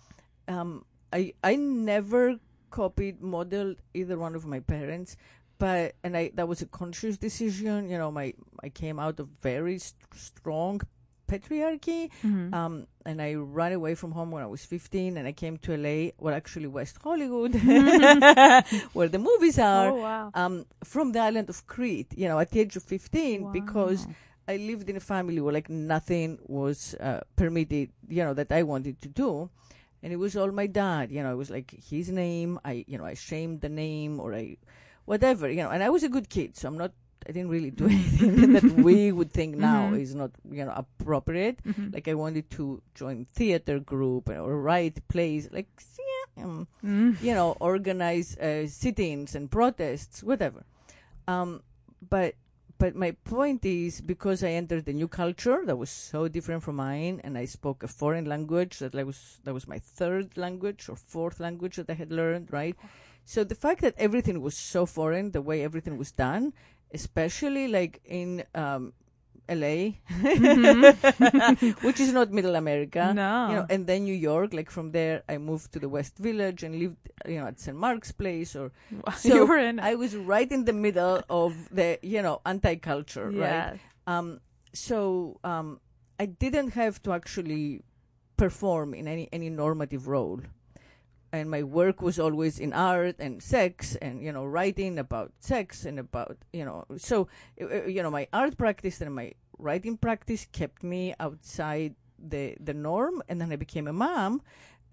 um, 0.47 0.85
I 1.19 1.33
I 1.51 1.55
never 1.55 2.23
copied, 2.69 3.21
modeled 3.21 3.77
either 3.93 4.17
one 4.25 4.35
of 4.35 4.43
my 4.45 4.59
parents, 4.59 5.15
but 5.63 5.95
and 6.03 6.13
I 6.21 6.23
that 6.37 6.47
was 6.47 6.61
a 6.61 6.69
conscious 6.81 7.15
decision. 7.17 7.89
You 7.91 7.97
know, 8.01 8.11
my 8.11 8.27
I 8.67 8.69
came 8.81 8.97
out 9.05 9.19
of 9.21 9.27
very 9.51 9.77
st- 9.79 10.13
strong 10.29 10.81
patriarchy, 11.31 12.01
Mhm. 12.23 12.53
um, 12.53 12.73
and 13.09 13.17
I 13.27 13.33
ran 13.59 13.71
away 13.73 13.93
from 13.95 14.11
home 14.11 14.29
when 14.35 14.43
I 14.43 14.49
was 14.55 14.63
15, 14.65 15.17
and 15.17 15.25
I 15.27 15.31
came 15.43 15.57
to 15.65 15.73
LA, 15.73 16.11
well, 16.19 16.35
actually 16.41 16.67
West 16.67 16.97
Hollywood, 17.03 17.53
where 18.93 19.09
the 19.09 19.19
movies 19.29 19.57
are. 19.57 19.89
oh 19.89 19.95
wow. 20.07 20.31
Um, 20.33 20.65
from 20.83 21.11
the 21.13 21.19
island 21.19 21.49
of 21.49 21.65
Crete, 21.67 22.11
you 22.15 22.27
know, 22.27 22.37
at 22.39 22.51
the 22.51 22.59
age 22.59 22.75
of 22.75 22.83
15, 22.83 23.51
because 23.51 24.07
I 24.47 24.57
lived 24.57 24.89
in 24.89 24.97
a 24.97 25.05
family 25.13 25.39
where 25.41 25.53
like 25.53 25.69
nothing 25.69 26.37
was 26.45 26.93
uh, 26.99 27.21
permitted, 27.35 27.89
you 28.07 28.23
know, 28.23 28.33
that 28.35 28.51
I 28.51 28.61
wanted 28.63 29.01
to 29.01 29.09
do. 29.09 29.49
And 30.03 30.13
it 30.13 30.17
was 30.17 30.35
all 30.37 30.51
my 30.51 30.67
dad, 30.67 31.11
you 31.11 31.23
know, 31.23 31.31
it 31.31 31.35
was 31.37 31.49
like 31.49 31.71
his 31.89 32.09
name. 32.09 32.59
I, 32.63 32.85
you 32.87 32.97
know, 32.97 33.05
I 33.05 33.15
shamed 33.15 33.61
the 33.61 33.69
name 33.69 34.19
or 34.19 34.33
I, 34.35 34.57
whatever, 35.05 35.49
you 35.49 35.63
know, 35.63 35.69
and 35.71 35.81
I 35.83 35.89
was 35.89 36.03
a 36.03 36.09
good 36.09 36.29
kid. 36.29 36.55
So 36.55 36.67
I'm 36.67 36.77
not, 36.77 36.91
I 37.27 37.31
didn't 37.31 37.49
really 37.49 37.71
do 37.71 37.85
anything 37.89 38.53
that 38.53 38.63
we 38.85 39.11
would 39.11 39.31
think 39.31 39.55
now 39.57 39.89
Mhm. 39.89 39.99
is 40.01 40.13
not, 40.13 40.31
you 40.51 40.63
know, 40.63 40.73
appropriate. 40.75 41.57
Mhm. 41.65 41.91
Like 41.93 42.07
I 42.07 42.13
wanted 42.13 42.49
to 42.51 42.81
join 42.93 43.25
theater 43.33 43.79
group 43.79 44.29
or 44.29 44.61
write 44.61 45.01
plays, 45.07 45.49
like, 45.51 45.69
yeah, 46.37 46.43
um, 46.43 46.67
Mm. 46.83 47.17
you 47.21 47.33
know, 47.33 47.57
organize 47.59 48.37
uh, 48.37 48.67
sit-ins 48.67 49.33
and 49.33 49.49
protests, 49.49 50.21
whatever. 50.21 50.65
Um, 51.27 51.63
but 52.09 52.35
but 52.77 52.95
my 52.95 53.11
point 53.11 53.63
is 53.65 54.01
because 54.01 54.43
I 54.43 54.49
entered 54.49 54.87
a 54.87 54.93
new 54.93 55.07
culture 55.07 55.63
that 55.65 55.77
was 55.77 55.89
so 55.89 56.27
different 56.27 56.63
from 56.63 56.75
mine, 56.75 57.21
and 57.23 57.37
I 57.37 57.45
spoke 57.45 57.83
a 57.83 57.87
foreign 57.87 58.25
language 58.25 58.79
that 58.79 58.93
was 58.93 59.39
that 59.43 59.53
was 59.53 59.67
my 59.67 59.79
third 59.79 60.37
language 60.37 60.89
or 60.89 60.95
fourth 60.95 61.39
language 61.39 61.77
that 61.77 61.89
I 61.89 61.93
had 61.93 62.11
learned, 62.11 62.51
right? 62.51 62.75
So 63.25 63.43
the 63.43 63.55
fact 63.55 63.81
that 63.81 63.95
everything 63.97 64.41
was 64.41 64.55
so 64.55 64.85
foreign, 64.85 65.31
the 65.31 65.41
way 65.41 65.63
everything 65.63 65.97
was 65.97 66.11
done, 66.11 66.53
especially 66.93 67.67
like 67.67 68.01
in 68.05 68.43
um, 68.53 68.93
LA, 69.49 69.93
which 71.81 71.99
is 71.99 72.11
not 72.13 72.31
Middle 72.31 72.55
America, 72.55 72.99
Mm-hmm. 72.99 73.15
No. 73.15 73.49
you 73.49 73.55
know, 73.55 73.65
and 73.69 73.85
then 73.87 74.03
New 74.05 74.13
York. 74.15 74.53
Like 74.53 74.69
from 74.71 74.91
there, 74.91 75.23
I 75.29 75.37
moved 75.37 75.71
to 75.73 75.79
the 75.79 75.89
West 75.89 76.17
Village 76.17 76.63
and 76.63 76.75
lived, 76.79 76.97
you 77.27 77.39
know, 77.39 77.47
at 77.47 77.59
St. 77.59 77.77
Mark's 77.77 78.11
Place. 78.11 78.55
Or 78.55 78.71
so 79.17 79.33
you 79.35 79.45
were 79.45 79.57
in. 79.57 79.79
I 79.79 79.95
was 79.95 80.15
right 80.15 80.49
in 80.51 80.65
the 80.65 80.73
middle 80.73 81.21
of 81.29 81.53
the, 81.71 81.99
you 82.01 82.21
know, 82.21 82.41
anti-culture, 82.45 83.29
right? 83.29 83.79
Um, 84.07 84.39
so 84.73 85.39
um, 85.43 85.79
I 86.19 86.25
didn't 86.27 86.71
have 86.73 87.01
to 87.03 87.13
actually 87.13 87.81
perform 88.37 88.93
in 88.93 89.07
any 89.07 89.29
any 89.31 89.49
normative 89.49 90.07
role, 90.07 90.41
and 91.35 91.49
my 91.49 91.63
work 91.63 92.01
was 92.01 92.19
always 92.19 92.59
in 92.59 92.73
art 92.73 93.15
and 93.19 93.41
sex, 93.43 93.95
and 94.01 94.21
you 94.23 94.31
know, 94.31 94.45
writing 94.45 94.97
about 94.99 95.31
sex 95.39 95.85
and 95.85 95.99
about 95.99 96.37
you 96.53 96.65
know, 96.65 96.85
so 96.97 97.27
uh, 97.61 97.83
you 97.85 98.01
know, 98.03 98.11
my 98.11 98.27
art 98.33 98.57
practice 98.57 99.01
and 99.01 99.13
my 99.13 99.33
writing 99.59 99.97
practice 99.97 100.47
kept 100.51 100.83
me 100.83 101.13
outside 101.19 101.95
the 102.17 102.55
the 102.59 102.73
norm, 102.73 103.21
and 103.29 103.39
then 103.39 103.51
I 103.51 103.55
became 103.57 103.87
a 103.87 103.93
mom. 103.93 104.41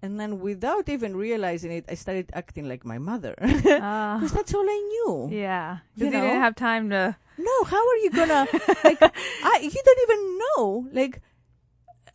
And 0.03 0.19
then, 0.19 0.41
without 0.43 0.89
even 0.91 1.15
realizing 1.15 1.71
it, 1.71 1.85
I 1.87 1.95
started 1.95 2.27
acting 2.35 2.67
like 2.67 2.83
my 2.83 2.97
mother 2.99 3.35
because 3.39 3.79
Ah. 3.81 4.19
that's 4.35 4.53
all 4.53 4.67
I 4.67 4.79
knew. 4.91 5.29
yeah. 5.31 5.77
You 5.95 6.07
you, 6.07 6.11
didn't 6.11 6.41
have 6.43 6.55
time 6.59 6.89
to. 6.91 7.15
No, 7.39 7.55
how 7.63 7.79
are 7.79 7.99
you 8.03 8.11
gonna 8.11 8.43
like? 8.83 8.99
I, 9.47 9.59
you 9.63 9.71
don't 9.87 10.01
even 10.03 10.21
know. 10.43 10.87
Like, 10.91 11.21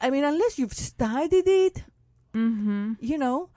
I 0.05 0.11
mean, 0.11 0.23
unless 0.25 0.59
you've 0.59 0.75
studied 0.77 1.49
it, 1.49 1.83
Mm-hmm. 2.37 3.01
you 3.01 3.17
know, 3.17 3.49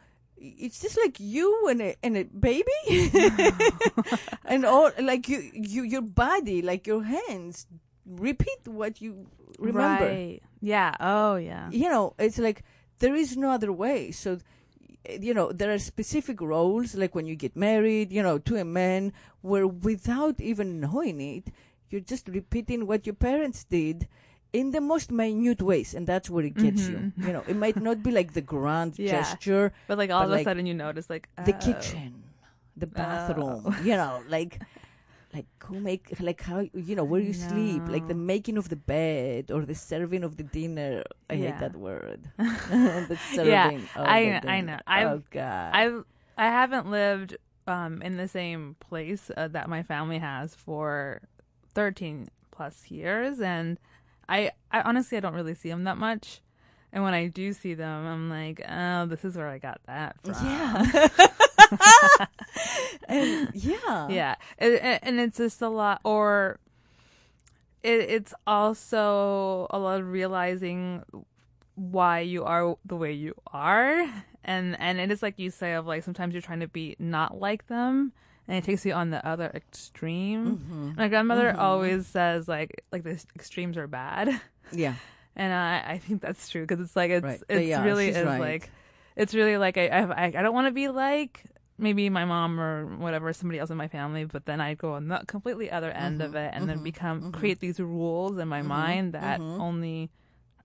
it's 0.42 0.82
just 0.82 0.98
like 0.98 1.20
you 1.20 1.68
and 1.70 1.82
a 1.82 1.96
and 2.04 2.18
a 2.18 2.24
baby, 2.24 2.66
and 4.46 4.66
all 4.66 4.92
like 5.02 5.30
you, 5.30 5.50
you, 5.54 5.84
your 5.84 6.02
body, 6.02 6.62
like 6.62 6.88
your 6.88 7.04
hands, 7.04 7.68
repeat 8.06 8.66
what 8.66 9.02
you 9.02 9.28
remember. 9.60 10.06
Right. 10.06 10.42
Yeah. 10.60 10.96
Oh, 11.00 11.36
yeah. 11.36 11.70
You 11.70 11.90
know, 11.90 12.14
it's 12.18 12.40
like 12.40 12.64
there 13.00 13.16
is 13.16 13.38
no 13.38 13.52
other 13.52 13.72
way. 13.72 14.12
So. 14.12 14.40
You 15.10 15.34
know, 15.34 15.52
there 15.52 15.74
are 15.74 15.80
specific 15.80 16.40
roles, 16.42 16.94
like 16.94 17.16
when 17.16 17.26
you 17.26 17.36
get 17.36 17.56
married, 17.56 18.12
you 18.12 18.22
know, 18.22 18.38
to 18.38 18.58
a 18.58 18.64
man, 18.64 19.14
where 19.42 19.66
without 19.66 20.40
even 20.40 20.80
knowing 20.80 21.20
it, 21.20 21.48
you're 21.90 22.02
just 22.02 22.28
repeating 22.28 22.86
what 22.86 23.08
your 23.08 23.16
parents 23.16 23.64
did 23.64 24.08
in 24.54 24.72
the 24.72 24.82
most 24.82 25.12
minute 25.12 25.62
ways, 25.62 25.94
and 25.94 26.06
that's 26.06 26.30
where 26.30 26.44
it 26.46 26.56
gets 26.56 26.88
you. 26.90 27.12
You 27.18 27.32
know, 27.34 27.44
it 27.48 27.56
might 27.56 27.80
not 27.80 28.04
be 28.04 28.12
like 28.12 28.34
the 28.34 28.42
grand 28.42 28.94
Mm-hmm. 28.94 29.04
Yeah. 29.08 29.12
gesture, 29.24 29.72
But 29.88 29.98
like 29.98 30.10
all 30.12 30.28
But, 30.28 30.34
of 30.34 30.40
a 30.42 30.44
sudden 30.44 30.66
you 30.66 30.74
notice 30.74 31.10
like 31.10 31.30
the 31.46 31.56
oh. 31.56 31.60
kitchen, 31.60 32.24
the 32.76 32.88
bathroom, 32.88 33.64
Oh. 33.66 33.76
you 33.84 33.96
know, 33.96 34.22
like 34.28 34.60
like 35.34 35.46
who 35.64 35.80
make 35.80 36.12
like 36.20 36.42
how 36.42 36.60
you 36.74 36.96
know 36.98 37.06
where 37.06 37.22
you 37.22 37.32
sleep, 37.34 37.84
like 37.88 38.08
the 38.10 38.14
making 38.34 38.58
of 38.58 38.68
the 38.68 38.76
bed 38.76 39.50
or 39.52 39.64
the 39.64 39.76
serving 39.76 40.24
of 40.26 40.36
the 40.36 40.44
dinner. 40.44 41.04
I 41.30 41.36
hate 41.36 41.60
that 41.60 41.76
word. 41.78 42.20
the 42.38 43.18
serving. 43.34 43.48
Yeah, 43.52 43.70
of 43.96 44.06
I- 44.06 44.40
the 44.44 44.50
I 44.50 44.62
know. 44.62 44.80
I've- 44.86 45.06
oh 45.08 45.24
God. 45.32 45.70
I've 45.74 46.04
I 46.38 46.48
haven't 46.48 46.92
lived 46.92 47.38
um 47.68 48.02
in 48.02 48.18
the 48.18 48.28
same 48.28 48.76
place 48.82 49.32
uh, 49.38 49.48
that 49.48 49.70
my 49.70 49.84
family 49.84 50.18
has 50.20 50.56
for 50.56 51.22
13 51.74 52.28
plus 52.52 52.92
years 52.92 53.40
and 53.40 53.80
I 54.30 54.52
I 54.72 54.82
honestly 54.82 55.18
I 55.18 55.22
don't 55.22 55.34
really 55.34 55.54
see 55.56 55.70
them 55.70 55.84
that 55.86 55.98
much. 55.98 56.42
And 56.94 57.04
when 57.04 57.14
I 57.14 57.28
do 57.28 57.54
see 57.54 57.74
them, 57.74 58.06
I'm 58.06 58.30
like, 58.30 58.62
oh, 58.68 59.06
this 59.06 59.24
is 59.24 59.38
where 59.38 59.48
I 59.48 59.60
got 59.60 59.80
that 59.88 60.18
from. 60.26 60.36
yeah. 60.46 61.08
and 63.08 63.50
yeah. 63.54 64.08
yeah 64.10 64.36
it- 64.58 65.00
and 65.04 65.20
it's 65.20 65.38
just 65.38 65.62
a 65.62 65.70
lot 65.70 66.02
or 66.04 66.60
it, 67.84 68.00
it's 68.10 68.34
also 68.46 69.68
a 69.70 69.80
lot 69.80 70.02
of 70.02 70.08
realizing 70.08 71.04
why 71.76 72.20
you 72.20 72.44
are 72.44 72.76
the 72.86 72.96
way 72.96 73.14
you 73.14 73.34
are 73.48 74.06
and 74.44 74.78
and 74.80 75.00
it 75.00 75.12
is 75.12 75.22
like 75.24 75.40
you 75.40 75.50
say 75.50 75.74
of 75.74 75.88
like 75.88 76.04
sometimes 76.04 76.34
you're 76.34 76.42
trying 76.42 76.60
to 76.60 76.68
be 76.68 76.96
not 77.00 77.40
like 77.40 77.68
them 77.68 78.12
and 78.48 78.58
it 78.58 78.64
takes 78.64 78.86
you 78.86 78.94
on 78.94 79.10
the 79.12 79.26
other 79.28 79.52
extreme 79.54 80.58
Mhm. 80.58 80.98
my 80.98 81.08
grandmother 81.08 81.52
Mhm. 81.54 81.60
always 81.60 82.08
says 82.08 82.48
like 82.48 82.84
like 82.92 83.04
the 83.04 83.22
extremes 83.36 83.78
are 83.78 83.88
bad 83.88 84.30
Yeah. 84.74 84.96
and 85.36 85.54
i 85.54 85.84
i 85.94 85.98
think 85.98 86.22
that's 86.22 86.50
true 86.50 86.62
because 86.66 86.80
it's 86.80 86.96
like 86.96 87.12
it's 87.12 87.24
Right. 87.24 87.42
it's 87.50 87.70
Yeah, 87.70 87.84
really 87.84 88.08
is 88.10 88.26
right. 88.26 88.40
like 88.40 88.72
it's 89.16 89.34
really 89.34 89.58
like 89.58 89.78
i 89.78 89.88
i, 89.88 90.26
I 90.26 90.30
don't 90.32 90.54
want 90.54 90.68
to 90.68 90.72
be 90.72 90.88
like 90.88 91.44
maybe 91.78 92.10
my 92.10 92.26
mom 92.26 92.60
or 92.60 92.86
whatever 92.98 93.34
somebody 93.34 93.58
else 93.60 93.70
in 93.70 93.78
my 93.78 93.88
family 93.88 94.24
but 94.26 94.46
then 94.46 94.62
i 94.62 94.74
go 94.76 94.94
on 94.94 95.08
the 95.08 95.22
completely 95.28 95.72
other 95.72 95.90
end 95.92 96.22
of 96.22 96.34
Mhm, 96.34 96.46
it 96.46 96.52
and 96.54 96.70
then 96.70 96.80
mhm, 96.80 96.84
become 96.84 97.22
mhm. 97.24 97.34
create 97.34 97.60
these 97.60 97.80
rules 97.80 98.38
in 98.38 98.48
my 98.48 98.62
Mhm, 98.62 98.66
mind 98.68 99.14
that 99.14 99.40
only 99.40 100.10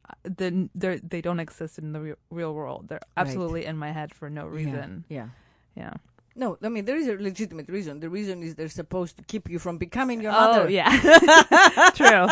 uh, 0.09 0.13
the 0.25 0.69
they 0.75 0.97
they 1.03 1.21
don't 1.21 1.41
exist 1.41 1.79
in 1.79 1.93
the 1.93 2.01
re- 2.01 2.15
real 2.31 2.53
world 2.55 2.89
they're 2.89 3.01
Right. 3.17 3.17
absolutely 3.27 3.65
in 3.65 3.77
my 3.77 3.93
head 3.93 4.13
for 4.15 4.29
no 4.31 4.47
reason 4.47 5.05
Yeah. 5.09 5.29
yeah, 5.75 5.95
No, 6.39 6.59
I 6.63 6.69
mean 6.69 6.85
there 6.85 6.97
is 7.03 7.09
a 7.09 7.17
legitimate 7.17 7.69
reason. 7.69 8.01
The 8.01 8.11
reason 8.11 8.43
is 8.43 8.55
they're 8.55 8.69
supposed 8.83 9.17
to 9.19 9.23
keep 9.25 9.49
you 9.49 9.59
from 9.59 9.79
becoming 9.79 10.21
your 10.21 10.33
oh 10.33 10.41
mother. 10.41 10.71
yeah 10.71 10.91
true 12.01 12.27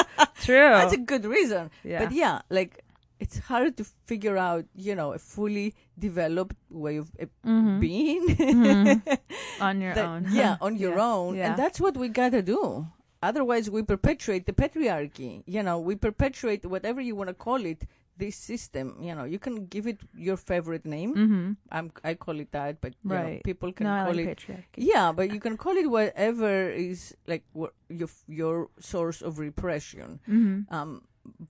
true 0.47 0.73
That's 0.79 0.93
a 0.93 0.99
good 1.13 1.25
reason. 1.25 1.71
yeah 1.83 2.05
But 2.05 2.13
yeah, 2.13 2.43
like 2.51 2.85
it's 3.21 3.39
hard 3.39 3.77
to 3.79 3.85
figure 4.05 4.37
out, 4.37 4.65
you 4.75 4.95
know, 4.95 5.13
a 5.15 5.19
fully 5.19 5.75
developed 5.99 6.57
way 6.69 6.97
of 7.03 7.11
uh, 7.23 7.27
Mhm. 7.47 7.81
being. 7.81 8.23
Mhm. 8.37 9.19
on 9.61 9.81
your 9.85 9.95
That- 9.95 10.05
own 10.05 10.27
Yeah, 10.31 10.57
on 10.61 10.77
your 10.85 10.97
Yeah. 10.97 11.11
own. 11.13 11.31
Yeah. 11.37 11.47
And 11.47 11.57
that's 11.57 11.81
what 11.81 11.97
we 11.97 12.09
gotta 12.09 12.43
do. 12.43 12.87
Otherwise, 13.23 13.71
we 13.71 13.81
perpetuate 13.83 14.45
the 14.45 14.53
patriarchy. 14.53 15.43
You 15.47 15.63
know, 15.63 15.79
we 15.81 15.95
perpetuate 15.97 16.67
whatever 16.67 17.01
you 17.01 17.15
want 17.17 17.29
to 17.29 17.35
call 17.47 17.65
it. 17.65 17.81
This 18.17 18.37
system, 18.37 18.97
you 19.03 19.13
know, 19.15 19.25
you 19.25 19.39
can 19.41 19.67
give 19.67 19.87
it 19.89 19.99
your 20.15 20.37
favorite 20.37 20.85
name. 20.87 21.15
mm-hmm. 21.15 21.53
I'm, 21.73 21.91
I 22.05 22.15
call 22.15 22.39
it 22.39 22.53
that, 22.53 22.81
but 22.81 22.95
you 23.03 23.11
know, 23.11 23.17
Right. 23.17 23.43
people 23.43 23.73
can 23.73 23.87
no 23.89 24.05
call 24.05 24.15
like 24.15 24.27
it 24.27 24.39
patriarchy 24.39 24.79
yeah, 24.93 25.11
but 25.13 25.33
you 25.33 25.41
can 25.41 25.57
call 25.57 25.75
it 25.77 25.91
whatever 25.91 26.71
is 26.71 27.17
like 27.27 27.43
your 27.89 28.09
your 28.29 28.69
source 28.79 29.21
of 29.21 29.39
repression. 29.41 30.21
mm-hmm. 30.29 30.73
Um, 30.75 31.03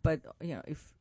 but 0.02 0.20
you 0.40 0.54
know, 0.56 0.62
if 0.66 0.94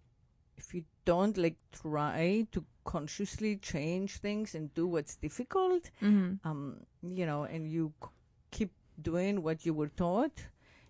if 0.57 0.73
you 0.73 0.83
don't 1.05 1.37
like 1.37 1.55
try 1.71 2.45
to 2.51 2.65
consciously 2.83 3.55
change 3.55 4.17
things 4.19 4.55
and 4.55 4.73
do 4.73 4.85
what's 4.87 5.15
difficult, 5.15 5.91
Mm-hmm. 6.01 6.43
um, 6.47 6.83
you 7.01 7.25
know, 7.25 7.43
and 7.47 7.71
you 7.71 7.93
c- 8.03 8.09
keep 8.51 8.71
doing 9.01 9.41
what 9.43 9.65
you 9.65 9.73
were 9.73 9.89
taught, 9.95 10.47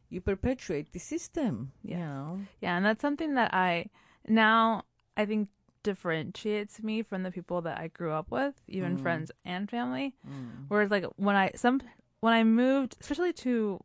you 0.09 0.19
perpetuate 0.21 0.91
the 0.93 0.99
system. 0.99 1.71
You 1.83 1.97
Yeah. 1.97 2.07
know, 2.09 2.39
Yeah, 2.61 2.77
and 2.77 2.85
that's 2.85 3.01
something 3.01 3.35
that 3.35 3.53
I 3.53 3.85
now 4.27 4.83
I 5.17 5.25
think 5.25 5.49
differentiates 5.83 6.81
me 6.81 7.03
from 7.03 7.23
the 7.23 7.31
people 7.31 7.61
that 7.61 7.77
I 7.77 7.87
grew 7.89 8.11
up 8.11 8.31
with, 8.31 8.55
even 8.67 8.97
Mm. 8.97 9.01
friends 9.01 9.31
and 9.45 9.69
family. 9.69 10.15
Mm. 10.27 10.65
Whereas 10.69 10.91
like 10.91 11.05
when 11.17 11.35
I 11.35 11.51
some 11.55 11.81
when 12.21 12.33
I 12.33 12.43
moved, 12.43 12.95
especially 13.01 13.33
to 13.33 13.79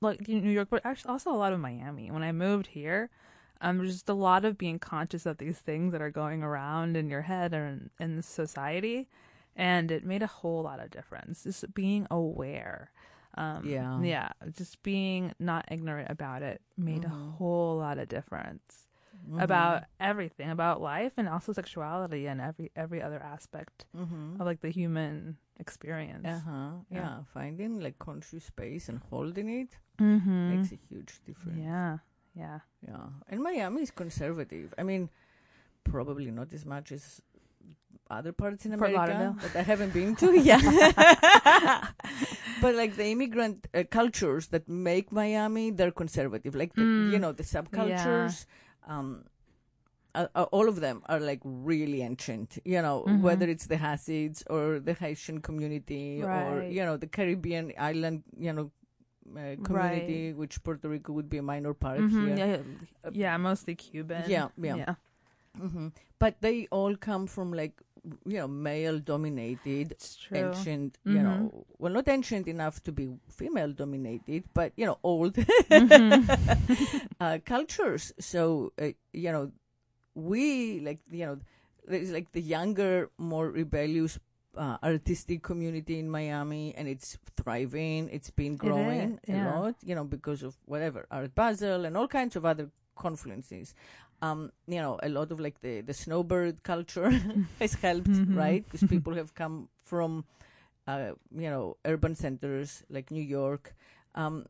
like 0.00 0.26
New 0.28 0.50
York, 0.50 0.68
but 0.70 0.84
actually 0.84 1.12
also 1.12 1.30
a 1.30 1.36
lot 1.36 1.52
of 1.52 1.60
Miami. 1.60 2.10
When 2.10 2.22
I 2.22 2.32
moved 2.32 2.68
here, 2.68 3.10
um, 3.60 3.78
there's 3.78 3.92
just 3.92 4.08
a 4.08 4.14
lot 4.14 4.44
of 4.44 4.58
being 4.58 4.78
conscious 4.78 5.26
of 5.26 5.38
these 5.38 5.58
things 5.58 5.92
that 5.92 6.02
are 6.02 6.10
going 6.10 6.42
around 6.42 6.96
in 6.96 7.08
your 7.08 7.22
head 7.22 7.54
and 7.54 7.90
in, 8.00 8.22
society, 8.22 9.08
and 9.54 9.90
it 9.90 10.04
made 10.04 10.22
a 10.22 10.26
whole 10.26 10.62
lot 10.62 10.80
of 10.80 10.90
difference. 10.90 11.44
Just 11.44 11.72
being 11.74 12.06
aware. 12.10 12.90
Um, 13.36 13.66
Yeah. 13.66 14.00
yeah, 14.00 14.28
just 14.52 14.82
being 14.82 15.32
not 15.38 15.66
ignorant 15.70 16.10
about 16.10 16.42
it 16.42 16.60
made 16.76 17.02
Mhm. 17.02 17.10
a 17.12 17.14
whole 17.36 17.76
lot 17.78 17.98
of 17.98 18.08
difference 18.08 18.86
Mhm. 19.24 19.42
about 19.42 19.84
everything 19.98 20.50
about 20.50 20.80
life 20.80 21.12
and 21.16 21.28
also 21.28 21.52
sexuality 21.52 22.26
and 22.26 22.40
every 22.40 22.70
every 22.76 23.00
other 23.02 23.20
aspect 23.22 23.86
Mhm. 23.96 24.38
of 24.40 24.44
like 24.46 24.60
the 24.60 24.70
human 24.70 25.36
experience. 25.58 26.26
Uh-huh. 26.26 26.70
Yeah. 26.90 26.98
Yeah. 27.00 27.16
Finding 27.32 27.80
like 27.80 27.98
conscious 27.98 28.44
space 28.44 28.88
and 28.88 28.98
holding 29.10 29.48
it 29.48 29.78
Mm-hmm. 29.98 30.56
makes 30.56 30.72
a 30.72 30.78
huge 30.90 31.20
difference. 31.24 31.58
Yeah. 31.58 31.98
Yeah. 32.34 32.58
Yeah. 32.86 33.06
And 33.30 33.40
Miami 33.42 33.82
is 33.82 33.90
conservative. 33.92 34.74
I 34.76 34.82
mean, 34.82 35.08
probably 35.84 36.30
not 36.30 36.52
as 36.52 36.64
much 36.66 36.90
as 36.92 37.22
other 38.10 38.32
parts 38.32 38.66
in 38.66 38.76
Fort 38.76 38.90
America 38.90 38.98
Lauderdale. 39.14 39.34
that 39.42 39.56
I 39.56 39.62
haven't 39.62 39.92
been 39.94 40.16
to. 40.20 40.34
yeah. 40.36 40.60
but 42.60 42.74
like 42.74 42.96
the 42.96 43.06
immigrant 43.06 43.66
uh, 43.72 43.84
cultures 43.90 44.48
that 44.48 44.68
make 44.68 45.12
Miami, 45.12 45.70
they're 45.70 45.92
conservative. 45.92 46.54
Like 46.54 46.74
the, 46.74 46.82
Mm. 46.82 47.12
you 47.12 47.18
know 47.18 47.32
the 47.32 47.44
subcultures. 47.44 48.46
Um, 48.86 49.24
uh, 50.14 50.28
uh, 50.36 50.44
all 50.52 50.68
of 50.68 50.80
them 50.80 51.02
are 51.06 51.18
like 51.18 51.40
really 51.44 52.00
ancient, 52.02 52.58
you 52.64 52.80
know, 52.80 53.04
Mhm. 53.08 53.20
whether 53.22 53.48
it's 53.48 53.66
the 53.66 53.76
Hasids 53.78 54.44
or 54.48 54.78
the 54.78 54.94
Haitian 54.94 55.40
community 55.40 56.22
or, 56.22 56.62
you 56.70 56.84
know, 56.84 56.96
the 56.96 57.08
Caribbean 57.08 57.72
island, 57.78 58.22
you 58.38 58.52
know, 58.52 58.70
uh, 59.36 59.56
community, 59.64 60.32
which 60.32 60.62
Puerto 60.62 60.88
Rico 60.88 61.12
would 61.12 61.28
be 61.28 61.38
a 61.38 61.42
minor 61.42 61.74
part 61.74 61.98
Mhm, 62.00 62.20
here. 62.20 62.36
yeah. 62.36 63.10
Yeah. 63.12 63.36
Mostly 63.38 63.74
Cuban. 63.74 64.30
Yeah, 64.30 64.48
yeah. 64.56 64.76
Yeah. 64.76 64.94
hmm 65.58 65.88
But 66.18 66.40
they 66.40 66.68
all 66.70 66.94
come 66.96 67.26
from 67.26 67.52
like, 67.52 67.80
you 68.26 68.38
know, 68.38 68.48
male 68.48 68.98
dominated, 68.98 69.96
ancient, 70.34 70.98
you 71.04 71.20
Mhm. 71.20 71.22
know, 71.22 71.64
well, 71.78 71.92
not 71.92 72.08
ancient 72.08 72.46
enough 72.48 72.82
to 72.84 72.92
be 72.92 73.08
female 73.28 73.72
dominated, 73.72 74.44
but, 74.54 74.72
you 74.76 74.86
know, 74.86 74.98
old 75.02 75.34
Mhm. 75.70 76.28
uh, 77.20 77.38
cultures. 77.44 78.12
So, 78.18 78.72
uh, 78.80 78.90
you 79.12 79.32
know, 79.32 79.52
we 80.14 80.80
like, 80.80 81.00
you 81.10 81.26
know, 81.26 81.38
there's 81.86 82.10
like 82.12 82.32
the 82.32 82.40
younger, 82.40 83.10
more 83.18 83.50
rebellious 83.50 84.18
uh, 84.56 84.76
artistic 84.82 85.42
community 85.42 85.98
in 85.98 86.08
Miami, 86.08 86.74
and 86.76 86.88
it's 86.88 87.18
thriving. 87.36 88.08
It's 88.10 88.30
been 88.30 88.56
growing 88.56 89.18
is, 89.24 89.28
yeah. 89.28 89.42
a 89.42 89.60
lot, 89.62 89.74
you 89.82 89.94
know, 89.94 90.04
because 90.04 90.42
of 90.42 90.56
whatever 90.66 91.06
Art 91.10 91.34
Basel 91.34 91.84
and 91.84 91.96
all 91.96 92.08
kinds 92.08 92.36
of 92.36 92.44
other 92.44 92.70
confluences. 92.96 93.74
Um, 94.24 94.50
you 94.66 94.80
know, 94.80 94.98
a 95.02 95.08
lot 95.08 95.32
of 95.32 95.40
like 95.40 95.60
the 95.60 95.82
the 95.82 95.94
snowbird 95.94 96.62
culture 96.62 97.10
has 97.60 97.74
helped, 97.74 98.08
Mhm. 98.08 98.34
right? 98.36 98.64
Because 98.64 98.84
people 98.84 99.14
have 99.16 99.34
come 99.34 99.68
from, 99.84 100.24
uh, 100.86 101.12
you 101.36 101.50
know, 101.50 101.76
urban 101.84 102.14
centers 102.14 102.82
like 102.88 103.10
New 103.10 103.22
York. 103.22 103.74
Um, 104.14 104.46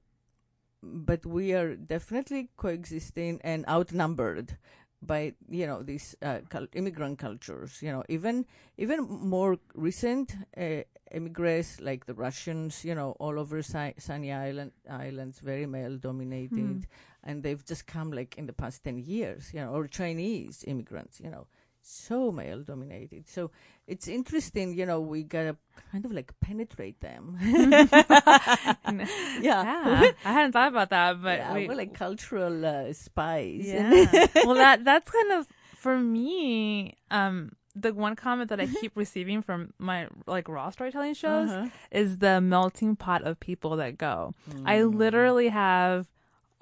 but 0.82 1.24
we 1.26 1.52
are 1.54 1.74
definitely 1.76 2.50
coexisting 2.56 3.40
and 3.44 3.64
outnumbered 3.68 4.56
by 5.02 5.32
you 5.50 5.66
know 5.66 5.82
these 5.82 6.16
uh, 6.22 6.40
cul- 6.48 6.68
immigrant 6.74 7.18
cultures 7.18 7.82
you 7.82 7.90
know 7.92 8.02
even 8.08 8.44
even 8.78 9.02
more 9.02 9.56
recent 9.74 10.34
uh, 10.56 10.82
immigrants 11.12 11.80
like 11.80 12.06
the 12.06 12.14
russians 12.14 12.84
you 12.84 12.94
know 12.94 13.12
all 13.20 13.38
over 13.38 13.62
Si- 13.62 13.94
sunny 13.98 14.32
island 14.32 14.72
islands 14.88 15.40
very 15.40 15.66
male 15.66 15.96
dominated 15.98 16.86
Hmm. 16.86 17.13
And 17.24 17.42
they've 17.42 17.64
just 17.64 17.86
come 17.86 18.12
like 18.12 18.36
in 18.38 18.46
the 18.46 18.52
past 18.52 18.84
10 18.84 18.98
years 18.98 19.50
you 19.52 19.60
know 19.60 19.72
or 19.74 19.86
chinese 19.88 20.64
immigrants 20.66 21.20
you 21.20 21.30
know 21.30 21.46
so 21.86 22.32
male 22.32 22.62
dominated 22.62 23.28
so 23.28 23.50
it's 23.86 24.08
interesting 24.08 24.72
you 24.72 24.86
know 24.86 25.00
we 25.00 25.22
gotta 25.22 25.54
kind 25.92 26.06
of 26.06 26.12
like 26.12 26.32
penetrate 26.40 26.98
them 27.00 27.36
yeah 27.40 29.04
Yeah. 29.42 30.10
I 30.24 30.32
hadn't 30.32 30.52
thought 30.52 30.68
about 30.68 30.90
that, 30.90 31.22
but 31.22 31.38
yeah, 31.38 31.54
we, 31.54 31.68
we're 31.68 31.74
like 31.74 31.94
cultural 31.94 32.64
uh, 32.64 32.92
spies. 32.92 33.66
Yeah. 33.66 34.26
well, 34.44 34.54
that 34.54 34.84
that's 34.84 35.10
kind 35.10 35.32
of 35.32 35.46
for 35.76 35.98
me. 35.98 36.96
Um, 37.10 37.52
the 37.76 37.92
one 37.92 38.14
comment 38.16 38.50
that 38.50 38.60
I 38.60 38.66
keep 38.66 38.96
receiving 38.96 39.42
from 39.42 39.72
my 39.78 40.06
like 40.26 40.48
raw 40.48 40.70
storytelling 40.70 41.14
shows 41.14 41.50
Uh-huh. 41.50 41.68
is 41.90 42.18
the 42.18 42.40
melting 42.40 42.96
pot 42.96 43.22
of 43.22 43.40
people 43.40 43.76
that 43.76 43.98
go. 43.98 44.32
I 44.64 44.78
Mm. 44.78 44.94
literally 44.94 45.48
have 45.48 46.06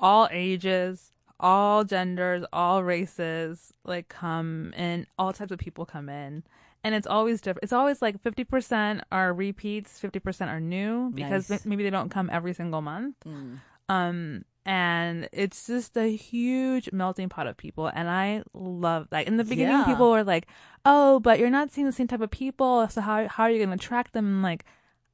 all 0.03 0.29
ages, 0.31 1.13
all 1.41 1.85
genders, 1.85 2.45
all 2.53 2.83
races 2.85 3.73
like 3.85 4.09
come 4.09 4.75
in, 4.77 5.07
all 5.19 5.33
types 5.33 5.53
of 5.53 5.59
people 5.59 5.87
come 5.87 6.09
in. 6.11 6.43
And 6.85 6.95
it's 6.97 7.07
always 7.07 7.41
different. 7.41 7.63
It's 7.63 7.73
always 7.73 8.03
like 8.03 8.21
50% 8.23 9.03
are 9.13 9.33
repeats, 9.33 10.01
50% 10.01 10.49
are 10.49 10.59
new 10.61 11.11
because 11.15 11.49
Nice. 11.49 11.65
maybe 11.65 11.85
they 11.85 11.91
don't 11.91 12.09
come 12.11 12.29
every 12.33 12.53
single 12.53 12.83
month. 12.83 13.15
Mm. 13.25 13.61
Um, 13.89 14.45
and 14.67 15.29
it's 15.33 15.67
just 15.69 15.97
a 15.97 16.07
huge 16.15 16.91
melting 16.93 17.29
pot 17.29 17.47
of 17.47 17.57
people. 17.57 17.87
And 17.87 18.09
I 18.11 18.43
love 18.53 19.09
that. 19.11 19.29
In 19.29 19.37
the 19.37 19.45
beginning, 19.45 19.77
Yeah. 19.79 19.85
people 19.85 20.11
were 20.11 20.25
like, 20.25 20.49
oh, 20.85 21.21
but 21.21 21.39
you're 21.39 21.51
not 21.51 21.71
seeing 21.71 21.87
the 21.87 21.93
same 21.93 22.09
type 22.09 22.21
of 22.21 22.31
people. 22.33 22.89
So 22.89 23.01
how, 23.01 23.29
how 23.29 23.45
are 23.45 23.51
you 23.51 23.59
going 23.59 23.69
to 23.71 23.75
attract 23.77 24.13
them? 24.13 24.27
I'm 24.27 24.43
like, 24.43 24.65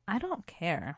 I 0.06 0.18
don't 0.18 0.46
care. 0.46 0.96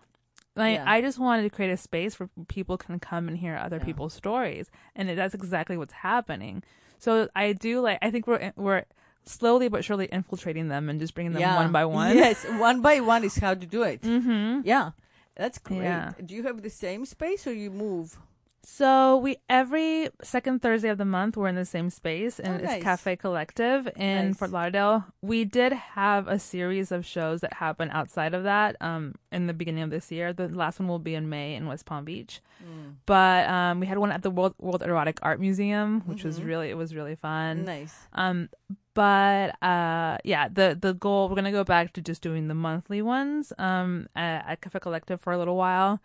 Like, 0.60 0.76
Yeah. 0.76 0.84
I 0.86 1.00
just 1.00 1.18
wanted 1.18 1.42
to 1.42 1.50
create 1.50 1.70
a 1.70 1.76
space 1.76 2.20
where 2.20 2.28
people 2.48 2.76
can 2.76 3.00
come 3.00 3.28
and 3.28 3.36
hear 3.36 3.56
other 3.56 3.78
Yeah. 3.78 3.84
people's 3.84 4.14
stories. 4.14 4.70
And 4.94 5.08
that's 5.18 5.34
exactly 5.34 5.76
what's 5.76 5.94
happening. 5.94 6.62
So 6.98 7.28
I 7.34 7.52
do 7.52 7.80
like, 7.80 7.98
I 8.02 8.10
think 8.10 8.26
we're, 8.26 8.52
we're, 8.56 8.84
slowly 9.24 9.68
but 9.68 9.84
surely 9.84 10.08
infiltrating 10.10 10.68
them 10.68 10.88
and 10.88 10.98
just 10.98 11.14
bringing 11.14 11.32
them 11.32 11.42
yeah. 11.42 11.56
one 11.56 11.72
by 11.72 11.84
one. 11.84 12.16
Yes, 12.16 12.44
one 12.58 12.80
by 12.82 13.00
one 13.00 13.22
is 13.24 13.36
how 13.36 13.54
to 13.54 13.66
do 13.66 13.82
it. 13.82 14.00
Mm-hmm. 14.02 14.60
Yeah, 14.64 14.92
that's 15.36 15.58
great. 15.58 15.82
Yeah. 15.82 16.12
Do 16.24 16.34
you 16.34 16.42
have 16.44 16.62
the 16.62 16.70
same 16.70 17.04
space 17.04 17.46
or 17.46 17.52
you 17.52 17.70
move? 17.70 18.18
So 18.62 19.16
we 19.16 19.38
every 19.48 20.10
second 20.22 20.60
Thursday 20.60 20.90
of 20.90 20.98
the 20.98 21.04
month 21.06 21.36
we're 21.36 21.48
in 21.48 21.54
the 21.54 21.64
same 21.64 21.88
space 21.88 22.38
and 22.38 22.54
Oh, 22.54 22.56
it's 22.56 22.64
nice. 22.64 22.82
Cafe 22.82 23.16
Collective 23.16 23.88
in 23.96 24.28
Nice. 24.28 24.36
Fort 24.36 24.50
Lauderdale. 24.50 25.06
We 25.22 25.44
did 25.46 25.72
have 25.72 26.28
a 26.28 26.38
series 26.38 26.92
of 26.92 27.06
shows 27.06 27.40
that 27.40 27.54
happen 27.54 27.90
outside 27.90 28.34
of 28.34 28.42
that 28.44 28.76
um 28.82 29.14
in 29.32 29.46
the 29.46 29.54
beginning 29.54 29.82
of 29.82 29.90
this 29.90 30.12
year. 30.12 30.32
The 30.34 30.48
last 30.48 30.78
one 30.78 30.88
will 30.88 30.98
be 30.98 31.14
in 31.14 31.30
May 31.30 31.54
in 31.54 31.66
West 31.66 31.86
Palm 31.86 32.04
Beach. 32.04 32.40
Mm. 32.62 32.96
But 33.06 33.48
um 33.48 33.80
we 33.80 33.86
had 33.86 33.96
one 33.98 34.12
at 34.12 34.22
the 34.22 34.30
World 34.30 34.54
World 34.58 34.82
Erotic 34.82 35.18
Art 35.22 35.40
Museum, 35.40 36.02
which 36.02 36.22
was 36.22 36.38
Mhm. 36.38 36.46
really 36.46 36.68
it 36.70 36.76
was 36.76 36.94
really 36.94 37.16
fun. 37.16 37.64
Nice. 37.64 37.94
Um, 38.12 38.50
but 38.92 39.50
uh, 39.62 40.18
yeah, 40.22 40.48
the 40.48 40.76
the 40.78 40.92
goal 40.92 41.28
we're 41.30 41.34
gonna 41.36 41.50
go 41.50 41.64
back 41.64 41.94
to 41.94 42.02
just 42.02 42.20
doing 42.20 42.48
the 42.48 42.54
monthly 42.54 43.00
ones 43.00 43.54
um 43.58 44.08
at, 44.14 44.44
at 44.46 44.60
Cafe 44.60 44.80
Collective 44.80 45.18
for 45.20 45.32
a 45.32 45.38
little 45.38 45.56
while 45.56 46.00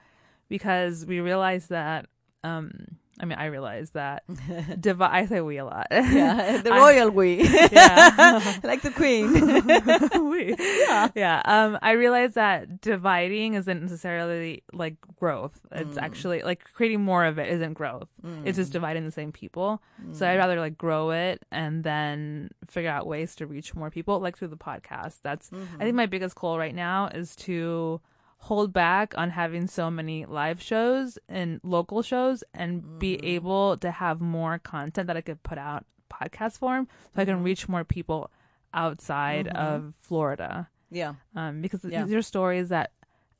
because 0.47 1.05
we 1.05 1.19
realized 1.19 1.69
that 1.69 2.05
um 2.45 2.71
I 3.17 3.23
mean 3.25 3.37
I 3.37 3.45
realize 3.45 3.91
that 3.91 4.23
divi- 4.81 5.03
I 5.19 5.25
say 5.25 5.39
we 5.39 5.57
a 5.57 5.65
lot 5.65 5.87
Yeah, 5.91 6.61
the 6.61 6.71
I- 6.77 6.77
royal 6.77 7.09
we. 7.09 7.29
Yeah. 7.71 8.59
like 8.63 8.81
the 8.81 8.91
queen. 8.91 9.31
we 10.29 10.55
yeah 10.87 11.07
yeah 11.15 11.41
um 11.45 11.77
I 11.81 11.91
realize 11.91 12.33
that 12.33 12.81
dividing 12.81 13.53
isn't 13.53 13.81
necessarily 13.81 14.63
like 14.73 14.95
growth 15.19 15.57
it's 15.71 15.95
Mm. 15.97 16.01
actually 16.07 16.41
like 16.43 16.61
creating 16.73 17.01
more 17.11 17.23
of 17.25 17.39
it 17.39 17.47
isn't 17.55 17.73
growth 17.73 18.09
it's 18.43 18.57
just 18.57 18.73
dividing 18.73 19.05
the 19.05 19.11
same 19.11 19.31
people 19.31 19.81
so 20.11 20.27
I'd 20.27 20.37
rather 20.37 20.59
like 20.59 20.77
grow 20.77 21.11
it 21.11 21.37
and 21.51 21.83
then 21.83 22.49
figure 22.67 22.91
out 22.91 23.07
ways 23.07 23.35
to 23.37 23.45
reach 23.47 23.73
more 23.75 23.89
people, 23.89 24.19
like 24.19 24.35
through 24.37 24.49
the 24.49 24.57
podcast. 24.69 25.15
That's 25.23 25.49
Mm-hmm. 25.49 25.79
I 25.79 25.83
think 25.85 25.95
my 25.95 26.05
biggest 26.15 26.35
goal 26.35 26.57
right 26.57 26.75
now 26.75 27.07
is 27.21 27.35
to 27.47 28.01
hold 28.49 28.71
back 28.71 29.13
on 29.17 29.29
having 29.31 29.65
so 29.67 29.89
many 29.89 30.25
live 30.25 30.61
shows 30.61 31.17
and 31.27 31.59
local 31.63 32.01
shows 32.03 32.43
and 32.53 32.99
be 32.99 33.15
Mm-hmm. 33.17 33.25
able 33.37 33.77
to 33.77 33.89
have 33.91 34.21
more 34.21 34.59
content 34.59 35.07
that 35.07 35.17
I 35.17 35.21
could 35.21 35.41
put 35.41 35.57
out 35.57 35.85
podcast 36.11 36.59
form 36.59 36.87
so 37.15 37.21
I 37.21 37.25
can 37.25 37.35
Mm-hmm. 37.35 37.43
reach 37.49 37.67
more 37.67 37.83
people 37.83 38.29
outside 38.73 39.47
of 39.49 39.93
Florida. 40.01 40.69
yeah. 40.91 41.13
Um, 41.35 41.61
because 41.61 41.81
Yeah. 41.83 42.03
these 42.03 42.13
are 42.13 42.21
stories 42.21 42.69
that 42.69 42.91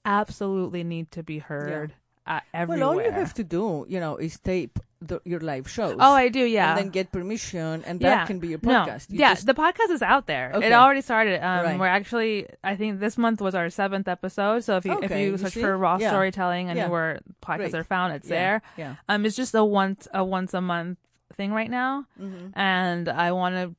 absolutely 0.06 0.84
need 0.84 1.12
to 1.12 1.24
be 1.24 1.40
heard 1.40 1.94
uh, 2.26 2.40
everywhere. 2.54 2.80
Well, 2.80 2.98
all 2.98 3.04
you 3.04 3.12
have 3.12 3.34
to 3.36 3.44
do, 3.44 3.86
you 3.88 4.00
know, 4.00 4.18
is 4.18 4.40
tape 4.40 4.80
the, 5.02 5.20
your 5.26 5.40
live 5.40 5.70
shows. 5.70 5.98
oh, 6.00 6.14
I 6.14 6.30
do, 6.30 6.40
yeah. 6.40 6.70
And 6.72 6.80
then 6.86 6.90
get 6.90 7.12
permission, 7.12 7.84
and 7.86 8.00
that 8.00 8.28
can 8.28 8.40
be 8.40 8.48
your 8.50 8.60
podcast. 8.60 9.10
No. 9.10 9.14
You 9.16 9.20
yeah, 9.20 9.34
just- 9.34 9.46
the 9.46 9.54
podcast 9.54 9.92
is 9.92 10.02
out 10.02 10.26
there. 10.28 10.52
Okay. 10.56 10.68
It 10.68 10.74
already 10.74 11.02
started. 11.02 11.44
Um, 11.44 11.66
Right. 11.66 11.80
We're 11.80 11.88
actually, 11.88 12.48
I 12.64 12.76
think 12.76 13.00
this 13.00 13.18
month 13.18 13.42
was 13.42 13.56
our 13.56 13.70
seventh 13.70 14.08
episode. 14.08 14.64
So 14.64 14.78
if 14.78 14.86
you 14.86 15.00
if 15.02 15.12
you 15.12 15.18
you 15.18 15.38
search 15.38 15.54
see? 15.54 15.62
for 15.62 15.78
raw 15.78 15.98
Yeah. 16.00 16.10
storytelling 16.10 16.70
and 16.70 16.78
Yeah. 16.78 16.88
where 16.90 17.20
podcasts 17.42 17.72
Great. 17.72 17.76
are 17.76 17.84
found, 17.84 18.14
it's 18.14 18.30
yeah, 18.30 18.36
there. 18.36 18.62
Yeah. 18.78 18.96
Um, 19.10 19.26
it's 19.26 19.36
just 19.36 19.54
a 19.56 19.64
once 19.64 20.08
a 20.14 20.24
once 20.24 20.54
a 20.54 20.62
month 20.62 20.98
thing 21.36 21.52
right 21.52 21.70
now, 21.70 22.06
Mm-hmm. 22.20 22.58
and 22.58 23.10
I 23.10 23.32
want 23.34 23.56
to 23.56 23.76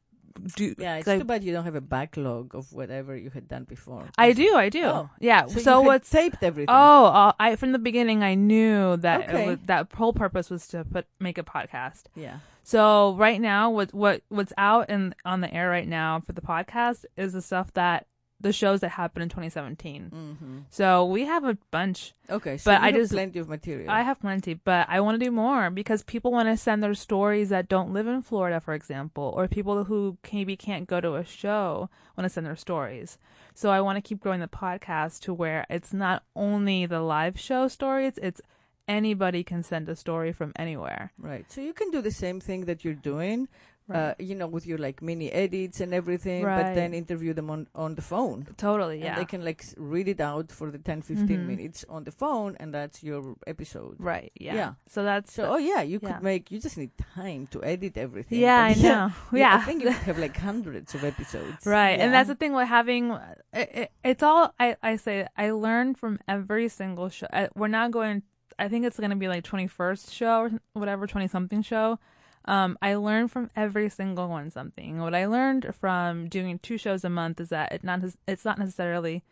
do. 0.55 0.75
Yeah, 0.79 0.97
it's 0.97 1.07
like, 1.07 1.19
too 1.21 1.25
bad 1.25 1.45
you 1.45 1.53
don't 1.53 1.65
have 1.65 1.75
a 1.75 1.81
backlog 1.81 2.55
of 2.55 2.73
whatever 2.73 3.17
you 3.17 3.31
had 3.31 3.49
done 3.49 3.65
before. 3.65 4.05
I 4.19 4.33
do, 4.33 4.55
I 4.55 4.69
do. 4.69 4.85
Oh. 4.85 5.11
Yeah. 5.21 5.47
So, 5.47 5.61
So, 5.61 5.81
you 5.81 5.87
what's 5.87 6.11
taped 6.11 6.43
everything. 6.43 6.75
Oh, 6.75 7.07
uh, 7.07 7.33
I 7.39 7.57
from 7.57 7.73
the 7.73 7.79
beginning 7.79 8.23
I 8.23 8.35
knew 8.35 8.97
that 8.99 9.23
it 9.23 9.29
Okay. 9.31 9.47
was, 9.49 9.59
that 9.67 9.93
whole 9.93 10.13
purpose 10.13 10.51
was 10.51 10.67
to 10.69 10.85
put 10.85 11.07
make 11.21 11.39
a 11.39 11.43
podcast. 11.43 12.05
yeah. 12.15 12.39
So 12.63 13.15
right 13.15 13.41
now, 13.41 13.71
what 13.71 13.95
what 13.95 14.23
what's 14.29 14.53
out 14.59 14.87
and 14.89 15.15
on 15.25 15.41
the 15.41 15.53
air 15.55 15.71
right 15.71 15.87
now 15.87 16.21
for 16.27 16.33
the 16.33 16.41
podcast 16.41 17.05
is 17.17 17.33
the 17.33 17.41
stuff 17.41 17.73
that 17.75 18.07
the 18.39 18.53
shows 18.53 18.81
that 18.81 18.91
happened 18.91 19.23
in 19.23 19.29
2017. 19.31 20.11
hmm 20.11 20.59
So 20.69 21.07
we 21.07 21.25
have 21.25 21.45
a 21.45 21.57
bunch. 21.71 22.13
Okay, 22.29 22.59
so 22.59 22.71
But 22.71 22.81
you 22.81 22.87
I 22.87 22.91
have 22.91 23.01
just- 23.01 23.13
plenty 23.13 23.39
of 23.39 23.49
material. 23.49 23.91
I 23.91 24.03
have 24.03 24.21
plenty, 24.21 24.53
but 24.55 24.87
I 24.91 25.01
want 25.01 25.19
to 25.19 25.25
do 25.25 25.31
more 25.31 25.71
because 25.71 26.03
people 26.03 26.31
want 26.33 26.49
to 26.49 26.57
send 26.57 26.83
their 26.83 26.93
stories 26.95 27.49
that 27.49 27.67
don't 27.69 27.93
live 27.95 28.07
in 28.07 28.21
Florida, 28.23 28.61
for 28.61 28.75
example, 28.75 29.33
or 29.37 29.49
people 29.49 29.85
who 29.85 30.19
maybe 30.33 30.55
can't 30.57 30.87
go 30.87 31.01
to 31.01 31.15
a 31.15 31.25
show 31.25 31.89
want 32.17 32.27
to 32.27 32.29
send 32.29 32.47
their 32.47 32.57
stories. 32.57 33.17
So 33.55 33.71
I 33.71 33.81
want 33.81 33.97
to 33.97 34.03
keep 34.07 34.21
growing 34.21 34.41
the 34.41 34.49
podcast 34.49 35.21
to 35.23 35.33
where 35.33 35.65
it's 35.71 35.95
not 35.95 36.23
only 36.35 36.85
the 36.85 37.01
live 37.01 37.41
show 37.41 37.69
stories, 37.69 38.19
it's 38.21 38.43
anybody 38.89 39.43
can 39.43 39.63
send 39.63 39.89
a 39.89 39.97
story 39.97 40.33
from 40.33 40.53
anywhere. 40.57 41.11
Right. 41.19 41.51
So 41.51 41.61
you 41.61 41.73
can 41.73 41.91
do 41.91 42.01
the 42.03 42.11
same 42.11 42.39
thing 42.41 42.67
that 42.67 42.85
you're 42.85 42.95
doing, 42.95 43.49
uh, 43.93 44.15
you 44.19 44.35
know, 44.35 44.47
with 44.49 44.67
your 44.67 44.79
like 44.79 45.01
mini 45.01 45.31
edits 45.31 45.81
and 45.81 45.95
everything, 45.95 46.43
but 46.43 46.75
then 46.75 46.93
interview 46.93 47.33
them 47.33 47.51
on, 47.51 47.69
on 47.75 47.95
the 47.95 48.03
phone. 48.03 48.47
Totally, 48.57 48.97
And 48.97 49.05
yeah. 49.05 49.17
they 49.17 49.25
can 49.25 49.45
like 49.45 49.63
read 49.77 50.09
it 50.09 50.21
out 50.21 50.51
for 50.51 50.71
the 50.73 50.79
10, 50.79 51.03
15 51.03 51.27
Mhm. 51.29 51.47
minutes 51.47 51.85
on 51.89 52.03
the 52.05 52.11
phone, 52.11 52.57
and 52.59 52.75
that's 52.75 53.03
your 53.05 53.37
episode. 53.47 53.97
right, 53.99 54.33
yeah. 54.41 54.55
Yeah. 54.55 54.73
So 54.89 55.05
that's 55.05 55.33
So, 55.33 55.53
oh 55.53 55.57
yeah, 55.57 55.83
you 55.83 56.01
Yeah. 56.03 56.15
could 56.15 56.23
make, 56.23 56.51
you 56.51 56.59
just 56.59 56.77
need 56.77 56.91
time 57.15 57.47
to 57.53 57.63
edit 57.63 57.97
everything. 57.97 58.41
yeah, 58.41 58.65
I 58.65 58.75
But 58.75 58.83
know. 58.83 59.13
I 59.33 59.39
Yeah. 59.39 59.65
think 59.65 59.83
you 59.83 59.91
have 59.91 60.19
like 60.19 60.37
hundreds 60.37 60.95
of 60.95 61.05
episodes. 61.05 61.65
Right, 61.65 62.01
and 62.01 62.13
that's 62.13 62.29
the 62.29 62.35
thing 62.35 62.53
with 62.55 62.69
having 62.69 63.13
it, 63.53 63.71
it, 63.75 63.91
it's 64.05 64.23
all 64.23 64.53
I 64.59 64.77
I 64.83 64.97
say 64.97 65.29
I 65.37 65.51
learn 65.53 65.95
from 65.95 66.19
every 66.27 66.69
single 66.69 67.09
show. 67.09 67.27
I, 67.33 67.49
we're 67.55 67.69
not 67.69 67.91
going. 67.93 68.23
I 68.59 68.69
think 68.69 68.85
it's 68.87 68.99
going 68.99 69.11
to 69.11 69.17
be 69.17 69.29
like 69.29 69.45
twenty 69.45 69.67
first 69.69 70.13
show 70.13 70.45
or 70.45 70.51
whatever 70.73 71.07
twenty 71.07 71.29
something 71.29 71.63
show. 71.63 71.99
Um, 72.47 72.79
I 72.81 72.95
learned 72.95 73.31
from 73.33 73.51
every 73.57 73.89
single 73.89 74.29
one 74.29 74.51
something. 74.51 75.01
What 75.01 75.15
I 75.15 75.27
learned 75.27 75.75
from 75.79 76.29
doing 76.29 76.59
two 76.61 76.79
shows 76.79 77.05
a 77.05 77.11
month 77.11 77.41
is 77.41 77.49
that 77.49 77.73
it 77.73 77.83
not 77.85 78.01
it's 78.29 78.45
not 78.45 78.59
necessarily 78.59 79.25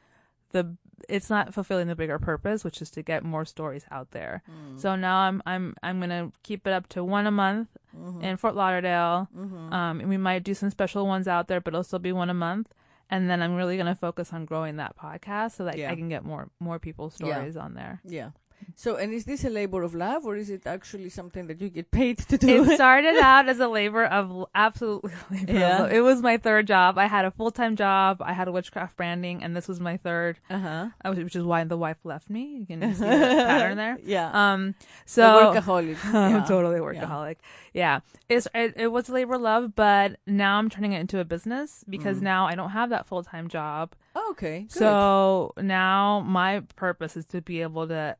the 0.50 0.76
it's 1.08 1.28
not 1.30 1.52
fulfilling 1.52 1.86
the 1.88 1.94
bigger 1.96 2.18
purpose, 2.18 2.64
which 2.64 2.80
is 2.82 2.90
to 2.92 3.02
get 3.02 3.22
more 3.24 3.44
stories 3.44 3.84
out 3.90 4.10
there. 4.12 4.42
Mm. 4.50 4.80
So 4.80 4.96
now 4.96 5.18
I'm 5.18 5.42
I'm 5.46 5.74
I'm 5.82 6.00
gonna 6.00 6.32
keep 6.42 6.66
it 6.66 6.72
up 6.72 6.88
to 6.90 7.04
one 7.04 7.26
a 7.26 7.30
month 7.30 7.68
Mhm. 7.96 8.22
in 8.22 8.36
Fort 8.36 8.56
Lauderdale. 8.56 9.28
Mhm. 9.36 9.72
Um, 9.72 10.00
and 10.00 10.08
we 10.08 10.16
might 10.16 10.42
do 10.42 10.54
some 10.54 10.70
special 10.70 11.06
ones 11.06 11.28
out 11.28 11.46
there, 11.46 11.60
but 11.60 11.72
it'll 11.74 11.84
still 11.84 11.98
be 12.00 12.12
one 12.12 12.30
a 12.30 12.34
month. 12.34 12.72
And 13.10 13.28
then 13.30 13.42
I'm 13.42 13.54
really 13.54 13.76
gonna 13.76 13.94
focus 13.94 14.32
on 14.32 14.44
growing 14.46 14.76
that 14.76 14.96
podcast 14.96 15.52
so 15.52 15.64
that 15.66 15.76
Yeah. 15.78 15.90
I 15.92 15.94
can 15.94 16.08
get 16.08 16.24
more 16.24 16.48
more 16.58 16.78
people's 16.80 17.16
Yeah. 17.20 17.34
stories 17.34 17.56
on 17.56 17.74
there. 17.74 18.00
Yeah. 18.04 18.30
So, 18.76 18.96
and 18.96 19.12
is 19.14 19.24
this 19.24 19.44
a 19.44 19.50
labor 19.50 19.82
of 19.82 19.94
love, 19.94 20.26
or 20.26 20.34
is 20.36 20.50
it 20.50 20.66
actually 20.66 21.08
something 21.08 21.46
that 21.46 21.60
you 21.60 21.68
get 21.68 21.92
paid 21.92 22.18
to 22.18 22.36
do? 22.36 22.64
It 22.64 22.74
started 22.74 23.16
out 23.22 23.48
as 23.48 23.60
a 23.60 23.68
labor 23.68 24.04
of 24.04 24.46
absolutely 24.54 25.12
labor. 25.30 25.52
of 25.52 25.56
Yeah. 25.58 25.78
love. 25.82 25.92
It 25.92 26.00
was 26.00 26.20
my 26.22 26.38
third 26.38 26.66
job. 26.66 26.98
I 26.98 27.06
had 27.06 27.24
a 27.24 27.30
full 27.30 27.52
time 27.52 27.76
job. 27.76 28.20
I 28.20 28.32
had 28.32 28.48
a 28.48 28.52
witchcraft 28.52 28.96
branding, 28.96 29.44
and 29.44 29.54
this 29.54 29.68
was 29.68 29.78
my 29.78 29.96
third, 29.96 30.40
uh 30.50 30.58
huh. 30.58 30.88
uh, 31.04 31.12
which 31.12 31.36
is 31.36 31.44
why 31.44 31.62
the 31.64 31.76
wife 31.76 31.98
left 32.04 32.28
me. 32.28 32.56
You 32.58 32.66
can 32.66 32.80
see 32.94 33.00
the 33.04 33.44
pattern 33.46 33.76
there. 33.76 33.96
Yeah. 34.02 34.30
Um, 34.32 34.74
The 34.80 34.84
so 35.06 35.22
workaholic. 35.54 36.04
I'm 36.12 36.44
totally 36.44 36.78
a 36.78 36.80
workaholic. 36.80 37.36
Yeah, 37.74 38.00
it's 38.28 38.48
it, 38.54 38.74
it 38.76 38.88
was 38.88 39.08
labor 39.08 39.34
of 39.34 39.42
love, 39.42 39.76
but 39.76 40.16
now 40.26 40.58
I'm 40.58 40.68
turning 40.68 40.92
it 40.94 41.00
into 41.00 41.20
a 41.20 41.24
business 41.24 41.84
because 41.88 42.18
Mm. 42.18 42.22
now 42.22 42.46
I 42.46 42.54
don't 42.56 42.70
have 42.70 42.90
that 42.90 43.06
full 43.06 43.22
time 43.22 43.48
job. 43.48 43.94
Oh, 44.16 44.30
okay. 44.32 44.62
Good. 44.62 44.72
So 44.72 45.52
now 45.60 46.20
my 46.26 46.60
purpose 46.76 47.16
is 47.16 47.26
to 47.26 47.40
be 47.40 47.62
able 47.62 47.86
to 47.88 48.16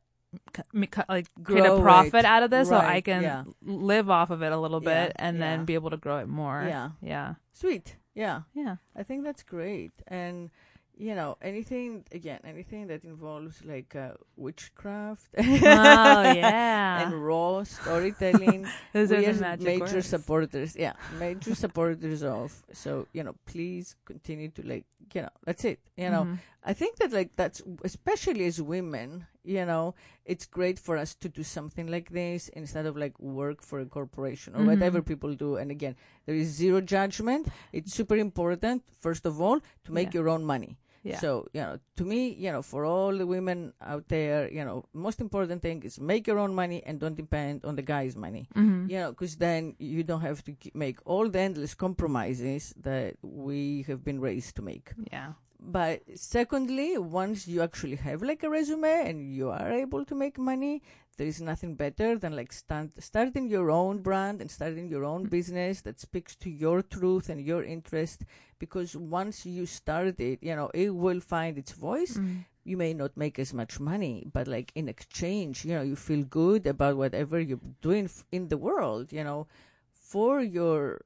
c- 0.55 0.63
m- 0.73 0.83
c- 0.93 1.01
like 1.09 1.27
create 1.43 1.63
Grow 1.63 1.77
a 1.77 1.81
profit 1.81 2.13
it. 2.21 2.25
out 2.25 2.43
of 2.43 2.49
this, 2.51 2.69
so 2.69 2.77
I 2.77 3.01
can 3.01 3.23
yeah. 3.23 3.43
live 3.61 4.09
off 4.09 4.29
of 4.29 4.41
it 4.41 4.51
a 4.51 4.57
little 4.57 4.81
Yeah, 4.83 5.07
bit, 5.07 5.13
and 5.17 5.37
yeah. 5.37 5.41
then 5.57 5.65
be 5.65 5.73
able 5.75 5.89
to 5.91 5.97
grow 5.97 6.17
it 6.19 6.27
more. 6.27 6.63
Yeah. 6.67 6.91
yeah, 7.01 7.35
Sweet. 7.53 7.95
Yeah. 8.13 8.41
yeah. 8.53 8.77
I 8.95 9.03
think 9.03 9.23
that's 9.23 9.43
great. 9.43 9.91
And 10.07 10.49
you 10.97 11.13
know, 11.13 11.35
anything 11.41 12.05
again, 12.13 12.39
anything 12.45 12.87
that 12.87 13.03
involves 13.03 13.59
like 13.65 13.93
uh, 13.97 14.13
witchcraft. 14.37 15.27
Oh 15.37 16.21
yeah, 16.31 17.01
And 17.03 17.11
raw 17.25 17.63
storytelling. 17.63 18.65
those 18.93 19.09
we 19.11 19.25
are 19.27 19.43
are 19.43 19.57
major 19.57 19.95
words. 19.99 20.07
supporters. 20.07 20.75
Yeah, 20.75 20.93
major 21.19 21.53
supporters 21.55 22.23
of. 22.23 22.53
So 22.71 23.07
you 23.11 23.23
know, 23.23 23.35
please 23.45 23.95
continue 24.05 24.49
to 24.55 24.61
like. 24.65 24.85
You 25.13 25.23
know, 25.23 25.29
that's 25.45 25.63
it. 25.65 25.79
You 25.97 26.09
know, 26.09 26.23
Mhm. 26.23 26.39
I 26.63 26.73
think 26.73 26.95
that 26.97 27.11
like 27.11 27.35
that's 27.35 27.61
especially 27.83 28.45
as 28.45 28.61
women, 28.61 29.27
you 29.45 29.65
know, 29.65 29.93
it's 30.25 30.45
great 30.45 30.79
for 30.79 30.97
us 30.97 31.15
to 31.15 31.29
do 31.29 31.43
something 31.43 31.87
like 31.87 32.09
this 32.09 32.49
instead 32.49 32.85
of 32.85 32.97
like 32.97 33.19
work 33.19 33.61
for 33.61 33.79
a 33.79 33.85
corporation 33.85 34.55
or 34.55 34.59
Mhm. 34.61 34.67
whatever 34.67 35.01
people 35.01 35.35
do. 35.35 35.55
And 35.57 35.71
again, 35.71 35.95
there 36.25 36.35
is 36.35 36.47
zero 36.49 36.81
judgment. 36.81 37.47
It's 37.71 37.93
super 37.93 38.17
important, 38.17 38.83
first 38.99 39.25
of 39.25 39.39
all, 39.41 39.59
to 39.85 39.91
make 39.91 40.13
Yeah. 40.13 40.19
your 40.21 40.29
own 40.29 40.43
money. 40.43 40.77
yeah. 41.07 41.19
So, 41.19 41.45
you 41.53 41.61
know, 41.61 41.77
to 41.97 42.03
me, 42.03 42.33
you 42.33 42.51
know, 42.51 42.63
for 42.63 42.83
all 42.83 43.15
the 43.15 43.27
women 43.27 43.73
out 43.79 44.07
there, 44.07 44.51
you 44.51 44.65
know, 44.65 44.85
most 44.91 45.21
important 45.21 45.61
thing 45.61 45.83
is 45.83 45.99
make 46.01 46.25
your 46.25 46.39
own 46.39 46.55
money 46.55 46.81
and 46.83 46.99
don't 46.99 47.13
depend 47.15 47.63
on 47.63 47.75
the 47.75 47.83
guy's 47.83 48.15
money. 48.15 48.47
Mhm. 48.55 48.89
You 48.89 48.97
know, 49.01 49.09
because 49.11 49.35
then 49.37 49.75
you 49.77 50.01
don't 50.03 50.21
have 50.21 50.43
to 50.45 50.53
make 50.73 50.97
all 51.05 51.29
the 51.29 51.39
endless 51.39 51.75
compromises 51.75 52.73
that 52.81 53.17
we 53.21 53.83
have 53.87 54.03
been 54.03 54.19
raised 54.19 54.55
to 54.55 54.63
make. 54.63 54.93
yeah, 55.11 55.33
But 55.67 56.03
secondly, 56.15 56.97
once 56.97 57.47
you 57.47 57.61
actually 57.61 57.95
have 57.95 58.21
like 58.21 58.43
a 58.43 58.49
resume 58.49 59.09
and 59.09 59.33
you 59.33 59.49
are 59.49 59.71
able 59.71 60.05
to 60.05 60.13
make 60.13 60.37
money, 60.37 60.83
there 61.17 61.25
is 61.25 61.41
nothing 61.41 61.75
better 61.75 62.19
than 62.19 62.35
like 62.35 62.53
start, 62.53 62.91
starting 62.99 63.47
your 63.47 63.71
own 63.71 63.99
brand 64.03 64.41
and 64.41 64.51
starting 64.51 64.87
your 64.87 65.03
own 65.03 65.23
business 65.23 65.81
that 65.81 65.99
speaks 65.99 66.35
to 66.37 66.49
your 66.51 66.83
truth 66.83 67.29
and 67.29 67.41
your 67.41 67.63
interest. 67.63 68.25
Because 68.59 68.95
once 68.95 69.45
you 69.45 69.65
start 69.65 70.19
it, 70.19 70.39
you 70.43 70.55
know, 70.55 70.69
it 70.73 70.93
will 70.93 71.19
find 71.19 71.57
its 71.57 71.71
voice. 71.71 72.17
Mhm. 72.17 72.45
You 72.63 72.77
may 72.77 72.93
not 72.93 73.17
make 73.17 73.39
as 73.39 73.53
much 73.53 73.79
money, 73.79 74.27
but 74.31 74.47
like 74.47 74.71
in 74.75 74.87
exchange, 74.87 75.65
you 75.65 75.73
know, 75.73 75.81
you 75.81 75.95
feel 75.95 76.23
good 76.23 76.67
about 76.67 76.97
whatever 76.97 77.39
you're 77.39 77.59
doing 77.81 78.09
in 78.31 78.49
the 78.49 78.57
world, 78.57 79.11
you 79.11 79.23
know, 79.23 79.47
for 79.93 80.41
your, 80.41 81.01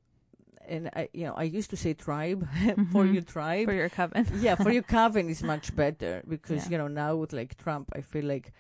and 0.69 0.89
I, 0.95 1.09
you 1.13 1.25
know, 1.25 1.33
I 1.35 1.43
used 1.43 1.69
to 1.71 1.77
say 1.77 1.93
tribe, 1.93 2.47
for 2.91 3.03
Mhm. 3.05 3.13
your 3.13 3.23
tribe 3.23 3.65
for 3.65 3.73
your 3.73 3.89
coven. 3.89 4.25
yeah, 4.39 4.55
for 4.55 4.71
your 4.71 4.83
coven 4.97 5.29
is 5.29 5.43
much 5.43 5.75
better 5.75 6.21
because 6.27 6.65
Yeah. 6.65 6.71
you 6.71 6.77
know 6.77 6.87
now 6.87 7.15
with 7.15 7.33
like 7.33 7.57
Trump, 7.57 7.89
I 7.93 8.01
feel 8.01 8.25
like 8.25 8.53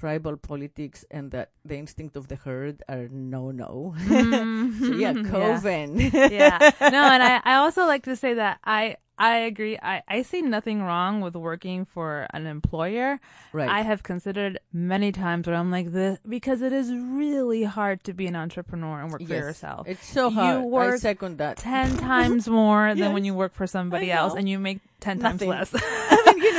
tribal 0.00 0.36
politics 0.40 1.04
and 1.10 1.30
that 1.36 1.50
the 1.64 1.76
instinct 1.76 2.16
of 2.16 2.28
the 2.32 2.36
herd 2.36 2.82
are 2.88 3.06
no 3.12 3.50
no. 3.52 3.92
Mhm. 3.98 4.78
so 4.80 4.92
yeah, 4.96 5.12
Yeah. 5.16 5.28
coven. 5.28 5.88
yeah. 6.40 6.56
No, 6.80 7.02
and 7.12 7.22
I, 7.22 7.40
I 7.44 7.54
also 7.60 7.84
like 7.84 8.04
to 8.04 8.16
say 8.16 8.32
that 8.34 8.58
I 8.64 8.96
I 9.20 9.44
agree. 9.52 9.76
I, 9.76 10.00
I 10.08 10.22
see 10.24 10.40
nothing 10.40 10.80
wrong 10.80 11.20
with 11.20 11.36
working 11.36 11.84
for 11.84 12.26
an 12.32 12.46
employer. 12.48 13.20
right. 13.52 13.68
I 13.68 13.82
have 13.84 14.00
considered 14.02 14.56
many 14.72 15.12
times 15.12 15.44
where 15.46 15.56
I'm 15.60 15.68
like 15.70 15.92
this 15.92 16.16
because 16.26 16.62
it 16.64 16.72
is 16.72 16.88
really 16.88 17.64
hard 17.68 18.00
to 18.08 18.14
be 18.16 18.24
an 18.32 18.34
entrepreneur 18.34 19.02
and 19.04 19.12
work 19.12 19.20
for 19.20 19.28
yourself. 19.34 19.84
It's 19.86 20.06
so 20.08 20.28
You 20.32 20.34
hard. 20.40 20.56
I 20.56 20.64
work 20.64 21.00
second 21.04 21.36
that. 21.36 21.58
ten 21.60 21.98
times 22.00 22.48
more 22.48 22.94
than 22.96 23.12
when 23.12 23.24
you 23.28 23.34
work 23.36 23.52
for 23.52 23.66
somebody 23.68 24.08
else 24.10 24.32
and 24.32 24.48
you 24.48 24.56
make 24.58 24.80
ten 25.04 25.18
Nothing. 25.20 25.52
times 25.52 25.68
less. 25.76 25.82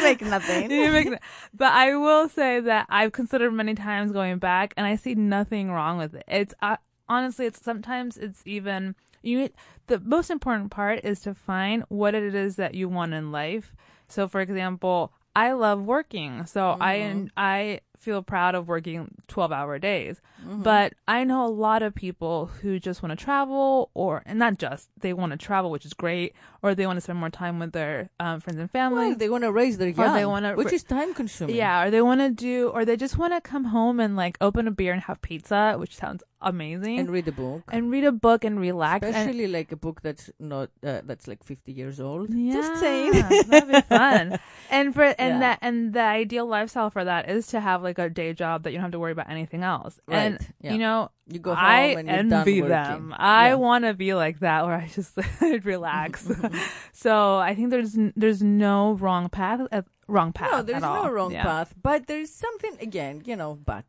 Make 0.01 0.21
nothing. 0.21 0.67
Make- 0.69 1.19
but 1.53 1.71
I 1.73 1.95
will 1.95 2.27
say 2.29 2.59
that 2.59 2.87
I've 2.89 3.11
considered 3.11 3.51
many 3.51 3.75
times 3.75 4.11
going 4.11 4.37
back, 4.39 4.73
and 4.77 4.85
I 4.85 4.95
see 4.95 5.15
nothing 5.15 5.71
wrong 5.71 5.97
with 5.97 6.15
it. 6.15 6.23
It's 6.27 6.53
uh, 6.61 6.77
honestly, 7.07 7.45
it's 7.45 7.63
sometimes 7.63 8.17
it's 8.17 8.41
even 8.45 8.95
you. 9.21 9.49
The 9.87 9.99
most 9.99 10.29
important 10.29 10.71
part 10.71 11.01
is 11.03 11.19
to 11.21 11.33
find 11.33 11.83
what 11.89 12.15
it 12.15 12.33
is 12.33 12.55
that 12.55 12.75
you 12.75 12.89
want 12.89 13.13
in 13.13 13.31
life. 13.31 13.73
So, 14.07 14.27
for 14.27 14.41
example, 14.41 15.13
I 15.35 15.53
love 15.53 15.81
working, 15.83 16.45
so 16.45 16.77
I 16.81 16.97
I 17.37 17.79
feel 18.01 18.23
proud 18.23 18.55
of 18.55 18.67
working 18.67 19.13
twelve 19.27 19.51
hour 19.51 19.79
days. 19.79 20.19
Mm-hmm. 20.43 20.63
But 20.63 20.93
I 21.07 21.23
know 21.23 21.45
a 21.45 21.47
lot 21.47 21.83
of 21.83 21.93
people 21.93 22.47
who 22.47 22.79
just 22.79 23.01
want 23.03 23.17
to 23.17 23.23
travel, 23.23 23.91
or 23.93 24.23
and 24.25 24.39
not 24.39 24.57
just 24.57 24.89
they 24.99 25.13
want 25.13 25.31
to 25.31 25.37
travel, 25.37 25.69
which 25.69 25.85
is 25.85 25.93
great, 25.93 26.33
or 26.61 26.73
they 26.73 26.87
want 26.87 26.97
to 26.97 27.01
spend 27.01 27.19
more 27.19 27.29
time 27.29 27.59
with 27.59 27.71
their 27.71 28.09
um, 28.19 28.41
friends 28.41 28.59
and 28.59 28.69
family. 28.71 29.09
Well, 29.09 29.15
they 29.15 29.29
want 29.29 29.43
to 29.43 29.51
raise 29.51 29.77
their 29.77 29.89
young, 29.89 30.15
they 30.15 30.25
wanna 30.25 30.55
which 30.55 30.73
is 30.73 30.83
time 30.83 31.13
consuming. 31.13 31.55
Yeah, 31.55 31.83
or 31.83 31.91
they 31.91 32.01
want 32.01 32.21
to 32.21 32.31
do, 32.31 32.69
or 32.69 32.83
they 32.83 32.97
just 32.97 33.17
want 33.17 33.33
to 33.33 33.41
come 33.41 33.65
home 33.65 33.99
and 33.99 34.15
like 34.15 34.37
open 34.41 34.67
a 34.67 34.71
beer 34.71 34.93
and 34.93 35.03
have 35.03 35.21
pizza, 35.21 35.75
which 35.77 35.95
sounds 35.95 36.23
amazing. 36.41 36.99
and 36.99 37.09
read 37.09 37.27
a 37.27 37.31
book. 37.31 37.63
And 37.71 37.91
read 37.91 38.03
a 38.03 38.11
book 38.11 38.43
and 38.43 38.59
relax. 38.59 39.05
and- 39.05 39.15
Especially 39.15 39.47
like 39.47 39.71
a 39.71 39.75
book 39.75 40.01
that's 40.01 40.29
not 40.39 40.69
uh, 40.83 41.01
that's 41.05 41.27
like 41.27 41.43
50 41.43 41.71
years 41.71 41.99
old. 41.99 42.33
Yeah, 42.33 42.53
Just 42.53 42.79
saying. 42.79 43.11
that'd 43.47 43.67
be 43.71 43.81
fun. 43.81 44.39
And 44.71 44.93
for 44.95 45.03
and 45.03 45.17
Yeah. 45.35 45.39
that 45.39 45.59
and 45.61 45.93
the 45.93 46.01
ideal 46.01 46.45
lifestyle 46.45 46.89
for 46.89 47.03
that 47.03 47.29
is 47.29 47.47
to 47.47 47.59
have 47.59 47.83
like 47.83 47.99
a 47.99 48.09
day 48.09 48.31
job 48.33 48.63
that 48.63 48.71
you 48.71 48.77
don't 48.77 48.83
have 48.83 48.91
to 48.93 48.99
worry 48.99 49.11
about 49.11 49.29
anything 49.29 49.63
else. 49.63 49.99
And 50.07 50.39
yeah. 50.61 50.71
you 50.73 50.79
know, 50.79 51.11
You 51.27 51.39
go 51.39 51.53
home 51.53 51.63
I 51.65 51.81
and 51.99 52.07
you're 52.07 52.39
envy 52.39 52.61
them. 52.61 53.13
I 53.17 53.49
Yeah. 53.49 53.55
want 53.55 53.83
to 53.85 53.93
be 53.93 54.13
like 54.13 54.39
that, 54.39 54.65
where 54.65 54.75
I 54.75 54.87
just 54.87 55.17
relax. 55.65 56.29
so 56.93 57.37
I 57.37 57.53
think 57.55 57.69
there's 57.69 57.97
there's 58.15 58.41
no 58.41 58.93
wrong 58.93 59.27
path. 59.29 59.61
Uh, 59.71 59.81
wrong 60.07 60.31
path. 60.33 60.51
No, 60.51 60.61
there's 60.63 60.81
no 60.81 61.09
wrong 61.11 61.33
path, 61.33 61.73
but 61.81 62.07
there's 62.07 62.31
something 62.31 62.77
again, 62.79 63.21
you 63.25 63.35
know, 63.35 63.59
but 63.65 63.85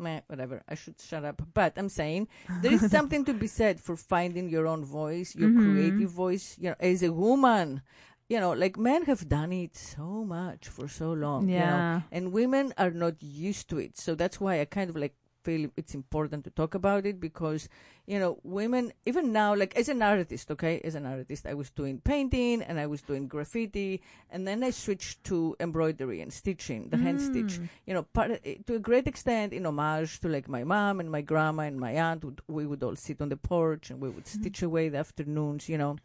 meh, 0.00 0.20
whatever. 0.26 0.62
I 0.68 0.74
should 0.74 1.00
shut 1.00 1.24
up. 1.24 1.42
But 1.54 1.74
I'm 1.76 1.88
saying 1.88 2.28
there 2.62 2.72
is 2.72 2.90
something 2.96 3.24
to 3.26 3.34
be 3.34 3.46
said 3.46 3.78
for 3.80 3.96
finding 3.96 4.48
your 4.48 4.66
own 4.66 4.84
voice, 4.84 5.36
your 5.36 5.50
Mm-hmm. 5.50 5.60
creative 5.72 6.10
voice. 6.10 6.56
You 6.58 6.70
know, 6.70 6.76
as 6.80 7.02
a 7.02 7.12
woman, 7.12 7.82
you 8.28 8.40
know, 8.40 8.52
like 8.52 8.76
men 8.78 9.04
have 9.04 9.28
done 9.28 9.52
it 9.52 9.76
so 9.76 10.24
much 10.24 10.68
for 10.68 10.88
so 10.88 11.12
long. 11.12 11.48
you 11.48 11.58
know, 11.58 11.82
Yeah. 11.84 12.00
and 12.12 12.32
women 12.32 12.72
are 12.78 12.90
not 12.90 13.22
used 13.22 13.68
to 13.70 13.78
it. 13.78 13.98
So 13.98 14.14
that's 14.14 14.40
why 14.40 14.60
I 14.60 14.64
kind 14.64 14.88
of 14.90 14.96
like 14.96 15.14
feel 15.44 15.70
it's 15.76 15.94
important 15.94 16.44
to 16.44 16.50
talk 16.50 16.74
about 16.74 17.06
it 17.06 17.20
because 17.20 17.68
you 18.06 18.18
know 18.18 18.38
women 18.42 18.92
even 19.06 19.32
now 19.32 19.54
like 19.54 19.76
as 19.76 19.88
an 19.88 20.02
artist 20.02 20.50
okay 20.50 20.80
as 20.84 20.94
an 20.94 21.06
artist 21.06 21.46
i 21.46 21.54
was 21.54 21.70
doing 21.70 22.00
painting 22.00 22.62
and 22.62 22.78
i 22.78 22.86
was 22.86 23.02
doing 23.02 23.26
graffiti 23.26 24.00
and 24.30 24.46
then 24.46 24.62
i 24.62 24.70
switched 24.70 25.22
to 25.24 25.56
embroidery 25.60 26.20
and 26.20 26.32
stitching 26.32 26.88
the 26.90 26.96
hand 26.96 27.20
stitch 27.20 27.60
mm. 27.60 27.68
you 27.86 27.94
know 27.94 28.02
part 28.02 28.30
eh, 28.44 28.56
to 28.66 28.74
a 28.74 28.78
great 28.78 29.06
extent 29.06 29.52
in 29.52 29.66
homage 29.66 30.20
to 30.20 30.28
like 30.28 30.48
my 30.48 30.64
mom 30.64 31.00
and 31.00 31.10
my 31.10 31.20
grandma 31.20 31.62
and 31.62 31.78
my 31.78 31.92
aunt 31.92 32.24
would, 32.24 32.40
we 32.48 32.66
would 32.66 32.82
all 32.82 32.96
sit 32.96 33.20
on 33.20 33.28
the 33.28 33.36
porch 33.36 33.90
and 33.90 34.00
we 34.00 34.08
would 34.08 34.24
mm-hmm. 34.24 34.40
stitch 34.40 34.62
away 34.62 34.88
the 34.88 34.98
afternoons 34.98 35.68
you 35.68 35.78
know 35.78 35.96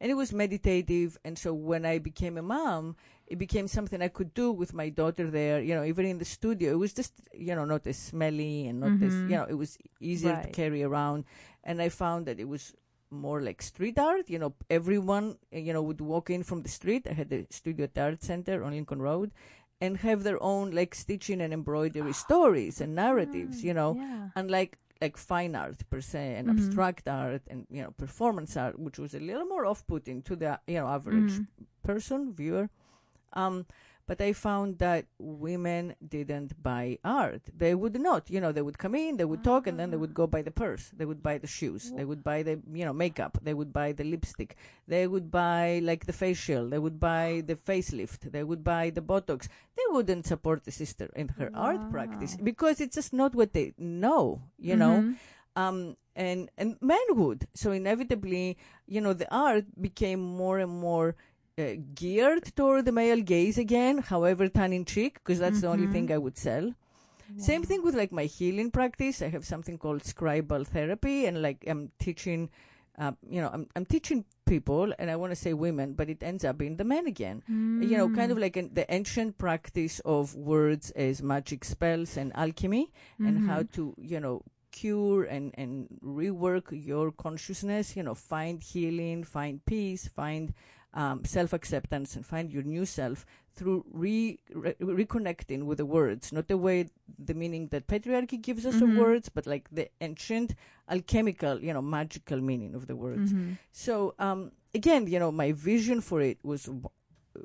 and 0.00 0.10
it 0.10 0.14
was 0.14 0.32
meditative. 0.32 1.18
And 1.24 1.38
so 1.38 1.54
when 1.54 1.84
i 1.84 1.98
became 1.98 2.36
a 2.38 2.42
mom 2.42 2.96
it 3.26 3.38
became 3.38 3.66
something 3.68 4.00
i 4.02 4.08
could 4.08 4.32
do 4.34 4.52
with 4.52 4.72
my 4.72 4.88
daughter 4.88 5.30
there 5.30 5.60
you 5.60 5.74
know 5.74 5.84
even 5.84 6.06
in 6.06 6.18
the 6.18 6.24
studio. 6.24 6.72
It 6.72 6.78
was 6.78 6.92
just 6.92 7.12
you 7.34 7.54
know 7.54 7.64
not 7.64 7.86
as 7.86 7.98
smelly 7.98 8.66
and 8.68 8.80
not 8.80 9.02
as 9.06 9.14
mm-hmm. 9.14 9.30
you 9.30 9.36
know 9.36 9.46
it 9.48 9.54
was 9.54 9.78
easier 10.00 10.40
to 10.42 10.50
carry 10.50 10.82
around. 10.82 11.24
And 11.64 11.82
i 11.82 11.88
found 11.88 12.26
that 12.26 12.38
it 12.38 12.48
was 12.48 12.74
more 13.10 13.40
like 13.40 13.62
street 13.62 13.98
art 13.98 14.28
you 14.28 14.38
know 14.38 14.52
everyone 14.68 15.38
you 15.52 15.72
know 15.72 15.82
would 15.82 16.00
walk 16.00 16.30
in 16.30 16.42
from 16.42 16.62
the 16.62 16.68
street. 16.68 17.06
I 17.10 17.14
had 17.14 17.30
the 17.30 17.46
studio 17.50 17.84
at 17.84 17.94
the 17.94 18.02
art 18.02 18.22
center 18.22 18.62
on 18.64 18.72
lincoln 18.72 19.02
road 19.02 19.32
and 19.80 19.98
have 19.98 20.22
their 20.22 20.42
own 20.42 20.70
like 20.70 20.94
stitching 20.94 21.40
and 21.40 21.52
embroidery 21.52 22.12
stories 22.26 22.80
and 22.80 22.94
narratives 22.94 23.60
mm, 23.60 23.64
you 23.64 23.74
know 23.74 23.96
Yeah. 23.98 24.28
unlike 24.36 24.78
like 25.00 25.16
fine 25.18 25.54
art 25.54 25.78
per 25.90 26.00
se 26.00 26.36
and 26.36 26.48
mm-hmm. 26.48 26.58
abstract 26.58 27.06
art 27.06 27.42
and 27.48 27.66
you 27.70 27.82
know 27.82 27.90
performance 27.90 28.56
art 28.56 28.78
which 28.78 28.98
was 28.98 29.14
a 29.14 29.20
little 29.20 29.44
more 29.44 29.66
off-putting 29.66 30.22
to 30.22 30.36
the 30.36 30.58
you 30.66 30.78
know 30.78 30.88
average 30.88 31.34
mm. 31.34 31.46
person 31.82 32.32
viewer 32.32 32.70
um 33.32 33.66
but 34.06 34.20
i 34.20 34.32
found 34.32 34.78
that 34.78 35.04
women 35.18 35.94
didn't 36.06 36.62
buy 36.62 36.96
art. 37.04 37.42
They 37.56 37.74
would 37.74 38.00
not 38.00 38.30
you 38.30 38.40
know 38.40 38.52
they 38.52 38.62
would 38.62 38.78
come 38.78 38.94
in 38.94 39.16
they 39.16 39.24
would 39.24 39.42
talk 39.42 39.66
and 39.66 39.80
then 39.80 39.90
they 39.90 39.96
would 39.96 40.14
go 40.14 40.26
buy 40.28 40.42
the 40.42 40.52
purse. 40.52 40.90
They 40.96 41.04
would 41.04 41.22
buy 41.22 41.38
the 41.38 41.48
shoes. 41.48 41.90
They 41.90 42.04
would 42.04 42.22
buy 42.22 42.44
the 42.44 42.60
you 42.72 42.84
know 42.84 42.92
makeup. 42.92 43.38
They 43.42 43.54
would 43.54 43.72
buy 43.72 43.92
the 43.92 44.04
lipstick. 44.04 44.56
They 44.86 45.08
would 45.08 45.30
buy 45.30 45.80
like 45.82 46.06
the 46.06 46.12
facial. 46.12 46.68
They 46.68 46.78
would 46.78 47.00
buy 47.00 47.42
the 47.44 47.56
facelift. 47.56 48.30
They 48.30 48.44
would 48.44 48.62
buy 48.62 48.90
the 48.90 49.02
botox. 49.02 49.48
They 49.76 49.82
wouldn't 49.90 50.26
support 50.26 50.64
the 50.64 50.70
sister 50.70 51.10
in 51.16 51.28
her 51.38 51.50
art 51.54 51.90
practice 51.90 52.36
because 52.36 52.80
it's 52.80 52.94
just 52.94 53.12
not 53.12 53.34
what 53.34 53.52
they 53.54 53.74
know 53.78 54.42
you 54.58 54.76
know? 54.76 55.00
Um, 55.56 55.96
and 56.14 56.50
and 56.56 56.76
men 56.80 57.06
would. 57.10 57.46
So 57.54 57.72
inevitably, 57.72 58.56
you 58.86 59.00
know, 59.00 59.12
the 59.12 59.28
art 59.34 59.64
became 59.80 60.20
more 60.20 60.58
and 60.58 60.70
more 60.70 61.16
uh, 61.58 61.74
geared 61.94 62.44
toward 62.54 62.84
the 62.84 62.92
male 62.92 63.20
gaze 63.20 63.56
again. 63.58 63.98
However, 63.98 64.48
tongue 64.48 64.72
in 64.74 64.84
cheek, 64.84 65.14
because 65.14 65.38
that's 65.38 65.60
the 65.62 65.68
only 65.68 65.86
thing 65.92 66.12
I 66.12 66.18
would 66.18 66.36
sell. 66.36 66.72
Same 67.38 67.62
thing 67.64 67.82
with 67.82 67.94
like 67.96 68.12
my 68.12 68.24
healing 68.24 68.70
practice. 68.70 69.20
I 69.20 69.28
have 69.28 69.44
something 69.44 69.78
called 69.78 70.02
scribal 70.02 70.66
therapy, 70.66 71.26
and 71.26 71.42
like 71.42 71.64
I'm 71.66 71.90
teaching. 71.98 72.50
Uh, 72.98 73.12
you 73.28 73.40
know, 73.42 73.50
I'm 73.52 73.68
I'm 73.74 73.84
teaching 73.84 74.24
people, 74.46 74.92
and 74.98 75.10
I 75.10 75.16
want 75.16 75.32
to 75.32 75.36
say 75.36 75.52
women, 75.52 75.92
but 75.94 76.08
it 76.08 76.22
ends 76.22 76.44
up 76.44 76.56
being 76.58 76.76
the 76.76 76.84
men 76.84 77.06
again. 77.06 77.42
You 77.82 77.96
know, 77.98 78.08
kind 78.16 78.32
of 78.32 78.38
like 78.38 78.56
an, 78.56 78.70
the 78.72 78.90
ancient 78.92 79.36
practice 79.38 79.98
of 80.00 80.34
words 80.34 80.92
as 80.92 81.22
magic 81.22 81.64
spells 81.64 82.16
and 82.16 82.32
alchemy, 82.36 82.92
and 83.18 83.38
how 83.48 83.64
to 83.72 83.94
you 83.98 84.20
know 84.20 84.42
cure 84.70 85.24
and 85.24 85.52
and 85.58 85.88
rework 86.04 86.64
your 86.70 87.10
consciousness. 87.12 87.96
You 87.96 88.02
know, 88.04 88.14
find 88.14 88.62
healing, 88.62 89.24
find 89.24 89.64
peace, 89.66 90.06
find 90.08 90.54
um, 90.94 91.24
self 91.24 91.52
acceptance, 91.52 92.16
and 92.16 92.24
find 92.24 92.50
your 92.52 92.62
new 92.62 92.86
self 92.86 93.26
through 93.54 93.84
re, 93.92 94.38
re- 94.52 94.74
reconnecting 94.80 95.64
with 95.64 95.78
the 95.78 95.86
words, 95.86 96.32
not 96.32 96.48
the 96.48 96.56
way 96.58 96.88
the 97.18 97.34
meaning 97.34 97.68
that 97.68 97.86
patriarchy 97.86 98.40
gives 98.40 98.64
us 98.66 98.76
of 98.80 98.88
words, 98.96 99.28
but 99.28 99.46
like 99.46 99.68
the 99.70 99.88
ancient 100.00 100.54
alchemical, 100.90 101.62
you 101.62 101.72
know, 101.72 101.82
magical 101.82 102.40
meaning 102.40 102.74
of 102.74 102.86
the 102.86 102.96
words. 102.96 103.32
So 103.72 104.14
um, 104.18 104.52
again, 104.74 105.06
you 105.06 105.18
know, 105.18 105.32
my 105.32 105.52
vision 105.52 106.00
for 106.00 106.20
it 106.20 106.38
was 106.42 106.64
w- 106.64 106.88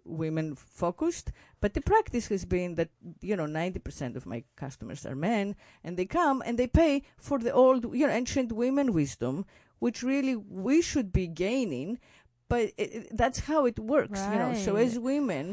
women 0.05 0.55
focused, 0.55 1.31
but 1.59 1.73
the 1.73 1.81
practice 1.81 2.27
has 2.27 2.45
been 2.45 2.75
that 2.75 2.89
you 3.21 3.35
know 3.35 3.45
90% 3.45 4.15
of 4.15 4.25
my 4.25 4.43
customers 4.55 5.05
are 5.05 5.15
men, 5.15 5.55
and 5.83 5.97
they 5.97 6.05
come 6.05 6.41
and 6.45 6.57
they 6.57 6.67
pay 6.67 7.03
for 7.17 7.39
the 7.39 7.51
old, 7.51 7.93
you 7.95 8.07
know, 8.07 8.13
ancient 8.13 8.51
women 8.51 8.93
wisdom, 8.93 9.45
which 9.79 10.03
really 10.03 10.35
we 10.35 10.81
should 10.81 11.11
be 11.11 11.27
gaining. 11.27 11.99
But 12.51 12.63
it, 12.83 12.91
that's 13.21 13.39
how 13.49 13.61
it 13.71 13.77
works, 13.95 14.19
you 14.31 14.37
know. 14.41 14.51
So 14.65 14.71
as 14.85 14.91
women, 15.11 15.45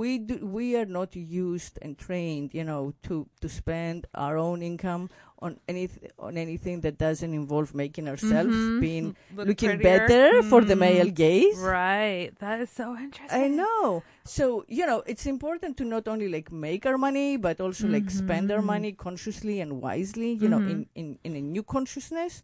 we 0.00 0.10
do, 0.28 0.34
we 0.58 0.66
are 0.80 0.88
not 0.98 1.10
used 1.44 1.74
and 1.84 1.92
trained, 2.06 2.48
you 2.58 2.64
know, 2.70 2.82
to 3.06 3.14
to 3.42 3.46
spend 3.60 3.98
our 4.24 4.36
own 4.48 4.58
income 4.70 5.04
on 5.44 5.50
any 5.72 5.84
on 6.26 6.32
anything 6.44 6.76
that 6.84 6.94
doesn't 7.06 7.32
involve 7.42 7.68
making 7.84 8.06
ourselves 8.12 8.56
being 8.84 9.06
Look 9.38 9.46
looking 9.50 9.70
prettier. 9.76 9.90
better 10.08 10.26
for 10.50 10.60
the 10.70 10.76
male 10.86 11.06
Mm. 11.12 11.14
gaze. 11.24 11.60
Right. 11.80 12.30
That 12.44 12.56
is 12.64 12.70
so 12.80 12.86
interesting. 13.06 13.42
I 13.44 13.46
know. 13.60 13.82
So, 14.36 14.44
you 14.78 14.84
know, 14.88 14.98
it's 15.12 15.26
important 15.36 15.72
to 15.80 15.84
not 15.94 16.04
only 16.12 16.28
like 16.36 16.48
make 16.68 16.82
our 16.90 16.98
money, 17.08 17.28
but 17.46 17.56
also 17.66 17.86
like 17.96 18.08
spend 18.22 18.46
our 18.56 18.64
money 18.74 18.92
consciously 19.06 19.56
and 19.64 19.70
wisely, 19.88 20.30
you 20.42 20.48
know, 20.52 20.60
in, 20.72 20.78
in, 21.00 21.06
in 21.26 21.32
a 21.40 21.42
new 21.54 21.62
consciousness. 21.76 22.42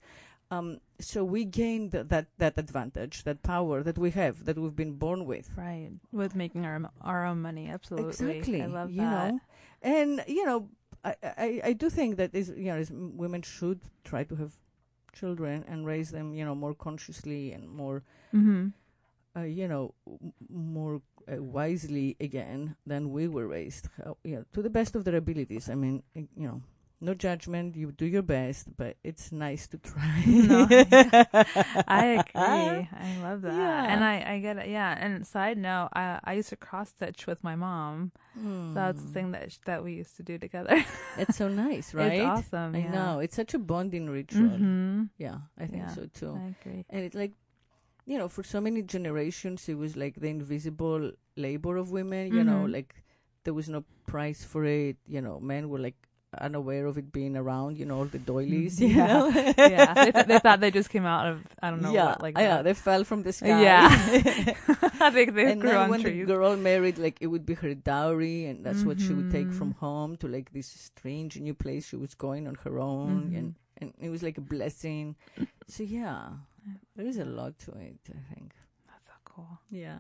Um, 0.55 0.69
so 1.01 1.25
we 1.25 1.45
gained 1.45 1.91
that, 1.93 2.27
that 2.39 2.59
advantage, 2.59 3.25
that 3.25 3.43
power 3.43 3.83
that 3.83 3.99
we 3.99 4.11
have, 4.13 4.45
that 4.45 4.59
we've 4.59 4.77
been 4.77 4.93
born 4.95 5.27
with. 5.27 5.51
Right. 5.57 5.91
With 6.13 6.35
making 6.35 6.65
our 6.67 6.91
our 7.01 7.27
own 7.27 7.43
money. 7.43 7.69
Absolutely. 7.69 8.09
Exactly. 8.09 8.63
I 8.63 8.67
love 8.67 8.91
you 8.91 9.01
that. 9.03 9.33
know, 9.33 9.41
and 9.83 10.23
you 10.27 10.45
know, 10.47 10.69
I, 11.05 11.15
I, 11.23 11.61
I 11.65 11.73
do 11.73 11.91
think 11.91 12.17
that 12.17 12.35
is 12.35 12.49
you 12.57 12.67
know, 12.73 12.77
is 12.77 12.91
women 12.93 13.43
should 13.43 13.81
try 14.05 14.25
to 14.25 14.37
have 14.37 14.53
children 15.13 15.65
and 15.69 15.87
raise 15.87 16.11
them, 16.11 16.35
you 16.35 16.45
know, 16.45 16.55
more 16.55 16.75
consciously 16.75 17.53
and 17.53 17.69
more 17.69 18.03
Mm-hmm. 18.35 18.69
uh, 19.37 19.43
you 19.43 19.69
know, 19.69 19.95
m- 20.07 20.33
more 20.49 21.01
uh, 21.31 21.43
wisely 21.43 22.17
again 22.21 22.77
than 22.87 23.11
we 23.11 23.29
were 23.29 23.47
raised. 23.47 23.89
How, 23.97 24.17
you 24.25 24.37
know, 24.37 24.45
to 24.55 24.63
the 24.63 24.71
best 24.71 24.95
of 24.97 25.05
their 25.05 25.17
abilities. 25.17 25.69
I 25.71 25.75
mean, 25.75 26.03
you 26.15 26.29
know, 26.49 26.63
no 27.05 27.15
judgment. 27.15 27.77
You 27.77 27.93
do 27.93 28.07
your 28.07 28.23
best, 28.23 28.75
but 28.77 28.97
it's 29.05 29.31
nice 29.31 29.67
to 29.69 29.79
try. 29.79 30.23
No, 30.27 30.67
I 31.89 32.05
agree. 32.21 32.89
I 32.91 33.19
love 33.23 33.43
that. 33.43 33.55
Yeah. 33.55 33.85
And 33.93 34.03
I, 34.05 34.35
I 34.35 34.39
get 34.41 34.57
it. 34.59 34.69
Yeah. 34.69 34.97
And 34.99 35.27
side 35.27 35.59
note, 35.59 35.91
I, 35.93 36.19
I 36.25 36.33
used 36.35 36.49
to 36.51 36.57
cross 36.57 36.91
stitch 36.91 37.27
with 37.27 37.45
my 37.45 37.55
mom. 37.57 38.13
Hmm. 38.39 38.75
That's 38.75 39.03
the 39.03 39.09
thing 39.09 39.33
that 39.33 39.53
sh- 39.53 39.59
that 39.67 39.85
we 39.85 39.95
used 39.95 40.17
to 40.17 40.23
do 40.23 40.39
together. 40.39 40.85
It's 41.19 41.37
so 41.37 41.49
nice, 41.49 41.95
right? 41.95 42.15
It's 42.15 42.25
awesome. 42.25 42.75
I 42.75 42.79
yeah. 42.79 42.91
know. 42.93 43.19
It's 43.21 43.37
such 43.37 43.55
a 43.55 43.59
bonding 43.59 44.11
ritual. 44.11 44.49
Mm-hmm. 44.51 45.03
Yeah, 45.19 45.39
I 45.59 45.67
think 45.67 45.83
Yeah. 45.85 45.95
so 45.95 46.07
too. 46.13 46.35
I 46.35 46.55
agree. 46.59 46.85
And 46.91 47.05
it's 47.05 47.15
like, 47.15 47.33
you 48.07 48.19
know, 48.19 48.29
for 48.29 48.43
so 48.43 48.61
many 48.61 48.83
generations, 48.83 49.69
it 49.69 49.79
was 49.79 49.97
like 49.97 50.17
the 50.17 50.29
invisible 50.29 51.13
labor 51.37 51.77
of 51.77 51.91
women. 51.93 52.33
You 52.35 52.43
know, 52.45 52.65
Mhm. 52.67 52.73
like 52.73 52.95
there 53.45 53.55
was 53.55 53.69
no 53.69 53.85
price 54.07 54.43
for 54.45 54.65
it. 54.65 54.97
You 55.07 55.21
know, 55.23 55.39
men 55.39 55.69
were 55.69 55.79
like 55.79 55.97
unaware 56.41 56.87
of 56.87 56.99
it 56.99 57.13
being 57.13 57.37
around. 57.37 57.79
You 57.79 57.87
know, 57.87 57.99
all 57.99 58.05
the 58.07 58.19
doilies. 58.19 58.81
You 58.81 58.89
Yeah. 58.97 59.07
know? 59.07 59.29
yeah. 59.59 59.95
They, 59.95 60.13
th- 60.13 60.27
they 60.27 60.39
thought 60.39 60.61
they 60.61 60.71
just 60.71 60.91
came 60.91 61.07
out 61.07 61.27
of 61.27 61.43
I 61.63 61.71
don't 61.71 61.83
know 61.83 61.93
yeah, 61.93 62.07
what 62.07 62.23
like 62.23 62.39
yeah, 62.39 62.57
that. 62.57 62.65
they 62.65 62.75
fell 62.75 63.05
from 63.05 63.23
the 63.23 63.33
sky. 63.33 63.63
Yeah. 63.63 63.89
I 65.01 65.11
think 65.11 65.35
they 65.35 65.53
and 65.53 65.61
grew 65.61 65.71
then 65.71 65.79
on 65.81 65.91
when 65.91 66.01
trees. 66.03 66.27
the 66.27 66.33
girl 66.35 66.57
married, 66.57 66.99
like 66.99 67.19
it 67.21 67.27
would 67.29 67.45
be 67.47 67.55
her 67.55 67.75
dowry, 67.75 68.47
and 68.47 68.65
that's 68.65 68.83
what 68.85 69.01
she 69.01 69.13
would 69.13 69.31
take 69.31 69.53
from 69.53 69.73
home 69.73 70.17
to 70.19 70.29
like 70.29 70.53
this 70.53 70.67
strange 70.67 71.39
new 71.39 71.55
place 71.55 71.89
she 71.89 71.97
was 71.97 72.15
going 72.15 72.47
on 72.49 72.55
her 72.65 72.79
own, 72.79 73.31
Mhm. 73.31 73.39
and 73.39 73.55
and 73.81 73.93
it 74.01 74.09
was 74.11 74.23
like 74.23 74.39
a 74.39 74.41
blessing. 74.41 75.17
so 75.69 75.83
yeah, 75.83 76.29
there 76.97 77.07
is 77.07 77.19
a 77.19 77.25
lot 77.25 77.59
to 77.61 77.73
it. 77.73 77.99
I 78.09 78.35
think. 78.35 78.55
That's 78.89 79.07
so 79.07 79.13
cool. 79.25 79.59
Yeah. 79.71 79.99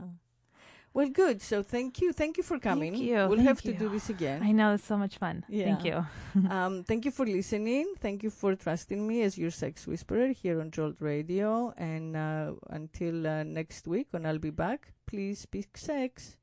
Well, 0.94 1.08
good. 1.08 1.42
So 1.42 1.62
thank 1.64 2.00
you. 2.00 2.12
Thank 2.12 2.36
you 2.36 2.44
for 2.44 2.60
coming. 2.60 2.94
you. 2.94 3.16
We'll 3.26 3.36
Thank 3.36 3.48
have 3.48 3.62
to 3.62 3.72
do 3.72 3.88
this 3.88 4.10
again. 4.10 4.42
I 4.42 4.52
know 4.52 4.74
it's 4.74 4.84
so 4.86 4.96
much 4.96 5.18
fun. 5.18 5.44
Yeah. 5.48 5.64
Thank 5.64 5.84
you. 5.84 6.06
um, 6.50 6.84
thank 6.84 7.04
you 7.04 7.10
for 7.10 7.26
listening. 7.26 7.94
Thank 7.98 8.22
you 8.22 8.30
for 8.30 8.54
trusting 8.54 9.04
me 9.04 9.22
as 9.22 9.36
your 9.36 9.50
sex 9.50 9.88
whisperer 9.88 10.28
here 10.28 10.60
on 10.60 10.70
Jolt 10.70 10.96
Radio. 11.00 11.74
And 11.76 12.16
uh, 12.16 12.52
until 12.70 13.26
uh, 13.26 13.42
next 13.42 13.88
week 13.88 14.06
when 14.12 14.24
I'll 14.24 14.38
be 14.38 14.50
back, 14.50 14.92
please 15.06 15.40
speak 15.40 15.76
sex. 15.76 16.36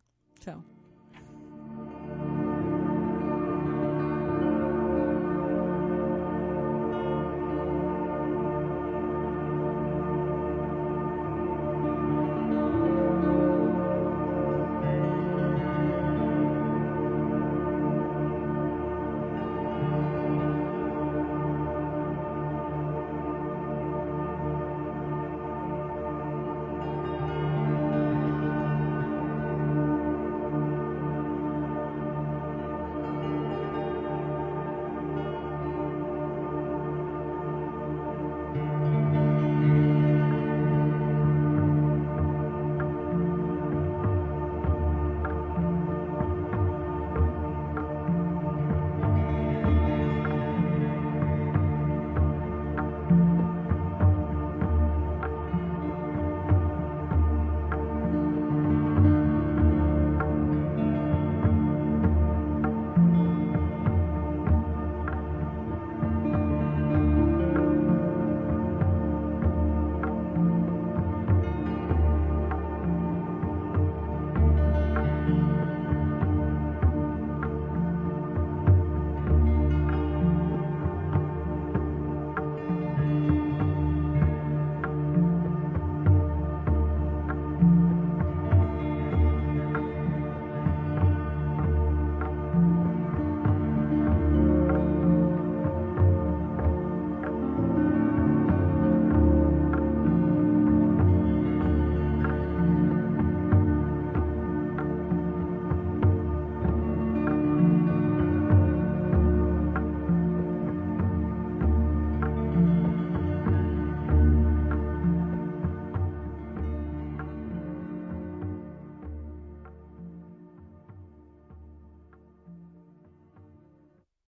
Ciao. 0.44 0.62